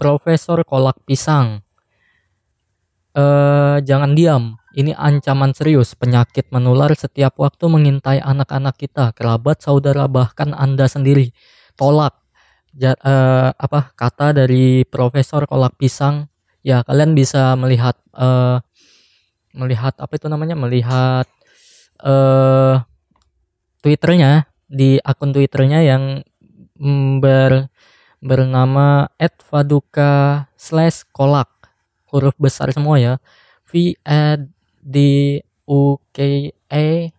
Profesor 0.00 0.64
Kolak 0.64 0.96
Pisang. 1.04 1.60
Uh, 3.12 3.76
jangan 3.84 4.16
diam 4.16 4.56
ini 4.72 4.96
ancaman 4.96 5.52
serius, 5.52 5.92
penyakit 5.92 6.48
menular 6.48 6.92
setiap 6.96 7.36
waktu 7.36 7.68
mengintai 7.68 8.18
anak-anak 8.24 8.80
kita, 8.80 9.12
kerabat, 9.12 9.60
saudara, 9.60 10.08
bahkan 10.08 10.56
Anda 10.56 10.88
sendiri. 10.88 11.36
Tolak. 11.76 12.16
Ja, 12.72 12.96
uh, 13.04 13.52
apa 13.52 13.92
kata 13.92 14.32
dari 14.32 14.88
Profesor 14.88 15.44
Kolak 15.44 15.76
Pisang? 15.76 16.32
Ya, 16.64 16.80
kalian 16.80 17.12
bisa 17.12 17.52
melihat 17.60 18.00
uh, 18.16 18.64
melihat 19.52 19.92
apa 20.00 20.12
itu 20.16 20.32
namanya? 20.32 20.56
Melihat 20.56 21.28
uh, 22.00 22.80
Twitternya 23.84 24.48
di 24.72 24.96
akun 25.04 25.36
Twitternya 25.36 25.84
yang 25.84 26.24
ber 27.20 27.68
bernama 28.22 29.10
@faduka 29.42 30.46
slash 30.54 31.02
kolak 31.10 31.50
huruf 32.08 32.38
besar 32.38 32.70
semua 32.70 32.96
ya 33.02 33.14
V 33.66 33.98
di 34.82 35.38
UKA 35.64 37.14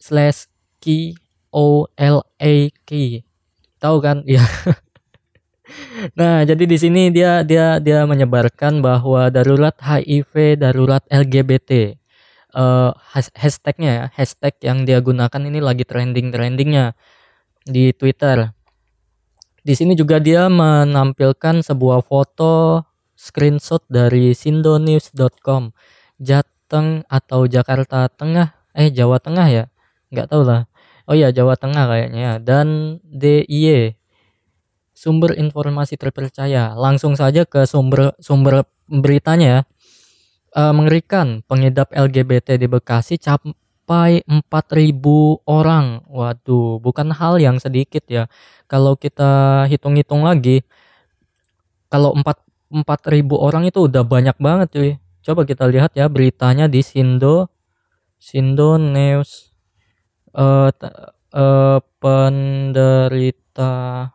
slash 0.00 0.48
K 0.80 1.14
O 1.52 1.86
L 1.94 2.18
A 2.40 2.54
K. 2.88 2.90
Tahu 3.78 3.96
kan? 4.00 4.24
Ya 4.24 4.42
nah 6.16 6.40
jadi 6.48 6.64
di 6.64 6.80
sini 6.80 7.12
dia 7.12 7.44
dia 7.44 7.76
dia 7.76 8.08
menyebarkan 8.08 8.80
bahwa 8.80 9.28
darurat 9.28 9.76
HIV 9.76 10.56
darurat 10.56 11.04
LGBT 11.12 11.92
uh, 12.56 12.96
hashtagnya 13.36 13.90
ya 13.92 14.04
hashtag 14.16 14.56
yang 14.64 14.88
dia 14.88 15.04
gunakan 15.04 15.42
ini 15.44 15.60
lagi 15.60 15.84
trending 15.84 16.32
trendingnya 16.32 16.96
di 17.68 17.92
Twitter. 17.92 18.56
Di 19.60 19.76
sini 19.76 19.92
juga 19.92 20.16
dia 20.16 20.48
menampilkan 20.48 21.60
sebuah 21.60 22.00
foto 22.00 22.80
screenshot 23.12 23.84
dari 23.90 24.32
sindonews.com 24.32 25.76
Jat 26.16 26.48
Jateng 26.68 27.00
atau 27.08 27.48
Jakarta 27.48 28.12
Tengah? 28.12 28.52
Eh 28.76 28.92
Jawa 28.92 29.16
Tengah 29.16 29.48
ya? 29.48 29.64
Nggak 30.12 30.28
tahu 30.28 30.44
lah. 30.44 30.68
Oh 31.08 31.16
ya 31.16 31.32
Jawa 31.32 31.56
Tengah 31.56 31.88
kayaknya 31.88 32.20
ya. 32.20 32.32
dan 32.36 33.00
DIY 33.08 33.96
sumber 34.92 35.32
informasi 35.40 35.96
terpercaya. 35.96 36.76
Langsung 36.76 37.16
saja 37.16 37.48
ke 37.48 37.64
sumber 37.64 38.12
sumber 38.20 38.68
beritanya 38.84 39.48
ya. 39.48 39.60
E, 40.52 40.62
mengerikan 40.76 41.40
pengidap 41.48 41.88
LGBT 41.96 42.60
di 42.60 42.68
Bekasi 42.68 43.16
sampai 43.16 44.20
4000 44.28 45.40
orang. 45.48 46.04
Waduh 46.04 46.84
bukan 46.84 47.16
hal 47.16 47.40
yang 47.40 47.56
sedikit 47.56 48.04
ya. 48.12 48.28
Kalau 48.68 48.92
kita 48.92 49.64
hitung-hitung 49.72 50.20
lagi 50.20 50.60
kalau 51.88 52.12
4 52.12 52.84
4000 52.84 53.24
orang 53.40 53.64
itu 53.64 53.88
udah 53.88 54.04
banyak 54.04 54.36
banget 54.36 54.68
cuy 54.76 54.92
Coba 55.28 55.44
kita 55.44 55.68
lihat 55.68 55.92
ya 55.92 56.08
beritanya 56.08 56.72
di 56.72 56.80
Sindo 56.80 57.52
Sindo 58.16 58.80
News 58.80 59.52
uh, 60.32 60.72
uh, 61.36 61.78
penderita 62.00 64.08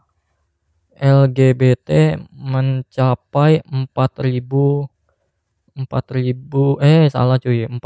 LGBT 0.98 2.18
mencapai 2.34 3.62
4000 3.62 5.78
4000 5.86 6.82
eh 6.82 7.06
salah 7.14 7.38
cuy 7.38 7.70
4000 7.70 7.78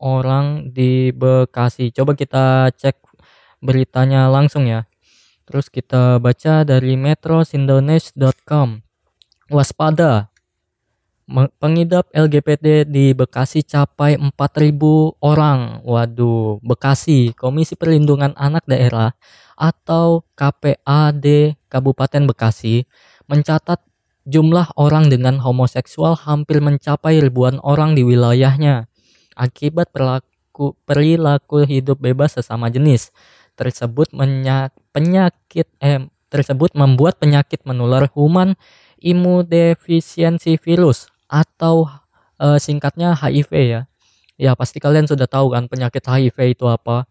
orang 0.00 0.72
di 0.72 1.12
Bekasi. 1.12 1.92
Coba 1.92 2.16
kita 2.16 2.72
cek 2.72 3.04
beritanya 3.60 4.32
langsung 4.32 4.64
ya. 4.64 4.88
Terus 5.44 5.68
kita 5.68 6.16
baca 6.24 6.64
dari 6.64 6.96
metrosindonews.com. 6.96 8.80
Waspada, 9.46 10.34
pengidap 11.58 12.06
LGBT 12.14 12.86
di 12.86 13.10
Bekasi 13.12 13.66
capai 13.66 14.14
4.000 14.14 15.18
orang. 15.20 15.82
Waduh, 15.82 16.62
Bekasi, 16.62 17.34
Komisi 17.34 17.74
Perlindungan 17.74 18.32
Anak 18.38 18.64
Daerah 18.64 19.12
atau 19.58 20.22
KPAD 20.38 21.56
Kabupaten 21.66 22.22
Bekasi 22.30 22.86
mencatat 23.26 23.82
jumlah 24.26 24.74
orang 24.78 25.06
dengan 25.10 25.38
homoseksual 25.42 26.18
hampir 26.26 26.58
mencapai 26.58 27.22
ribuan 27.22 27.62
orang 27.62 27.94
di 27.94 28.02
wilayahnya 28.02 28.90
akibat 29.38 29.94
perilaku, 29.94 30.74
perilaku 30.82 31.62
hidup 31.62 32.02
bebas 32.02 32.34
sesama 32.34 32.66
jenis 32.68 33.14
tersebut 33.54 34.10
penyakit 34.92 35.66
eh, 35.80 36.04
tersebut 36.28 36.74
membuat 36.74 37.16
penyakit 37.22 37.62
menular 37.64 38.10
human 38.12 38.58
imunodefisiensi 39.00 40.58
virus 40.60 41.08
atau 41.26 41.90
uh, 42.40 42.58
singkatnya 42.58 43.12
HIV 43.14 43.50
ya. 43.54 43.80
Ya 44.36 44.52
pasti 44.52 44.78
kalian 44.82 45.08
sudah 45.08 45.24
tahu 45.24 45.52
kan 45.52 45.66
penyakit 45.66 46.04
HIV 46.04 46.56
itu 46.58 46.64
apa. 46.68 47.08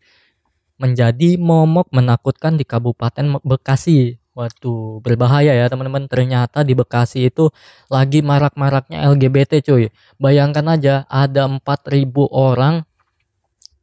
Menjadi 0.75 1.39
momok 1.39 1.87
menakutkan 1.95 2.59
di 2.59 2.67
Kabupaten 2.67 3.39
Bekasi. 3.41 4.19
Waduh, 4.35 4.99
berbahaya 4.99 5.55
ya 5.55 5.65
teman-teman. 5.71 6.11
Ternyata 6.11 6.67
di 6.67 6.75
Bekasi 6.75 7.31
itu 7.31 7.49
lagi 7.87 8.19
marak-maraknya 8.19 9.07
LGBT 9.15 9.63
cuy. 9.63 9.87
Bayangkan 10.19 10.67
aja 10.67 11.07
ada 11.07 11.47
4000 11.47 12.11
orang 12.29 12.83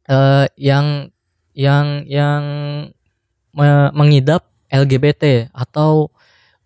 uh, 0.07 0.45
yang 0.57 1.09
yang 1.53 2.05
yang 2.09 2.43
mengidap 3.93 4.49
LGBT 4.73 5.53
atau 5.53 6.09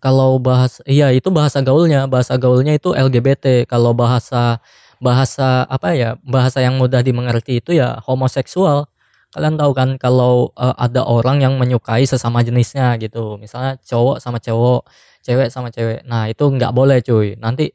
kalau 0.03 0.37
bahas 0.37 0.79
iya 0.85 1.09
itu 1.13 1.29
bahasa 1.33 1.59
gaulnya. 1.65 2.05
Bahasa 2.09 2.37
gaulnya 2.37 2.73
itu 2.77 2.93
LGBT 2.93 3.65
kalau 3.69 3.91
bahasa 3.97 4.61
bahasa 4.97 5.65
apa 5.69 5.93
ya 5.93 6.17
bahasa 6.25 6.61
yang 6.61 6.77
mudah 6.81 7.01
dimengerti 7.05 7.61
itu 7.61 7.77
ya 7.77 7.97
homoseksual. 8.05 8.89
Kalian 9.33 9.59
tahu 9.59 9.71
kan 9.75 9.89
kalau 9.99 10.53
uh, 10.55 10.73
ada 10.79 11.03
orang 11.03 11.43
yang 11.43 11.53
menyukai 11.59 12.05
sesama 12.07 12.41
jenisnya 12.45 12.95
gitu. 13.01 13.37
Misalnya 13.41 13.77
cowok 13.83 14.17
sama 14.23 14.39
cowok 14.41 14.87
cewek 15.25 15.49
sama 15.53 15.69
cewek. 15.73 16.05
Nah 16.07 16.31
itu 16.31 16.43
nggak 16.47 16.71
boleh 16.73 17.03
cuy. 17.03 17.35
Nanti 17.37 17.73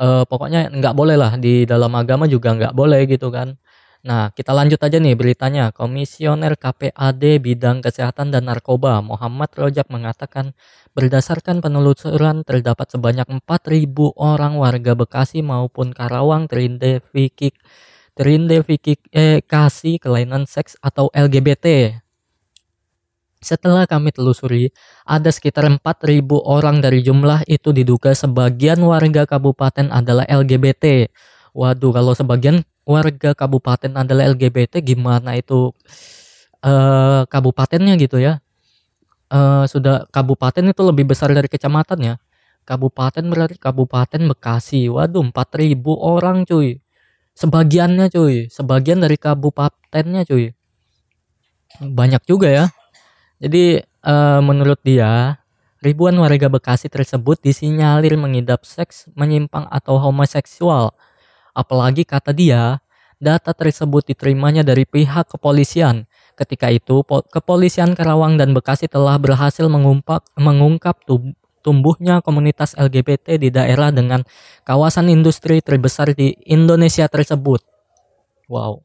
uh, 0.00 0.24
pokoknya 0.26 0.72
nggak 0.72 0.94
boleh 0.96 1.16
lah. 1.18 1.36
Di 1.38 1.68
dalam 1.68 1.92
agama 1.94 2.24
juga 2.30 2.54
nggak 2.56 2.74
boleh 2.74 3.04
gitu 3.10 3.28
kan 3.34 3.58
Nah, 4.06 4.30
kita 4.30 4.54
lanjut 4.54 4.78
aja 4.78 5.02
nih 5.02 5.18
beritanya. 5.18 5.74
Komisioner 5.74 6.54
KPAD 6.54 7.42
Bidang 7.42 7.82
Kesehatan 7.82 8.30
dan 8.30 8.46
Narkoba 8.46 9.02
Muhammad 9.02 9.50
Rojak 9.50 9.90
mengatakan 9.90 10.54
berdasarkan 10.94 11.58
penelusuran 11.58 12.46
terdapat 12.46 12.86
sebanyak 12.86 13.26
4.000 13.26 14.14
orang 14.14 14.62
warga 14.62 14.94
Bekasi 14.94 15.42
maupun 15.42 15.90
Karawang 15.90 16.46
terindikasi 16.46 17.50
eh, 19.10 19.98
kelainan 19.98 20.46
seks 20.46 20.78
atau 20.78 21.10
LGBT. 21.10 21.98
Setelah 23.42 23.90
kami 23.90 24.14
telusuri, 24.14 24.70
ada 25.02 25.34
sekitar 25.34 25.66
4.000 25.66 25.82
orang 26.46 26.78
dari 26.78 27.02
jumlah 27.02 27.42
itu 27.50 27.74
diduga 27.74 28.14
sebagian 28.14 28.78
warga 28.86 29.26
kabupaten 29.26 29.90
adalah 29.90 30.22
LGBT. 30.30 31.10
Waduh, 31.56 31.88
kalau 31.88 32.12
sebagian 32.12 32.60
warga 32.84 33.32
kabupaten 33.32 33.88
adalah 33.96 34.28
LGBT 34.28 34.84
gimana 34.84 35.40
itu 35.40 35.72
uh, 36.60 37.24
kabupatennya 37.24 37.96
gitu 37.96 38.20
ya? 38.20 38.44
Uh, 39.32 39.64
sudah 39.64 40.04
kabupaten 40.12 40.60
itu 40.68 40.82
lebih 40.84 41.08
besar 41.08 41.32
dari 41.32 41.48
kecamatan 41.48 41.98
ya? 42.04 42.14
Kabupaten 42.68 43.24
berarti 43.24 43.56
kabupaten 43.56 44.20
Bekasi. 44.28 44.92
Waduh 44.92 45.32
4000 45.32 45.80
orang 45.96 46.44
cuy. 46.44 46.76
Sebagiannya 47.32 48.12
cuy. 48.12 48.52
Sebagian 48.52 49.00
dari 49.00 49.16
kabupatennya 49.16 50.28
cuy. 50.28 50.52
Banyak 51.80 52.20
juga 52.28 52.52
ya. 52.52 52.64
Jadi 53.40 53.80
uh, 54.04 54.44
menurut 54.44 54.84
dia 54.84 55.40
ribuan 55.80 56.20
warga 56.20 56.52
Bekasi 56.52 56.92
tersebut 56.92 57.40
disinyalir 57.40 58.12
mengidap 58.20 58.68
seks 58.68 59.08
menyimpang 59.16 59.64
atau 59.72 59.96
homoseksual 59.96 60.92
Apalagi 61.56 62.04
kata 62.04 62.36
dia, 62.36 62.84
data 63.16 63.56
tersebut 63.56 64.12
diterimanya 64.12 64.60
dari 64.60 64.84
pihak 64.84 65.32
kepolisian 65.32 66.04
Ketika 66.36 66.68
itu, 66.68 67.00
kepolisian 67.32 67.96
Karawang 67.96 68.36
dan 68.36 68.52
Bekasi 68.52 68.92
telah 68.92 69.16
berhasil 69.16 69.64
mengungkap, 69.72 70.20
mengungkap 70.36 71.00
tumbuhnya 71.64 72.20
komunitas 72.20 72.76
LGBT 72.76 73.40
di 73.40 73.48
daerah 73.48 73.88
dengan 73.88 74.20
kawasan 74.68 75.08
industri 75.08 75.64
terbesar 75.64 76.12
di 76.12 76.36
Indonesia 76.44 77.08
tersebut. 77.08 77.64
Wow. 78.52 78.84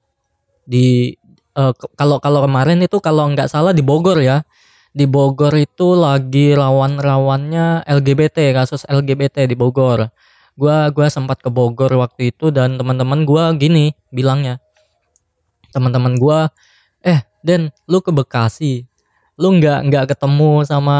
Di 0.64 1.20
uh, 1.60 1.76
kalau 2.00 2.24
kalau 2.24 2.48
kemarin 2.48 2.80
itu 2.80 3.04
kalau 3.04 3.28
nggak 3.36 3.52
salah 3.52 3.76
di 3.76 3.84
Bogor 3.84 4.24
ya. 4.24 4.48
Di 4.96 5.04
Bogor 5.04 5.52
itu 5.60 5.92
lagi 5.96 6.56
rawan-rawannya 6.56 7.84
LGBT, 7.84 8.56
kasus 8.56 8.88
LGBT 8.88 9.44
di 9.44 9.60
Bogor. 9.60 10.08
Gua 10.62 10.94
gua 10.94 11.10
sempat 11.10 11.42
ke 11.42 11.50
Bogor 11.50 11.90
waktu 11.98 12.30
itu 12.30 12.54
dan 12.54 12.78
teman-teman 12.78 13.26
gua 13.26 13.50
gini 13.58 13.98
bilangnya. 14.14 14.62
Teman-teman 15.74 16.22
gua, 16.22 16.54
"Eh, 17.02 17.26
Den, 17.42 17.74
lu 17.90 17.98
ke 18.06 18.14
Bekasi, 18.14 18.86
lu 19.42 19.58
nggak 19.58 19.90
nggak 19.90 20.06
ketemu 20.14 20.62
sama 20.62 20.98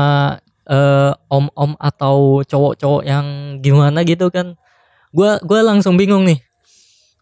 uh, 0.66 1.14
om-om 1.30 1.78
atau 1.78 2.42
cowok-cowok 2.42 3.06
yang 3.06 3.26
gimana 3.62 4.02
gitu 4.02 4.34
kan? 4.34 4.58
Gua 5.14 5.38
gua 5.46 5.62
langsung 5.62 5.94
bingung 5.94 6.26
nih. 6.26 6.42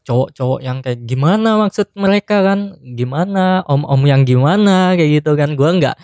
Cowok-cowok 0.07 0.63
yang 0.63 0.79
kayak 0.79 1.03
gimana 1.03 1.59
maksud 1.59 1.91
mereka 1.99 2.39
kan? 2.39 2.79
Gimana 2.95 3.67
om-om 3.67 3.99
yang 4.07 4.23
gimana 4.23 4.95
kayak 4.95 5.19
gitu 5.19 5.35
kan? 5.35 5.59
Gua 5.59 5.75
nggak 5.75 5.95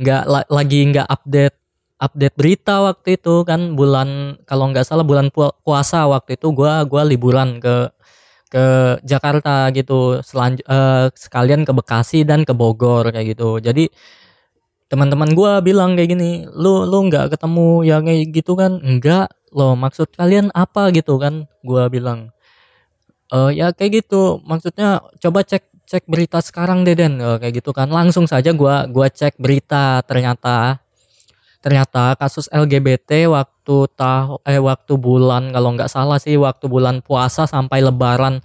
nggak 0.00 0.22
la 0.24 0.40
lagi 0.48 0.88
nggak 0.88 1.04
update 1.04 1.61
update 2.02 2.34
berita 2.34 2.82
waktu 2.82 3.14
itu 3.14 3.46
kan 3.46 3.78
bulan 3.78 4.42
kalau 4.42 4.74
nggak 4.74 4.82
salah 4.82 5.06
bulan 5.06 5.30
puasa 5.62 6.10
waktu 6.10 6.34
itu 6.34 6.50
gua 6.50 6.82
gua 6.82 7.06
liburan 7.06 7.62
ke 7.62 7.94
ke 8.52 8.64
Jakarta 9.08 9.72
gitu. 9.72 10.20
Selanjut 10.20 10.66
uh, 10.68 11.08
sekalian 11.16 11.64
ke 11.64 11.72
Bekasi 11.72 12.28
dan 12.28 12.44
ke 12.44 12.52
Bogor 12.52 13.08
kayak 13.08 13.32
gitu. 13.32 13.56
Jadi 13.64 13.88
teman-teman 14.92 15.32
gue 15.32 15.52
bilang 15.64 15.96
kayak 15.96 16.12
gini 16.12 16.44
lu 16.52 16.84
lu 16.84 17.08
nggak 17.08 17.32
ketemu 17.32 17.68
yang 17.88 18.04
kayak 18.04 18.28
gitu 18.28 18.52
kan? 18.52 18.76
Enggak 18.84 19.32
lo 19.56 19.72
maksud 19.72 20.12
kalian 20.12 20.52
apa? 20.52 20.92
gitu 20.92 21.16
kan 21.16 21.48
gue 21.64 21.84
bilang. 21.88 22.28
Uh, 23.32 23.48
ya 23.48 23.72
kayak 23.72 24.04
gitu 24.04 24.44
maksudnya 24.44 25.00
coba 25.16 25.40
cek 25.40 25.64
cek 25.88 26.04
berita 26.04 26.44
sekarang 26.44 26.84
deh 26.84 26.92
Den. 26.92 27.16
Uh, 27.24 27.40
kayak 27.40 27.64
gitu 27.64 27.72
kan. 27.72 27.88
Langsung 27.88 28.28
saja 28.28 28.52
gue 28.52 28.74
gua 28.92 29.08
cek 29.08 29.40
berita 29.40 30.04
ternyata 30.04 30.84
ternyata 31.62 32.18
kasus 32.18 32.50
LGBT 32.50 33.30
waktu 33.30 33.76
tahu 33.94 34.42
eh 34.42 34.58
waktu 34.58 34.92
bulan 34.98 35.54
kalau 35.54 35.78
nggak 35.78 35.88
salah 35.88 36.18
sih 36.18 36.34
waktu 36.34 36.66
bulan 36.66 36.98
puasa 37.00 37.46
sampai 37.46 37.78
lebaran 37.86 38.42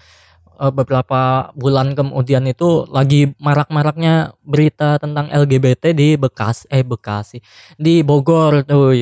eh, 0.61 0.72
beberapa 0.72 1.49
bulan 1.57 1.97
kemudian 1.97 2.45
itu 2.45 2.86
lagi 2.93 3.34
marak-maraknya 3.41 4.38
berita 4.45 5.01
tentang 5.01 5.34
LGBT 5.34 5.97
di 5.97 6.13
Bekas 6.15 6.70
eh 6.70 6.86
Bekasi 6.86 7.41
di 7.82 8.05
Bogor 8.05 8.61
tuh 8.63 8.93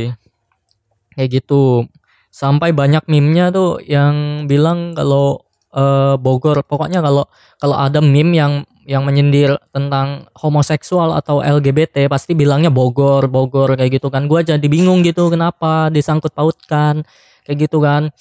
kayak 1.15 1.29
gitu. 1.31 1.87
Sampai 2.29 2.75
banyak 2.75 3.07
meme-nya 3.07 3.47
tuh 3.55 3.79
yang 3.79 4.43
bilang 4.45 4.91
kalau 4.91 5.39
eh, 5.71 6.15
Bogor 6.19 6.63
pokoknya 6.67 6.99
kalau 6.99 7.27
kalau 7.59 7.75
ada 7.79 8.03
meme 8.03 8.35
yang 8.35 8.53
yang 8.85 9.01
menyindir 9.01 9.57
tentang 9.73 10.29
homoseksual 10.37 11.17
atau 11.17 11.41
LGBT 11.41 12.05
pasti 12.05 12.37
bilangnya 12.37 12.69
Bogor, 12.69 13.25
Bogor 13.25 13.73
kayak 13.73 13.97
gitu 13.97 14.13
kan. 14.13 14.29
Gua 14.29 14.45
jadi 14.45 14.61
bingung 14.69 15.01
gitu 15.01 15.33
kenapa 15.33 15.89
disangkut 15.89 16.31
pautkan 16.31 17.01
kayak 17.43 17.65
gitu 17.65 17.81
kan. 17.81 18.13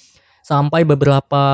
Sampai 0.45 0.85
beberapa 0.85 1.45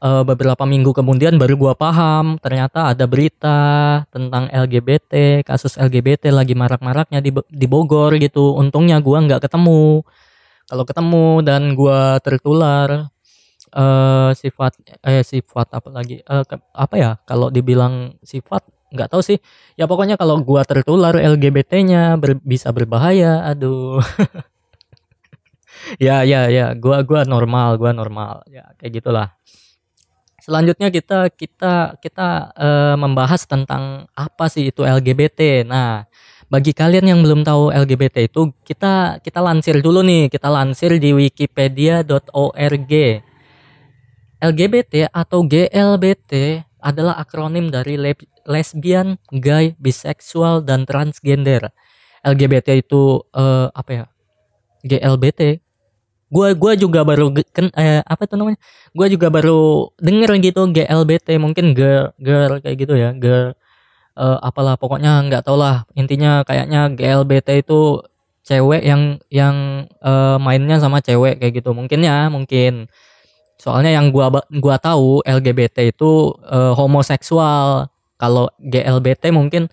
uh, 0.00 0.24
beberapa 0.24 0.64
minggu 0.68 0.92
kemudian 0.96 1.36
baru 1.36 1.56
gua 1.56 1.74
paham 1.76 2.40
ternyata 2.40 2.92
ada 2.92 3.04
berita 3.04 3.60
tentang 4.08 4.48
LGBT, 4.48 5.44
kasus 5.44 5.76
LGBT 5.76 6.32
lagi 6.32 6.56
marak-maraknya 6.56 7.20
di 7.20 7.32
di 7.32 7.66
Bogor 7.68 8.16
gitu. 8.16 8.56
Untungnya 8.56 9.00
gua 9.04 9.20
nggak 9.24 9.44
ketemu. 9.44 10.00
Kalau 10.66 10.84
ketemu 10.88 11.28
dan 11.44 11.62
gua 11.76 12.18
tertular 12.24 13.12
uh, 13.76 14.32
sifat 14.32 14.72
eh 15.04 15.20
sifat 15.22 15.76
apa 15.76 15.88
lagi? 15.92 16.24
Uh, 16.24 16.42
ke, 16.48 16.56
apa 16.72 16.94
ya? 16.96 17.10
Kalau 17.28 17.52
dibilang 17.52 18.16
sifat 18.24 18.64
nggak 18.90 19.12
tahu 19.12 19.22
sih. 19.22 19.38
Ya 19.76 19.84
pokoknya 19.84 20.16
kalau 20.16 20.40
gua 20.40 20.64
tertular 20.64 21.12
LGBT-nya 21.12 22.16
ber, 22.16 22.40
bisa 22.40 22.72
berbahaya. 22.72 23.44
Aduh. 23.52 24.00
Ya 26.02 26.26
ya 26.26 26.50
ya. 26.50 26.74
Gua 26.74 27.04
gua 27.06 27.22
normal 27.22 27.78
gua 27.78 27.94
normal. 27.94 28.42
Ya 28.50 28.74
kayak 28.80 28.98
gitulah. 28.98 29.38
Selanjutnya 30.42 30.90
kita 30.90 31.30
kita 31.30 32.00
kita 32.02 32.28
uh, 32.58 32.96
membahas 32.98 33.46
tentang 33.46 34.10
apa 34.18 34.50
sih 34.50 34.70
itu 34.74 34.82
LGBT 34.82 35.62
nah 35.62 36.06
bagi 36.46 36.70
kalian 36.70 37.10
yang 37.10 37.20
belum 37.22 37.42
tahu 37.42 37.74
LGBT 37.74 38.30
itu 38.30 38.54
kita 38.62 39.18
kita 39.22 39.40
lansir 39.42 39.82
dulu 39.82 40.02
nih. 40.06 40.30
Kita 40.30 40.46
lansir 40.50 40.94
di 41.02 41.10
wikipedia.org 41.14 42.92
LGBT 44.40 45.08
atau 45.10 45.44
GLBT 45.44 46.62
adalah 46.80 47.18
akronim 47.18 47.72
dari 47.72 47.98
lesbian, 48.46 49.18
gay, 49.32 49.74
biseksual, 49.80 50.62
dan 50.62 50.86
transgender. 50.86 51.72
LGBT 52.22 52.82
itu 52.82 53.22
uh, 53.34 53.72
apa 53.74 53.90
ya? 53.90 54.04
GLBT. 54.86 55.62
Gua 56.26 56.54
gua 56.58 56.74
juga 56.74 57.06
baru 57.06 57.30
ken, 57.54 57.70
eh, 57.74 58.02
apa 58.02 58.26
itu 58.26 58.34
namanya? 58.34 58.58
Gua 58.90 59.06
juga 59.06 59.30
baru 59.30 59.90
denger 60.02 60.30
gitu 60.42 60.62
GLBT 60.74 61.38
mungkin 61.38 61.70
girl 61.74 62.10
girl 62.18 62.58
kayak 62.58 62.76
gitu 62.82 62.94
ya, 62.98 63.14
girl 63.14 63.54
uh, 64.18 64.38
apalah 64.42 64.74
pokoknya 64.80 65.22
nggak 65.28 65.46
tau 65.46 65.54
lah. 65.60 65.84
Intinya 65.94 66.42
kayaknya 66.42 66.90
GLBT 66.96 67.62
itu 67.62 68.02
cewek 68.46 68.82
yang 68.82 69.20
yang 69.30 69.86
uh, 70.00 70.38
mainnya 70.40 70.80
sama 70.82 70.98
cewek 71.04 71.38
kayak 71.38 71.62
gitu. 71.62 71.70
Mungkin 71.76 72.00
ya, 72.02 72.26
mungkin 72.32 72.90
Soalnya 73.56 73.96
yang 73.96 74.12
gua 74.12 74.28
gua 74.60 74.76
tahu 74.76 75.24
LGBT 75.24 75.92
itu 75.92 76.36
uh, 76.44 76.76
homoseksual. 76.76 77.88
Kalau 78.16 78.48
GLBT 78.60 79.28
mungkin 79.32 79.68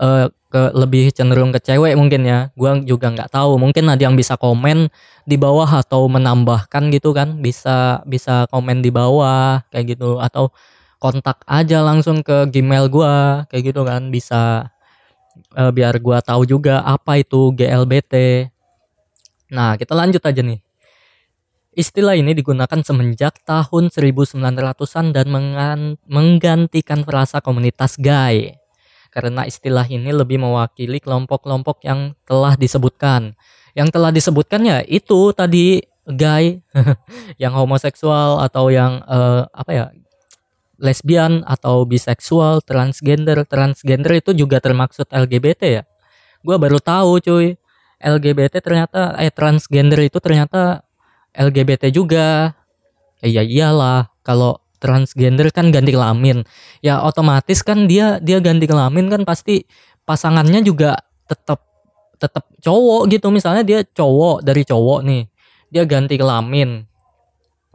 uh, 0.00 0.28
ke 0.48 0.62
lebih 0.72 1.12
cenderung 1.12 1.52
ke 1.52 1.60
cewek 1.60 1.92
mungkin 1.96 2.24
ya. 2.24 2.48
Gua 2.56 2.80
juga 2.80 3.12
nggak 3.12 3.32
tahu. 3.32 3.60
Mungkin 3.60 3.84
ada 3.88 4.00
yang 4.00 4.16
bisa 4.16 4.36
komen 4.40 4.88
di 5.28 5.36
bawah 5.36 5.68
atau 5.68 6.08
menambahkan 6.08 6.88
gitu 6.92 7.12
kan. 7.12 7.40
Bisa 7.44 8.00
bisa 8.08 8.48
komen 8.48 8.80
di 8.80 8.88
bawah 8.88 9.60
kayak 9.72 9.96
gitu 9.96 10.20
atau 10.20 10.48
kontak 10.98 11.44
aja 11.46 11.84
langsung 11.84 12.24
ke 12.26 12.48
Gmail 12.50 12.90
gua 12.90 13.46
kayak 13.52 13.70
gitu 13.70 13.86
kan 13.86 14.10
bisa 14.10 14.72
uh, 15.54 15.70
biar 15.70 15.94
gua 16.02 16.18
tahu 16.24 16.48
juga 16.48 16.80
apa 16.82 17.20
itu 17.20 17.52
GLBT. 17.54 18.48
Nah, 19.52 19.80
kita 19.80 19.96
lanjut 19.96 20.20
aja 20.20 20.42
nih. 20.44 20.67
Istilah 21.78 22.18
ini 22.18 22.34
digunakan 22.34 22.82
semenjak 22.82 23.38
tahun 23.46 23.94
1900-an 23.94 25.14
dan 25.14 25.26
menggantikan 26.10 27.06
frasa 27.06 27.38
komunitas 27.38 27.94
gay. 27.94 28.58
Karena 29.14 29.46
istilah 29.46 29.86
ini 29.86 30.10
lebih 30.10 30.42
mewakili 30.42 30.98
kelompok-kelompok 30.98 31.86
yang 31.86 32.18
telah 32.26 32.58
disebutkan. 32.58 33.38
Yang 33.78 33.94
telah 33.94 34.10
disebutkan 34.10 34.66
ya 34.66 34.82
itu 34.90 35.30
tadi 35.30 35.86
gay, 36.10 36.66
yang 37.42 37.54
homoseksual 37.54 38.42
atau 38.42 38.74
yang 38.74 38.98
uh, 39.06 39.46
apa 39.54 39.70
ya 39.70 39.86
lesbian 40.82 41.46
atau 41.46 41.86
biseksual, 41.86 42.58
transgender, 42.66 43.46
transgender 43.46 44.18
itu 44.18 44.34
juga 44.34 44.58
termaksud 44.58 45.06
LGBT 45.14 45.62
ya. 45.62 45.82
Gua 46.42 46.58
baru 46.58 46.82
tahu 46.82 47.22
cuy, 47.22 47.54
LGBT 48.02 48.58
ternyata 48.58 49.14
eh 49.22 49.30
transgender 49.30 50.02
itu 50.02 50.18
ternyata 50.18 50.87
LGBT 51.34 51.90
juga. 51.92 52.54
Ya 53.24 53.42
iyalah. 53.42 54.12
Kalau 54.22 54.62
transgender 54.78 55.50
kan 55.50 55.74
ganti 55.74 55.92
kelamin. 55.92 56.46
Ya 56.80 57.02
otomatis 57.02 57.60
kan 57.66 57.90
dia 57.90 58.22
dia 58.22 58.38
ganti 58.38 58.64
kelamin 58.70 59.10
kan 59.10 59.22
pasti 59.26 59.66
pasangannya 60.06 60.62
juga 60.62 61.02
tetap 61.26 61.66
tetap 62.18 62.46
cowok 62.62 63.10
gitu. 63.10 63.28
Misalnya 63.34 63.62
dia 63.66 63.80
cowok 63.82 64.46
dari 64.46 64.62
cowok 64.62 65.00
nih 65.04 65.22
dia 65.68 65.84
ganti 65.84 66.14
kelamin. 66.16 66.86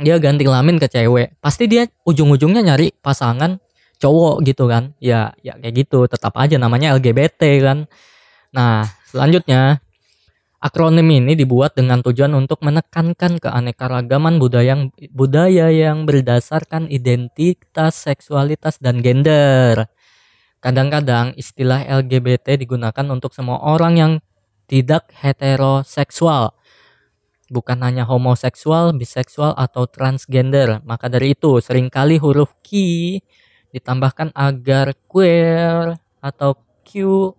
Dia 0.01 0.17
ganti 0.17 0.43
kelamin 0.43 0.81
ke 0.81 0.89
cewek. 0.89 1.37
Pasti 1.37 1.69
dia 1.69 1.85
ujung-ujungnya 2.03 2.65
nyari 2.65 2.91
pasangan 3.03 3.61
cowok 4.01 4.41
gitu 4.47 4.65
kan. 4.65 4.95
Ya 4.97 5.35
ya 5.45 5.59
kayak 5.59 5.85
gitu. 5.85 6.07
Tetap 6.09 6.33
aja 6.39 6.57
namanya 6.57 6.95
LGBT 6.97 7.41
kan. 7.61 7.77
Nah 8.55 8.87
selanjutnya 9.11 9.82
Akronim 10.64 11.11
ini 11.11 11.36
dibuat 11.36 11.76
dengan 11.76 11.99
tujuan 11.99 12.32
untuk 12.39 12.64
menekankan 12.64 13.36
keanekaragaman 13.36 14.39
budaya 14.39 14.72
yang, 14.72 14.95
budaya 15.11 15.68
yang 15.68 16.07
berdasarkan 16.07 16.88
identitas, 16.88 18.07
seksualitas, 18.07 18.80
dan 18.80 19.03
gender. 19.03 19.91
Kadang-kadang 20.64 21.36
istilah 21.36 21.84
LGBT 21.84 22.55
digunakan 22.55 23.03
untuk 23.11 23.36
semua 23.36 23.59
orang 23.59 23.99
yang 23.99 24.14
tidak 24.72 25.11
heteroseksual, 25.20 26.55
bukan 27.51 27.84
hanya 27.84 28.07
homoseksual, 28.07 28.95
biseksual, 28.95 29.51
atau 29.59 29.84
transgender. 29.84 30.80
Maka 30.88 31.11
dari 31.11 31.36
itu, 31.36 31.59
sering 31.59 31.91
kali 31.91 32.24
huruf 32.24 32.55
Q 32.64 32.72
ditambahkan 33.76 34.32
agar 34.32 34.95
queer 35.11 35.99
atau 36.24 36.55
Q 36.88 37.36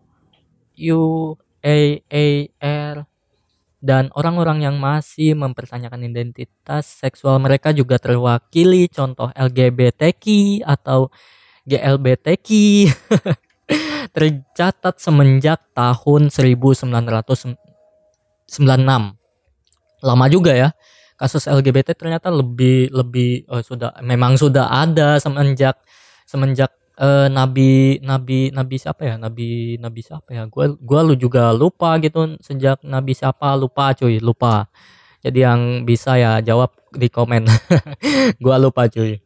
UAAR 0.76 3.13
dan 3.84 4.08
orang-orang 4.16 4.64
yang 4.64 4.80
masih 4.80 5.36
mempertanyakan 5.36 6.08
identitas 6.08 7.04
seksual 7.04 7.36
mereka 7.36 7.68
juga 7.76 8.00
terwakili 8.00 8.88
contoh 8.88 9.28
LGBTQ 9.36 10.24
atau 10.64 11.12
GLBTQ 11.68 12.48
tercatat 14.16 14.96
semenjak 14.96 15.60
tahun 15.76 16.32
1996 16.32 17.60
lama 20.04 20.26
juga 20.32 20.52
ya 20.56 20.72
kasus 21.20 21.44
LGBT 21.44 21.92
ternyata 21.92 22.32
lebih 22.32 22.88
lebih 22.88 23.44
uh, 23.52 23.60
sudah 23.60 24.00
memang 24.00 24.40
sudah 24.40 24.72
ada 24.72 25.20
semenjak 25.20 25.76
semenjak 26.24 26.72
uh, 26.98 27.26
nabi 27.30 27.98
nabi 28.02 28.50
nabi 28.54 28.76
siapa 28.78 29.02
ya? 29.06 29.14
Nabi 29.18 29.78
nabi 29.78 30.00
siapa 30.02 30.30
ya? 30.34 30.46
Gua 30.46 30.74
gua 30.78 31.00
lu 31.02 31.14
juga 31.18 31.50
lupa 31.54 31.96
gitu. 31.98 32.36
Sejak 32.42 32.82
nabi 32.86 33.14
siapa 33.16 33.54
lupa 33.58 33.94
cuy 33.94 34.18
lupa. 34.22 34.68
Jadi 35.24 35.38
yang 35.40 35.60
bisa 35.88 36.20
ya 36.20 36.44
jawab 36.44 36.76
di 36.92 37.08
komen. 37.08 37.48
Gua 38.44 38.60
lupa 38.60 38.84
cuy. 38.92 39.16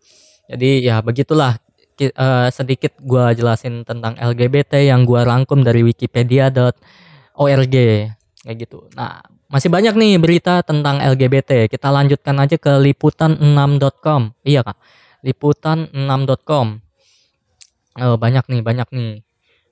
Jadi 0.47 0.87
ya 0.87 1.03
begitulah. 1.03 1.59
Uh, 1.99 2.47
sedikit 2.55 2.95
gua 3.03 3.35
jelasin 3.35 3.83
tentang 3.83 4.15
LGBT 4.15 4.87
yang 4.87 5.03
gua 5.03 5.27
rangkum 5.27 5.67
dari 5.67 5.83
wikipedia.org 5.83 7.75
kayak 8.39 8.55
gitu. 8.55 8.87
Nah 8.95 9.19
masih 9.51 9.67
banyak 9.67 9.99
nih 9.99 10.15
berita 10.23 10.63
tentang 10.63 11.03
LGBT 11.03 11.67
kita 11.67 11.91
lanjutkan 11.91 12.39
aja 12.39 12.55
ke 12.55 12.71
liputan6.com 12.71 14.31
iya 14.47 14.63
kak. 14.63 14.79
Liputan6.com 15.27 16.88
Oh, 17.99 18.15
banyak 18.15 18.47
nih, 18.47 18.63
banyak 18.63 18.89
nih. 18.95 19.13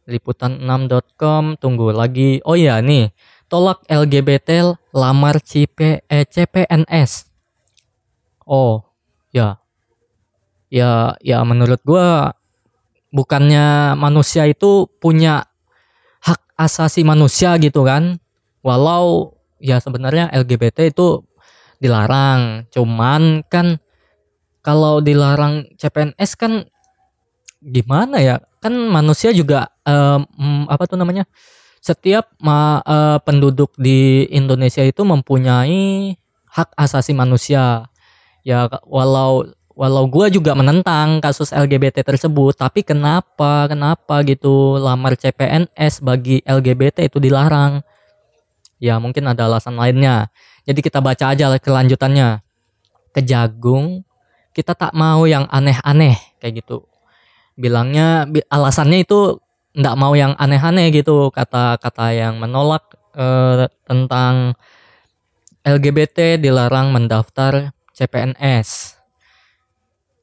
Liputan6.com, 0.07 1.59
tunggu 1.59 1.91
lagi. 1.91 2.43
Oh 2.47 2.55
iya 2.59 2.79
nih, 2.83 3.11
tolak 3.51 3.83
LGBT 3.87 4.75
lamar 4.95 5.43
CP, 5.43 6.03
eh, 6.07 6.27
CPNS. 6.27 7.31
Oh, 8.47 8.87
ya. 9.35 9.59
Ya, 10.71 11.15
ya 11.23 11.43
menurut 11.47 11.79
gua 11.87 12.35
bukannya 13.15 13.95
manusia 13.95 14.51
itu 14.51 14.91
punya 14.99 15.47
hak 16.23 16.43
asasi 16.59 17.07
manusia 17.07 17.55
gitu 17.63 17.87
kan. 17.87 18.19
Walau 18.67 19.39
ya 19.63 19.79
sebenarnya 19.79 20.31
LGBT 20.35 20.91
itu 20.91 21.23
dilarang. 21.79 22.67
Cuman 22.75 23.47
kan 23.47 23.79
kalau 24.67 24.99
dilarang 24.99 25.71
CPNS 25.79 26.31
kan 26.35 26.67
gimana 27.67 28.23
ya? 28.23 28.39
Kan 28.63 28.75
manusia 28.91 29.35
juga 29.35 29.71
um, 29.83 30.67
apa 30.71 30.87
tuh 30.87 30.99
namanya? 30.99 31.27
Setiap 31.83 32.35
ma, 32.43 32.83
uh, 32.83 33.19
penduduk 33.23 33.75
di 33.79 34.27
Indonesia 34.31 34.83
itu 34.83 35.03
mempunyai 35.03 36.15
hak 36.51 36.75
asasi 36.79 37.15
manusia. 37.15 37.91
Ya 38.47 38.71
walau 38.87 39.47
walau 39.77 40.05
gue 40.09 40.39
juga 40.39 40.57
menentang 40.57 41.21
kasus 41.21 41.53
LGBT 41.53 42.01
tersebut 42.01 42.57
tapi 42.57 42.81
kenapa 42.81 43.69
kenapa 43.69 44.25
gitu 44.25 44.81
lamar 44.81 45.19
CPNS 45.21 46.01
bagi 46.01 46.41
LGBT 46.47 47.11
itu 47.11 47.19
dilarang? 47.19 47.83
Ya 48.81 48.97
mungkin 49.03 49.27
ada 49.27 49.51
alasan 49.51 49.77
lainnya. 49.77 50.33
Jadi 50.65 50.81
kita 50.81 50.99
baca 51.03 51.35
aja 51.35 51.53
kelanjutannya. 51.59 52.41
Kejagung 53.15 54.05
kita 54.57 54.73
tak 54.73 54.97
mau 54.97 55.29
yang 55.29 55.45
aneh-aneh 55.53 56.17
kayak 56.41 56.65
gitu 56.65 56.89
bilangnya 57.57 58.29
alasannya 58.53 59.03
itu 59.03 59.41
nggak 59.77 59.97
mau 59.97 60.13
yang 60.17 60.33
aneh-aneh 60.37 60.89
gitu 60.93 61.29
kata-kata 61.33 62.13
yang 62.13 62.41
menolak 62.41 62.97
eh, 63.17 63.69
tentang 63.85 64.57
LGBT 65.67 66.39
dilarang 66.39 66.95
mendaftar 66.95 67.75
CPNS. 67.91 68.95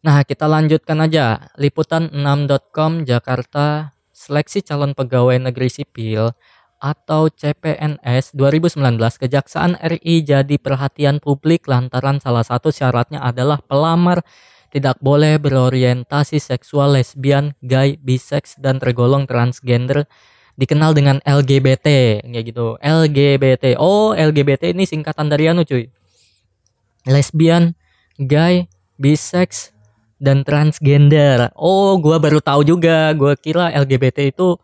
Nah, 0.04 0.24
kita 0.24 0.48
lanjutkan 0.48 1.04
aja. 1.04 1.52
Liputan6.com 1.60 3.04
Jakarta 3.04 3.92
seleksi 4.12 4.64
calon 4.64 4.96
pegawai 4.96 5.36
negeri 5.52 5.68
sipil 5.68 6.32
atau 6.84 7.32
CPNS 7.32 8.36
2019 8.36 8.80
Kejaksaan 9.00 9.80
RI 9.80 10.28
jadi 10.28 10.56
perhatian 10.60 11.24
publik 11.24 11.68
lantaran 11.72 12.20
salah 12.20 12.44
satu 12.44 12.72
syaratnya 12.72 13.24
adalah 13.24 13.64
pelamar 13.64 14.24
tidak 14.74 14.98
boleh 15.06 15.38
berorientasi 15.38 16.42
seksual 16.42 16.98
lesbian, 16.98 17.54
gay, 17.62 18.02
bisex, 18.02 18.58
dan 18.58 18.82
tergolong 18.82 19.30
transgender 19.30 20.10
dikenal 20.58 20.98
dengan 20.98 21.22
LGBT 21.22 22.20
kayak 22.26 22.46
gitu. 22.50 22.78
LGBT 22.82 23.78
oh 23.78 24.18
LGBT 24.18 24.74
ini 24.74 24.90
singkatan 24.90 25.30
dari 25.30 25.50
anu 25.50 25.62
cuy. 25.62 25.90
Lesbian 27.06 27.78
gay 28.18 28.66
bisex 28.98 29.74
dan 30.22 30.42
transgender. 30.42 31.54
Oh 31.58 31.98
gua 32.02 32.18
baru 32.22 32.42
tahu 32.42 32.66
juga. 32.66 33.14
Gua 33.14 33.38
kira 33.38 33.74
LGBT 33.74 34.34
itu 34.34 34.58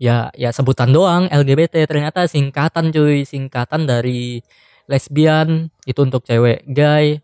ya 0.00 0.32
ya 0.36 0.52
sebutan 0.52 0.92
doang 0.92 1.28
LGBT 1.28 1.88
ternyata 1.88 2.24
singkatan 2.28 2.92
cuy. 2.92 3.24
Singkatan 3.24 3.88
dari 3.88 4.44
lesbian 4.88 5.68
itu 5.88 6.00
untuk 6.04 6.24
cewek 6.24 6.64
gay 6.68 7.20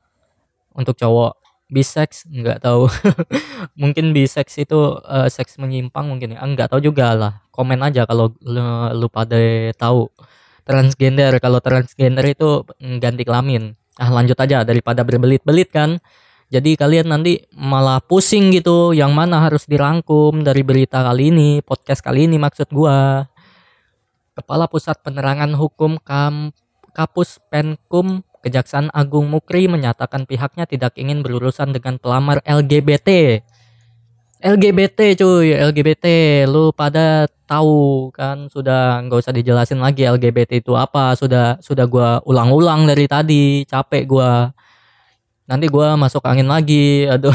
untuk 0.77 0.97
cowok 0.97 1.46
bisex? 1.67 2.25
Nggak 2.27 2.63
tahu. 2.63 2.87
Mungkin 3.81 4.11
bisex 4.15 4.57
itu 4.59 4.99
uh, 5.03 5.29
seks 5.31 5.59
menyimpang 5.59 6.07
mungkin 6.07 6.35
ya. 6.35 6.43
Nggak 6.43 6.73
tahu 6.75 6.81
juga 6.83 7.15
lah. 7.15 7.33
Komen 7.51 7.83
aja 7.83 8.07
kalau 8.07 8.33
lu, 8.43 8.63
lu 8.95 9.07
pada 9.11 9.39
tahu. 9.75 10.09
Transgender 10.67 11.31
kalau 11.39 11.63
transgender 11.63 12.27
itu 12.27 12.67
ganti 12.99 13.23
kelamin. 13.23 13.79
Ah 13.97 14.11
lanjut 14.11 14.35
aja 14.35 14.67
daripada 14.67 15.07
berbelit-belit 15.07 15.71
kan. 15.71 16.03
Jadi 16.47 16.79
kalian 16.79 17.11
nanti 17.11 17.43
malah 17.55 17.99
pusing 17.99 18.55
gitu 18.55 18.95
yang 18.95 19.11
mana 19.11 19.43
harus 19.43 19.67
dirangkum 19.67 20.47
dari 20.47 20.63
berita 20.63 21.03
kali 21.03 21.35
ini 21.35 21.59
podcast 21.59 22.03
kali 22.03 22.31
ini 22.31 22.39
maksud 22.39 22.71
gua. 22.71 23.27
Kepala 24.37 24.69
Pusat 24.69 25.01
Penerangan 25.01 25.57
Hukum 25.57 25.97
Kam 26.03 26.53
Kapus 26.93 27.41
Penkum 27.49 28.21
Kejaksaan 28.47 28.95
Agung 28.95 29.27
Mukri 29.27 29.67
menyatakan 29.67 30.23
pihaknya 30.23 30.71
tidak 30.71 30.95
ingin 30.95 31.27
berurusan 31.27 31.75
dengan 31.75 31.99
pelamar 31.99 32.39
LGBT. 32.47 33.43
LGBT 34.39 35.19
cuy, 35.19 35.51
LGBT, 35.51 36.07
lu 36.47 36.71
pada 36.71 37.27
tahu 37.51 38.15
kan 38.15 38.47
sudah 38.47 39.03
nggak 39.03 39.19
usah 39.19 39.35
dijelasin 39.35 39.83
lagi 39.83 40.07
LGBT 40.07 40.63
itu 40.63 40.79
apa, 40.79 41.19
sudah 41.19 41.59
sudah 41.59 41.91
gua 41.91 42.23
ulang-ulang 42.23 42.87
dari 42.87 43.11
tadi, 43.11 43.67
capek 43.67 44.07
gua. 44.07 44.55
Nanti 45.51 45.67
gua 45.67 45.99
masuk 45.99 46.23
angin 46.23 46.47
lagi, 46.47 47.11
aduh. 47.11 47.35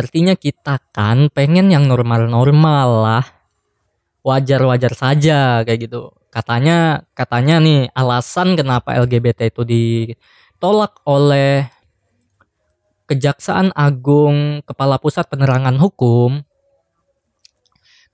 Artinya 0.00 0.32
kita 0.40 0.80
kan 0.96 1.28
pengen 1.28 1.68
yang 1.68 1.84
normal-normal 1.84 2.88
lah. 3.04 3.24
Wajar-wajar 4.24 4.96
saja 4.96 5.60
kayak 5.68 5.84
gitu 5.84 6.19
katanya 6.30 7.04
katanya 7.12 7.58
nih 7.58 7.90
alasan 7.92 8.54
kenapa 8.54 8.94
LGBT 8.94 9.50
itu 9.50 9.62
ditolak 9.66 11.02
oleh 11.04 11.66
Kejaksaan 13.10 13.74
Agung 13.74 14.62
Kepala 14.62 15.02
Pusat 15.02 15.34
Penerangan 15.34 15.74
Hukum. 15.82 16.46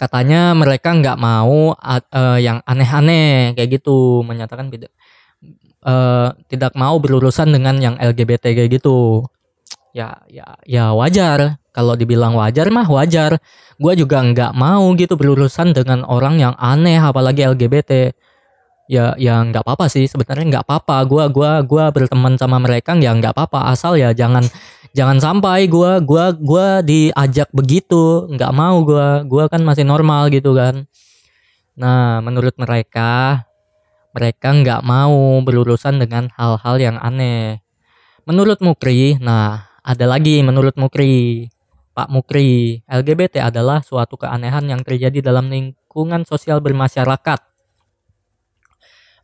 Katanya 0.01 0.57
mereka 0.57 0.97
nggak 0.97 1.21
mau 1.21 1.77
uh, 1.77 2.39
yang 2.41 2.65
aneh-aneh 2.65 3.53
kayak 3.53 3.81
gitu 3.81 4.25
menyatakan 4.25 4.73
tidak 4.73 4.93
uh, 5.85 6.33
tidak 6.49 6.73
mau 6.77 6.97
berurusan 6.97 7.53
dengan 7.53 7.77
yang 7.77 7.97
LGBT 8.01 8.57
kayak 8.57 8.81
gitu 8.81 9.29
ya 9.97 10.21
ya 10.29 10.47
ya 10.69 10.93
wajar. 10.93 11.57
Kalau 11.73 11.97
dibilang 11.97 12.37
wajar 12.37 12.69
mah 12.69 12.85
wajar. 12.89 13.41
Gue 13.81 13.93
juga 13.97 14.21
nggak 14.21 14.53
mau 14.53 14.93
gitu 14.97 15.17
berurusan 15.17 15.73
dengan 15.73 16.05
orang 16.05 16.41
yang 16.41 16.55
aneh 16.57 17.01
apalagi 17.01 17.45
LGBT 17.45 18.13
ya 18.89 19.17
ya 19.17 19.41
nggak 19.41 19.65
apa-apa 19.65 19.89
sih. 19.89 20.05
Sebenarnya 20.05 20.61
nggak 20.61 20.65
apa-apa. 20.69 20.97
Gue 21.09 21.25
gua 21.33 21.65
gua 21.65 21.89
berteman 21.93 22.37
sama 22.37 22.61
mereka 22.61 22.93
ya 23.01 23.13
nggak 23.17 23.33
apa-apa. 23.33 23.73
Asal 23.73 23.97
ya 23.97 24.13
jangan 24.13 24.45
jangan 24.93 25.21
sampai 25.21 25.69
gue 25.69 25.93
gua 26.05 26.33
gua 26.37 26.81
diajak 26.85 27.49
begitu. 27.57 28.29
Nggak 28.33 28.53
mau 28.53 28.85
gue 28.85 29.09
gue 29.29 29.45
kan 29.49 29.61
masih 29.65 29.85
normal 29.89 30.29
gitu 30.33 30.53
kan. 30.57 30.85
Nah 31.77 32.21
menurut 32.25 32.57
mereka 32.57 33.45
mereka 34.17 34.49
nggak 34.49 34.81
mau 34.81 35.37
berurusan 35.45 36.01
dengan 36.01 36.33
hal-hal 36.37 36.77
yang 36.81 36.97
aneh. 36.97 37.61
Menurut 38.25 38.65
Mukri 38.65 39.21
nah 39.21 39.76
ada 39.87 40.05
lagi 40.11 40.43
menurut 40.43 40.75
Mukri 40.75 41.47
Pak 41.97 42.13
Mukri, 42.13 42.85
LGBT 42.85 43.49
adalah 43.49 43.81
suatu 43.81 44.21
keanehan 44.21 44.69
yang 44.69 44.85
terjadi 44.85 45.25
dalam 45.25 45.49
lingkungan 45.49 46.29
sosial 46.29 46.61
bermasyarakat. 46.61 47.41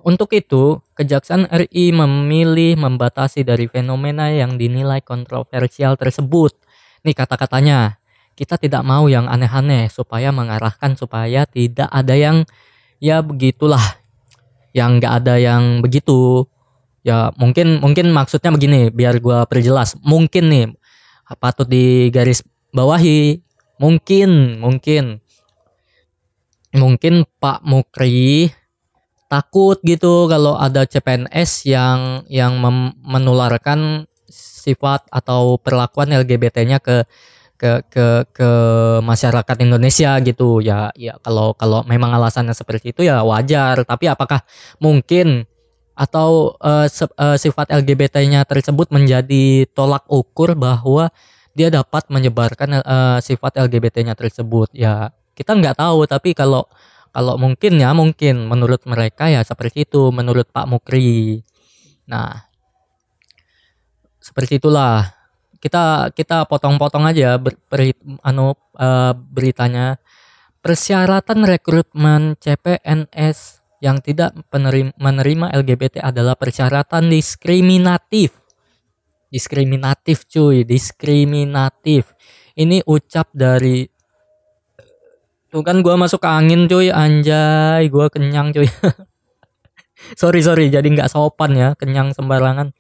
Untuk 0.00 0.32
itu, 0.32 0.80
Kejaksaan 0.96 1.52
RI 1.52 1.92
memilih 1.92 2.80
membatasi 2.80 3.44
dari 3.44 3.68
fenomena 3.68 4.32
yang 4.32 4.56
dinilai 4.56 5.04
kontroversial 5.04 6.00
tersebut. 6.00 6.56
Nih 7.04 7.12
kata-katanya, 7.12 8.00
kita 8.32 8.56
tidak 8.56 8.88
mau 8.88 9.04
yang 9.04 9.28
aneh-aneh 9.28 9.92
supaya 9.92 10.32
mengarahkan 10.32 10.96
supaya 10.96 11.44
tidak 11.44 11.92
ada 11.92 12.16
yang 12.16 12.48
ya 13.04 13.20
begitulah 13.20 14.00
yang 14.72 14.96
nggak 14.96 15.12
ada 15.20 15.36
yang 15.36 15.84
begitu 15.84 16.48
ya 17.02 17.34
mungkin 17.38 17.82
mungkin 17.82 18.10
maksudnya 18.14 18.50
begini 18.54 18.90
biar 18.90 19.18
gua 19.18 19.44
perjelas. 19.46 19.98
Mungkin 20.02 20.44
nih 20.50 20.66
patut 21.38 21.66
di 21.68 22.08
garis 22.10 22.42
bawahi 22.74 23.42
mungkin 23.78 24.62
mungkin. 24.62 25.18
Mungkin 26.72 27.28
Pak 27.36 27.68
Mukri 27.68 28.48
takut 29.28 29.76
gitu 29.84 30.24
kalau 30.24 30.56
ada 30.56 30.88
CPNS 30.88 31.68
yang 31.68 32.24
yang 32.32 32.56
menularkan 33.04 34.08
sifat 34.32 35.04
atau 35.12 35.60
perlakuan 35.60 36.12
LGBT-nya 36.12 36.80
ke 36.80 37.04
ke 37.60 37.84
ke 37.92 38.06
ke 38.34 38.50
masyarakat 39.04 39.56
Indonesia 39.60 40.16
gitu. 40.24 40.64
Ya 40.64 40.88
ya 40.96 41.20
kalau 41.20 41.52
kalau 41.54 41.84
memang 41.84 42.16
alasannya 42.16 42.56
seperti 42.56 42.96
itu 42.96 43.04
ya 43.04 43.20
wajar. 43.20 43.84
Tapi 43.84 44.08
apakah 44.08 44.40
mungkin 44.80 45.44
atau 46.02 46.58
uh, 46.58 46.90
uh, 46.90 47.36
sifat 47.38 47.70
LGBT-nya 47.70 48.42
tersebut 48.42 48.90
menjadi 48.90 49.70
tolak 49.70 50.02
ukur 50.10 50.58
bahwa 50.58 51.14
dia 51.54 51.70
dapat 51.70 52.10
menyebarkan 52.10 52.82
uh, 52.82 53.18
sifat 53.22 53.54
LGBT-nya 53.62 54.18
tersebut. 54.18 54.74
Ya 54.74 55.14
kita 55.38 55.54
nggak 55.54 55.78
tahu 55.78 56.02
tapi 56.10 56.34
kalau 56.34 56.66
kalau 57.14 57.38
mungkin 57.38 57.78
ya 57.78 57.94
mungkin 57.94 58.50
menurut 58.50 58.82
mereka 58.82 59.30
ya 59.30 59.46
seperti 59.46 59.86
itu 59.86 60.10
menurut 60.10 60.50
Pak 60.50 60.66
Mukri. 60.66 61.46
Nah 62.10 62.50
seperti 64.18 64.58
itulah. 64.58 65.14
Kita 65.62 66.10
kita 66.10 66.42
potong-potong 66.50 67.06
aja 67.06 67.38
ber, 67.38 67.54
ber, 67.70 67.94
anu 68.26 68.58
uh, 68.74 69.14
beritanya. 69.14 70.02
Persyaratan 70.58 71.46
rekrutmen 71.46 72.34
CPNS 72.42 73.61
yang 73.82 73.98
tidak 73.98 74.30
menerima 75.02 75.50
LGBT 75.58 76.06
adalah 76.06 76.38
persyaratan 76.38 77.10
diskriminatif. 77.10 78.30
Diskriminatif 79.26 80.22
cuy 80.30 80.62
diskriminatif. 80.62 82.14
Ini 82.54 82.86
ucap 82.86 83.34
dari 83.34 83.82
tuh 85.50 85.66
kan 85.66 85.82
gua 85.82 85.98
masuk 85.98 86.22
ke 86.22 86.28
angin 86.30 86.70
cuy 86.70 86.94
anjay 86.94 87.90
gua 87.90 88.06
kenyang 88.06 88.54
cuy. 88.54 88.70
Sorry 90.20 90.42
sorry 90.42 90.66
jadi 90.66 90.82
nggak 90.82 91.10
sopan 91.14 91.54
ya 91.54 91.68
kenyang 91.74 92.14
sembarangan. 92.14 92.74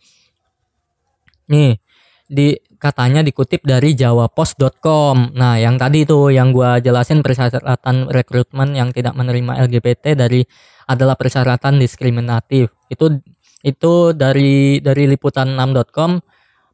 Nih 1.50 1.78
di 2.26 2.54
katanya 2.82 3.22
dikutip 3.22 3.62
dari 3.62 3.94
jawapos.com. 3.94 5.38
Nah, 5.38 5.54
yang 5.62 5.78
tadi 5.78 6.02
itu 6.02 6.34
yang 6.34 6.50
gua 6.50 6.82
jelasin 6.82 7.22
persyaratan 7.22 8.10
rekrutmen 8.10 8.74
yang 8.74 8.90
tidak 8.90 9.14
menerima 9.14 9.70
LGBT 9.70 10.18
dari 10.18 10.42
adalah 10.90 11.14
persyaratan 11.14 11.78
diskriminatif. 11.78 12.74
Itu 12.90 13.22
itu 13.62 14.10
dari 14.18 14.82
dari 14.82 15.06
liputan6.com 15.14 16.18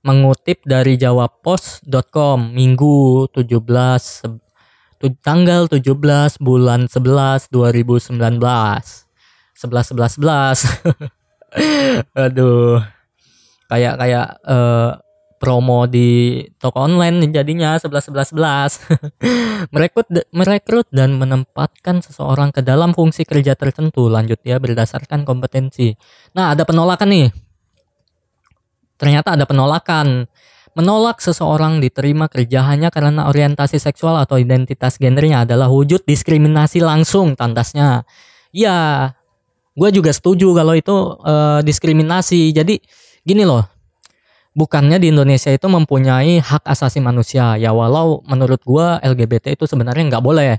mengutip 0.08 0.64
dari 0.64 0.96
jawapos.com 0.96 2.56
Minggu 2.56 3.28
17 3.36 5.12
tanggal 5.20 5.68
17 5.68 6.40
bulan 6.40 6.88
11 6.88 7.52
2019. 7.52 8.16
11 8.16 9.92
11 9.92 10.16
11. 10.16 12.16
Aduh. 12.24 12.80
Kayak 13.68 14.00
kayak 14.00 14.40
uh, 14.48 14.96
promo 15.38 15.86
di 15.86 16.42
toko 16.58 16.84
online 16.84 17.30
jadinya 17.30 17.78
11 17.78 18.10
11 18.10 18.34
11 18.34 19.72
merekrut 19.74 20.06
merekrut 20.34 20.86
dan 20.90 21.14
menempatkan 21.14 22.02
seseorang 22.02 22.50
ke 22.50 22.60
dalam 22.60 22.90
fungsi 22.92 23.22
kerja 23.22 23.54
tertentu 23.54 24.10
lanjut 24.10 24.42
ya 24.42 24.58
berdasarkan 24.58 25.22
kompetensi. 25.22 25.94
Nah 26.34 26.52
ada 26.52 26.66
penolakan 26.66 27.08
nih. 27.08 27.28
Ternyata 28.98 29.38
ada 29.38 29.46
penolakan. 29.46 30.26
Menolak 30.76 31.18
seseorang 31.18 31.82
diterima 31.82 32.30
kerja 32.30 32.62
hanya 32.70 32.92
karena 32.94 33.26
orientasi 33.26 33.82
seksual 33.82 34.14
atau 34.14 34.38
identitas 34.38 34.94
gendernya 34.94 35.42
adalah 35.42 35.66
wujud 35.66 36.06
diskriminasi 36.06 36.78
langsung 36.82 37.34
tandasnya. 37.34 38.06
Ya 38.54 39.10
gue 39.74 39.90
juga 39.90 40.14
setuju 40.14 40.54
kalau 40.54 40.74
itu 40.74 40.94
uh, 41.18 41.62
diskriminasi. 41.66 42.54
Jadi 42.54 42.78
gini 43.26 43.42
loh 43.42 43.77
bukannya 44.58 44.98
di 44.98 45.14
Indonesia 45.14 45.54
itu 45.54 45.70
mempunyai 45.70 46.42
hak 46.42 46.66
asasi 46.66 46.98
manusia. 46.98 47.54
Ya 47.54 47.70
walau 47.70 48.26
menurut 48.26 48.58
gua 48.66 48.98
LGBT 48.98 49.54
itu 49.54 49.70
sebenarnya 49.70 50.10
nggak 50.10 50.24
boleh. 50.26 50.58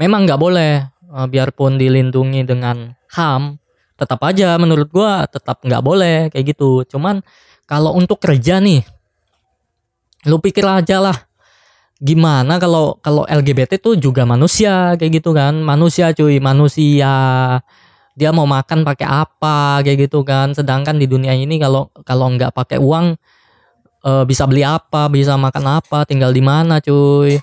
Memang 0.00 0.24
nggak 0.24 0.40
boleh. 0.40 0.88
Eh, 1.06 1.26
biarpun 1.28 1.76
dilindungi 1.76 2.42
dengan 2.48 2.96
HAM 3.12 3.60
tetap 3.96 4.20
aja 4.24 4.56
menurut 4.56 4.88
gua 4.88 5.28
tetap 5.28 5.60
nggak 5.60 5.82
boleh 5.84 6.32
kayak 6.32 6.56
gitu. 6.56 6.88
Cuman 6.88 7.20
kalau 7.68 7.92
untuk 7.92 8.18
kerja 8.24 8.58
nih 8.58 8.80
lu 10.26 10.42
pikir 10.42 10.66
aja 10.66 10.98
lah 10.98 11.14
gimana 12.02 12.58
kalau 12.58 12.98
kalau 12.98 13.22
LGBT 13.30 13.78
itu 13.78 13.94
juga 13.96 14.24
manusia 14.24 14.96
kayak 14.96 15.22
gitu 15.22 15.36
kan. 15.36 15.60
Manusia 15.60 16.10
cuy 16.16 16.40
manusia 16.40 17.12
dia 18.16 18.32
mau 18.32 18.48
makan 18.48 18.82
pakai 18.82 19.06
apa 19.06 19.84
kayak 19.84 20.08
gitu 20.08 20.24
kan. 20.24 20.56
Sedangkan 20.56 20.96
di 20.96 21.04
dunia 21.04 21.36
ini 21.36 21.60
kalau 21.60 21.92
kalau 22.02 22.32
nggak 22.32 22.50
pakai 22.56 22.80
uang 22.80 23.14
e, 24.00 24.10
bisa 24.24 24.48
beli 24.48 24.64
apa 24.64 25.06
bisa 25.12 25.36
makan 25.36 25.84
apa 25.84 26.08
tinggal 26.08 26.32
di 26.32 26.40
mana 26.40 26.80
cuy. 26.80 27.36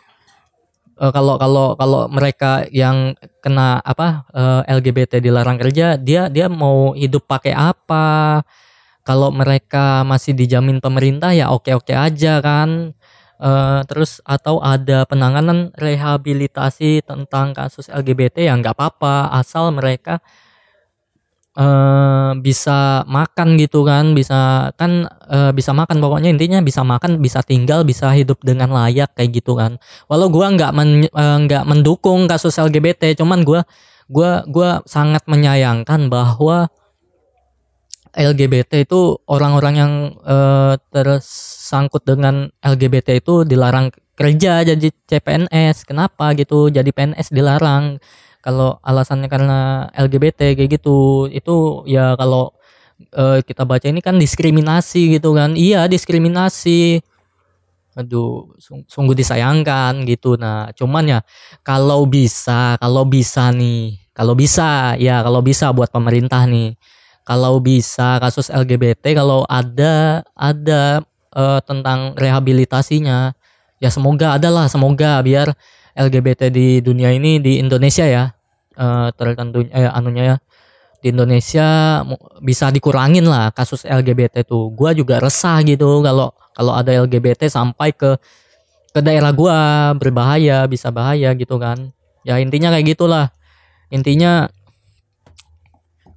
E, 0.97 1.05
kalau 1.13 1.37
kalau 1.37 1.77
kalau 1.77 2.09
mereka 2.09 2.65
yang 2.73 3.13
kena 3.45 3.77
apa 3.85 4.25
e, 4.33 4.43
LGBT 4.81 5.21
dilarang 5.21 5.61
kerja 5.61 5.95
dia 6.01 6.25
dia 6.27 6.49
mau 6.49 6.97
hidup 6.97 7.29
pakai 7.29 7.53
apa? 7.53 8.41
Kalau 9.05 9.29
mereka 9.29 10.01
masih 10.07 10.33
dijamin 10.33 10.81
pemerintah 10.81 11.35
ya 11.37 11.53
oke 11.53 11.69
oke 11.69 11.93
aja 11.93 12.41
kan. 12.41 12.97
Uh, 13.43 13.83
terus 13.91 14.23
atau 14.23 14.63
ada 14.63 15.03
penanganan 15.03 15.67
rehabilitasi 15.75 17.03
tentang 17.03 17.51
kasus 17.51 17.91
LGBT 17.91 18.47
yang 18.47 18.63
nggak 18.63 18.71
apa-apa. 18.71 19.35
Asal 19.35 19.75
mereka 19.75 20.23
uh, 21.57 22.31
bisa 22.37 23.05
makan 23.05 23.55
gitu 23.61 23.85
kan 23.85 24.13
bisa 24.17 24.71
kan 24.77 25.05
uh, 25.29 25.51
bisa 25.53 25.71
makan. 25.73 26.01
Pokoknya 26.01 26.33
intinya 26.33 26.59
bisa 26.61 26.81
makan 26.81 27.21
bisa 27.21 27.41
tinggal 27.45 27.85
bisa 27.85 28.09
hidup 28.13 28.41
dengan 28.41 28.73
layak 28.73 29.13
kayak 29.17 29.43
gitu 29.43 29.57
kan. 29.57 29.77
Walau 30.09 30.29
gua 30.29 30.53
nggak 30.53 30.71
men, 30.73 31.07
uh, 31.13 31.37
nggak 31.45 31.63
mendukung 31.69 32.25
kasus 32.25 32.57
LGBT 32.57 33.17
cuman 33.17 33.45
gua 33.45 33.61
gua 34.09 34.45
gua 34.49 34.81
sangat 34.85 35.25
menyayangkan 35.29 36.09
bahwa 36.09 36.69
LGBT 38.13 38.85
itu 38.85 39.17
orang-orang 39.25 39.73
yang 39.73 39.93
uh, 40.21 40.77
tersangkut 40.93 42.05
dengan 42.05 42.53
LGBT 42.61 43.17
itu 43.17 43.41
dilarang 43.41 43.89
kerja 44.13 44.61
jadi 44.61 44.87
CPNS 45.09 45.89
kenapa 45.89 46.37
gitu? 46.37 46.69
Jadi 46.69 46.93
PNS 46.93 47.33
dilarang 47.33 47.97
kalau 48.43 48.75
alasannya 48.83 49.31
karena 49.31 49.87
LGBT 49.95 50.59
kayak 50.59 50.69
gitu 50.75 51.31
itu 51.31 51.87
ya 51.87 52.19
kalau 52.19 52.51
uh, 53.15 53.39
kita 53.39 53.63
baca 53.63 53.87
ini 53.87 54.03
kan 54.03 54.19
diskriminasi 54.19 55.15
gitu 55.15 55.39
kan. 55.39 55.55
Iya 55.55 55.87
diskriminasi. 55.87 56.99
Aduh 57.95 58.51
sung 58.59 58.83
sungguh 58.83 59.15
disayangkan 59.15 60.03
gitu. 60.03 60.35
Nah 60.35 60.75
cuman 60.75 61.07
ya 61.07 61.19
kalau 61.63 62.03
bisa 62.03 62.75
kalau 62.83 63.07
bisa 63.07 63.47
nih 63.55 63.95
kalau 64.11 64.35
bisa 64.35 64.99
ya 64.99 65.23
kalau 65.23 65.39
bisa 65.39 65.71
buat 65.71 65.87
pemerintah 65.87 66.43
nih. 66.43 66.75
Kalau 67.23 67.63
bisa 67.63 68.19
kasus 68.19 68.51
LGBT 68.51 69.15
kalau 69.15 69.47
ada 69.47 70.27
ada 70.35 70.99
uh, 71.31 71.63
tentang 71.63 72.11
rehabilitasinya 72.19 73.31
ya 73.79 73.87
semoga 73.87 74.35
adalah 74.35 74.67
semoga 74.67 75.23
biar 75.23 75.55
LGBT 75.93 76.49
di 76.49 76.81
dunia 76.81 77.13
ini 77.13 77.37
di 77.37 77.61
Indonesia 77.61 78.05
ya 78.05 78.33
uh, 78.77 79.09
tertentu 79.13 79.65
eh, 79.69 79.89
anunya 79.89 80.35
ya 80.35 80.37
di 81.03 81.11
Indonesia 81.11 81.99
bisa 82.39 82.71
dikurangin 82.71 83.27
lah 83.27 83.51
kasus 83.51 83.83
LGBT 83.83 84.47
itu. 84.47 84.71
Gua 84.71 84.95
juga 84.95 85.19
resah 85.19 85.59
gitu 85.67 85.99
kalau 85.99 86.31
kalau 86.55 86.71
ada 86.71 86.95
LGBT 87.03 87.51
sampai 87.51 87.91
ke 87.91 88.15
ke 88.95 88.99
daerah 89.03 89.35
gua 89.35 89.91
berbahaya, 89.99 90.63
bisa 90.63 90.87
bahaya 90.95 91.35
gitu 91.35 91.59
kan. 91.59 91.91
Ya 92.23 92.39
intinya 92.39 92.71
kayak 92.71 92.95
gitulah. 92.95 93.35
Intinya 93.91 94.47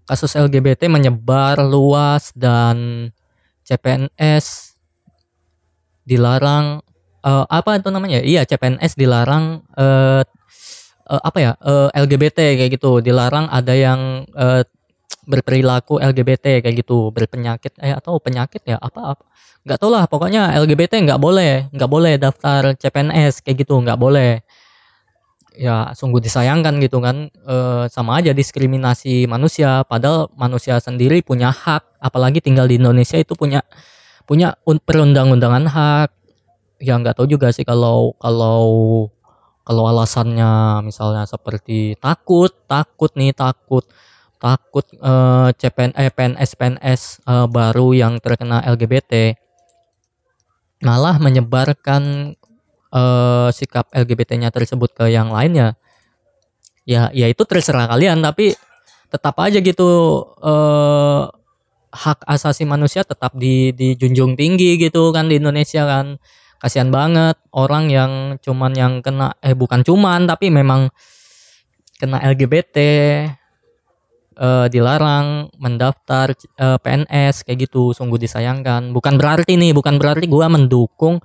kasus 0.07 0.39
LGBT 0.39 0.87
menyebar 0.87 1.59
luas 1.67 2.31
dan 2.39 3.11
CPNS 3.67 4.79
dilarang 6.07 6.87
uh, 7.27 7.45
apa 7.51 7.83
itu 7.83 7.91
namanya? 7.91 8.23
Iya, 8.23 8.47
CPNS 8.47 8.95
dilarang 8.95 9.67
uh, 9.75 10.23
uh, 11.11 11.23
apa 11.27 11.39
ya? 11.43 11.53
Uh, 11.59 11.91
LGBT 11.91 12.55
kayak 12.63 12.71
gitu, 12.79 13.03
dilarang 13.03 13.51
ada 13.51 13.75
yang 13.75 14.25
uh, 14.39 14.63
berperilaku 15.27 15.99
LGBT 15.99 16.63
kayak 16.63 16.87
gitu. 16.87 17.11
Berpenyakit 17.11 17.75
eh 17.83 17.93
atau 17.93 18.23
penyakit 18.23 18.63
ya 18.63 18.79
apa 18.79 19.19
apa. 19.19 19.25
Nggak 19.67 19.79
tau 19.83 19.91
lah 19.91 20.07
pokoknya 20.07 20.55
LGBT 20.63 21.03
nggak 21.03 21.21
boleh. 21.21 21.67
Nggak 21.75 21.91
boleh 21.91 22.15
daftar 22.17 22.79
CPNS 22.79 23.43
kayak 23.43 23.67
gitu 23.67 23.75
nggak 23.83 23.99
boleh. 23.99 24.47
Ya 25.59 25.91
sungguh 25.99 26.23
disayangkan 26.23 26.79
gitu 26.79 27.03
kan. 27.03 27.27
E, 27.33 27.57
sama 27.91 28.23
aja 28.23 28.31
diskriminasi 28.31 29.27
manusia. 29.27 29.83
Padahal 29.89 30.31
manusia 30.39 30.79
sendiri 30.79 31.19
punya 31.27 31.51
hak. 31.51 31.99
Apalagi 31.99 32.39
tinggal 32.39 32.71
di 32.71 32.79
Indonesia 32.79 33.19
itu 33.19 33.35
punya 33.35 33.67
punya 34.27 34.55
perundang-undangan 34.63 35.65
hak 35.67 36.11
ya 36.81 36.97
nggak 37.01 37.17
tahu 37.17 37.27
juga 37.29 37.53
sih 37.53 37.65
kalau 37.65 38.13
kalau 38.21 38.63
kalau 39.67 39.85
alasannya 39.91 40.85
misalnya 40.87 41.27
seperti 41.27 41.99
takut 41.99 42.55
takut 42.71 43.11
nih 43.19 43.35
takut 43.35 43.83
takut 44.37 44.85
uh, 45.01 45.51
CPN 45.57 45.97
eh, 45.97 46.13
PNS 46.13 46.51
PNS 46.55 47.03
uh, 47.27 47.47
baru 47.49 47.97
yang 47.97 48.21
terkena 48.21 48.63
LGBT 48.63 49.35
malah 50.85 51.17
menyebarkan 51.17 52.37
uh, 52.93 53.49
sikap 53.49 53.89
LGBT-nya 53.91 54.53
tersebut 54.53 54.93
ke 54.93 55.09
yang 55.09 55.33
lainnya. 55.33 55.75
Ya 56.87 57.11
ya 57.11 57.27
itu 57.27 57.43
terserah 57.43 57.91
kalian 57.91 58.23
tapi 58.23 58.55
tetap 59.11 59.35
aja 59.41 59.59
gitu 59.59 59.89
uh, 60.39 61.27
hak 61.91 62.23
asasi 62.29 62.69
manusia 62.69 63.03
tetap 63.03 63.33
di 63.35 63.73
dijunjung 63.73 64.37
tinggi 64.37 64.77
gitu 64.79 65.11
kan 65.11 65.27
di 65.27 65.41
Indonesia 65.41 65.83
kan 65.89 66.21
kasihan 66.59 66.89
banget 66.89 67.37
orang 67.53 67.93
yang 67.93 68.13
cuman 68.41 68.73
yang 68.73 68.93
kena 69.05 69.37
eh 69.45 69.53
bukan 69.53 69.85
cuman 69.85 70.25
tapi 70.25 70.49
memang 70.49 70.89
kena 71.97 72.21
LGBT 72.21 72.77
uh, 74.37 74.67
dilarang 74.69 75.49
mendaftar 75.57 76.37
uh, 76.61 76.79
PNS 76.81 77.45
kayak 77.45 77.69
gitu. 77.69 77.97
Sungguh 77.97 78.21
disayangkan. 78.21 78.93
Bukan 78.93 79.17
berarti 79.17 79.57
nih 79.57 79.73
bukan 79.73 79.97
berarti 79.97 80.29
gua 80.29 80.47
mendukung 80.53 81.21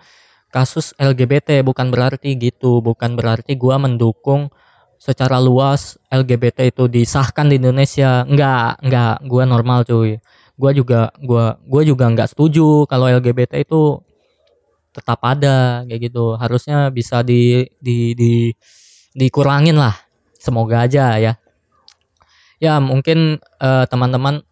kasus 0.52 0.96
LGBT 1.00 1.64
bukan 1.64 1.92
berarti 1.92 2.36
gitu. 2.40 2.80
Bukan 2.80 3.16
berarti 3.20 3.56
gua 3.60 3.78
mendukung 3.78 4.50
secara 5.02 5.42
luas 5.42 5.98
LGBT 6.14 6.72
itu 6.72 6.88
disahkan 6.88 7.52
di 7.52 7.60
Indonesia. 7.60 8.24
Enggak 8.24 8.80
enggak 8.82 9.16
gua 9.28 9.44
normal 9.44 9.84
cuy. 9.84 10.18
Gua 10.56 10.72
juga 10.72 11.12
gua 11.20 11.60
gua 11.68 11.82
juga 11.84 12.08
enggak 12.08 12.32
setuju 12.32 12.88
kalau 12.88 13.12
LGBT 13.12 13.66
itu 13.66 14.00
tetap 14.92 15.20
ada 15.24 15.88
kayak 15.88 16.12
gitu 16.12 16.36
harusnya 16.36 16.92
bisa 16.92 17.24
di 17.24 17.68
di 17.80 18.12
di 18.16 18.52
dikurangin 19.16 19.80
lah 19.80 19.96
semoga 20.36 20.84
aja 20.84 21.16
ya 21.20 21.34
ya 22.62 22.78
mungkin 22.78 23.39
uh, 23.60 23.88
teman-teman 23.89 24.44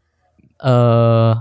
uh, 0.63 1.39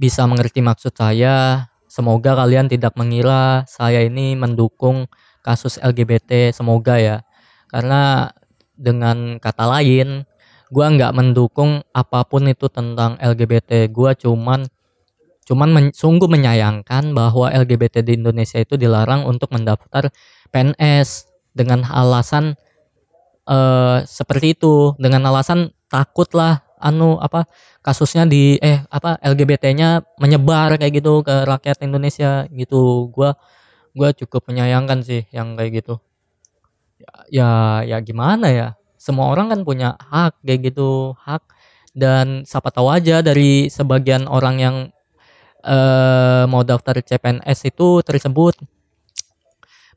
bisa 0.00 0.24
mengerti 0.24 0.64
maksud 0.64 0.96
saya. 0.96 1.68
Semoga 1.90 2.32
kalian 2.38 2.72
tidak 2.72 2.96
mengira 2.96 3.68
saya 3.68 4.00
ini 4.00 4.32
mendukung 4.32 5.10
kasus 5.44 5.76
LGBT. 5.76 6.56
Semoga 6.56 6.96
ya, 6.96 7.16
karena 7.68 8.32
dengan 8.78 9.36
kata 9.36 9.68
lain, 9.68 10.24
gue 10.72 10.86
nggak 10.86 11.12
mendukung 11.12 11.84
apa 11.92 12.24
pun 12.24 12.48
itu 12.48 12.70
tentang 12.72 13.20
LGBT. 13.20 13.90
Gue 13.92 14.16
cuman 14.16 14.70
cuman 15.50 15.68
men, 15.74 15.86
sungguh 15.90 16.30
menyayangkan 16.30 17.10
bahwa 17.10 17.50
LGBT 17.50 18.06
di 18.06 18.14
Indonesia 18.14 18.62
itu 18.62 18.78
dilarang 18.78 19.26
untuk 19.26 19.50
mendaftar 19.50 20.14
PNS 20.54 21.26
dengan 21.50 21.82
alasan 21.90 22.54
uh, 23.50 24.06
seperti 24.06 24.54
itu. 24.54 24.94
Dengan 25.02 25.26
alasan 25.26 25.74
takut 25.90 26.30
lah 26.38 26.62
anu 26.78 27.18
apa 27.18 27.50
kasusnya 27.82 28.30
di 28.30 28.62
eh 28.62 28.86
apa 28.88 29.18
LGBT-nya 29.20 30.06
menyebar 30.22 30.78
kayak 30.78 31.02
gitu 31.02 31.26
ke 31.26 31.34
rakyat 31.42 31.82
Indonesia 31.82 32.46
gitu. 32.54 33.10
Gua 33.10 33.34
gua 33.90 34.14
cukup 34.14 34.46
menyayangkan 34.46 35.02
sih 35.02 35.26
yang 35.34 35.58
kayak 35.58 35.82
gitu. 35.82 35.98
Ya 37.02 37.10
ya, 37.26 37.48
ya 37.82 37.98
gimana 38.06 38.54
ya? 38.54 38.68
Semua 38.94 39.34
orang 39.34 39.50
kan 39.50 39.60
punya 39.66 39.98
hak 39.98 40.46
kayak 40.46 40.70
gitu 40.70 41.18
hak. 41.18 41.42
Dan 41.90 42.46
siapa 42.46 42.70
tahu 42.70 42.86
aja 42.86 43.18
dari 43.18 43.66
sebagian 43.66 44.30
orang 44.30 44.56
yang 44.62 44.76
uh, 45.64 46.44
mau 46.48 46.64
daftar 46.64 47.00
CPNS 47.00 47.58
itu 47.68 48.00
tersebut. 48.04 48.56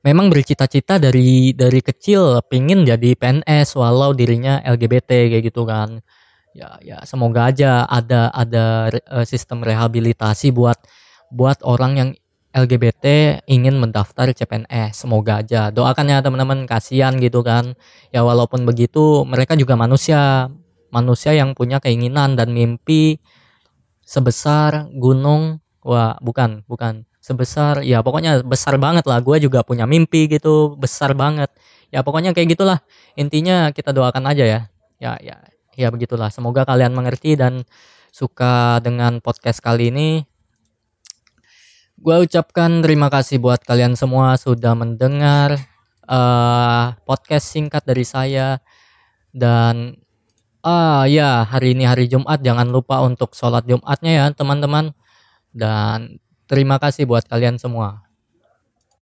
Memang 0.04 0.28
bercita-cita 0.28 1.00
dari 1.00 1.56
dari 1.56 1.80
kecil 1.80 2.44
pingin 2.52 2.84
jadi 2.84 3.16
PNS 3.16 3.80
walau 3.80 4.12
dirinya 4.12 4.60
LGBT 4.68 5.32
kayak 5.32 5.44
gitu 5.48 5.64
kan. 5.64 6.04
Ya 6.52 6.76
ya 6.84 6.98
semoga 7.08 7.50
aja 7.50 7.88
ada 7.88 8.28
ada 8.36 8.92
uh, 9.08 9.24
sistem 9.24 9.64
rehabilitasi 9.64 10.52
buat 10.52 10.76
buat 11.32 11.64
orang 11.64 11.92
yang 11.98 12.10
LGBT 12.54 13.06
ingin 13.50 13.82
mendaftar 13.82 14.30
CPNS 14.30 15.08
semoga 15.08 15.42
aja. 15.42 15.74
Doakan 15.74 16.12
ya 16.12 16.22
teman-teman. 16.22 16.70
Kasihan 16.70 17.18
gitu 17.18 17.42
kan. 17.42 17.74
Ya 18.14 18.22
walaupun 18.22 18.68
begitu 18.68 19.26
mereka 19.26 19.58
juga 19.58 19.74
manusia. 19.74 20.52
Manusia 20.94 21.34
yang 21.34 21.58
punya 21.58 21.82
keinginan 21.82 22.38
dan 22.38 22.54
mimpi 22.54 23.18
sebesar 24.04 24.92
gunung. 24.94 25.60
Wah 25.84 26.16
bukan 26.24 26.64
bukan. 26.68 27.04
Sebesar 27.24 27.88
ya 27.88 28.04
pokoknya 28.04 28.44
besar 28.44 28.76
banget 28.80 29.08
lah. 29.08 29.20
Gue 29.24 29.40
juga 29.40 29.64
punya 29.64 29.88
mimpi 29.88 30.28
gitu 30.28 30.76
besar 30.76 31.16
banget. 31.16 31.52
Ya 31.92 32.04
pokoknya 32.04 32.36
kayak 32.36 32.56
gitulah. 32.56 32.80
Intinya 33.16 33.72
kita 33.72 33.96
doakan 33.96 34.28
aja 34.28 34.44
ya. 34.44 34.62
Ya 35.00 35.16
ya 35.20 35.36
ya 35.76 35.88
begitulah. 35.92 36.30
Semoga 36.32 36.68
kalian 36.68 36.92
mengerti 36.92 37.40
dan 37.40 37.64
suka 38.14 38.84
dengan 38.84 39.24
podcast 39.24 39.64
kali 39.64 39.90
ini. 39.90 40.10
Gue 41.98 42.20
ucapkan 42.20 42.84
terima 42.84 43.08
kasih 43.08 43.40
buat 43.40 43.64
kalian 43.64 43.96
semua 43.96 44.36
sudah 44.36 44.76
mendengar 44.76 45.56
uh, 46.08 46.92
podcast 47.08 47.56
singkat 47.56 47.88
dari 47.88 48.04
saya. 48.04 48.60
Dan 49.34 50.03
ah 50.64 51.04
ya 51.06 51.44
hari 51.46 51.76
ini 51.76 51.84
hari 51.88 52.08
Jumat 52.12 52.40
jangan 52.42 52.68
lupa 52.72 53.04
untuk 53.04 53.36
sholat 53.36 53.64
Jumatnya 53.68 54.12
ya 54.12 54.26
teman-teman 54.34 54.96
dan 55.54 56.24
Terima 56.54 56.76
kasih 56.78 57.08
buat 57.08 57.24
kalian 57.26 57.56
semua. 57.56 58.03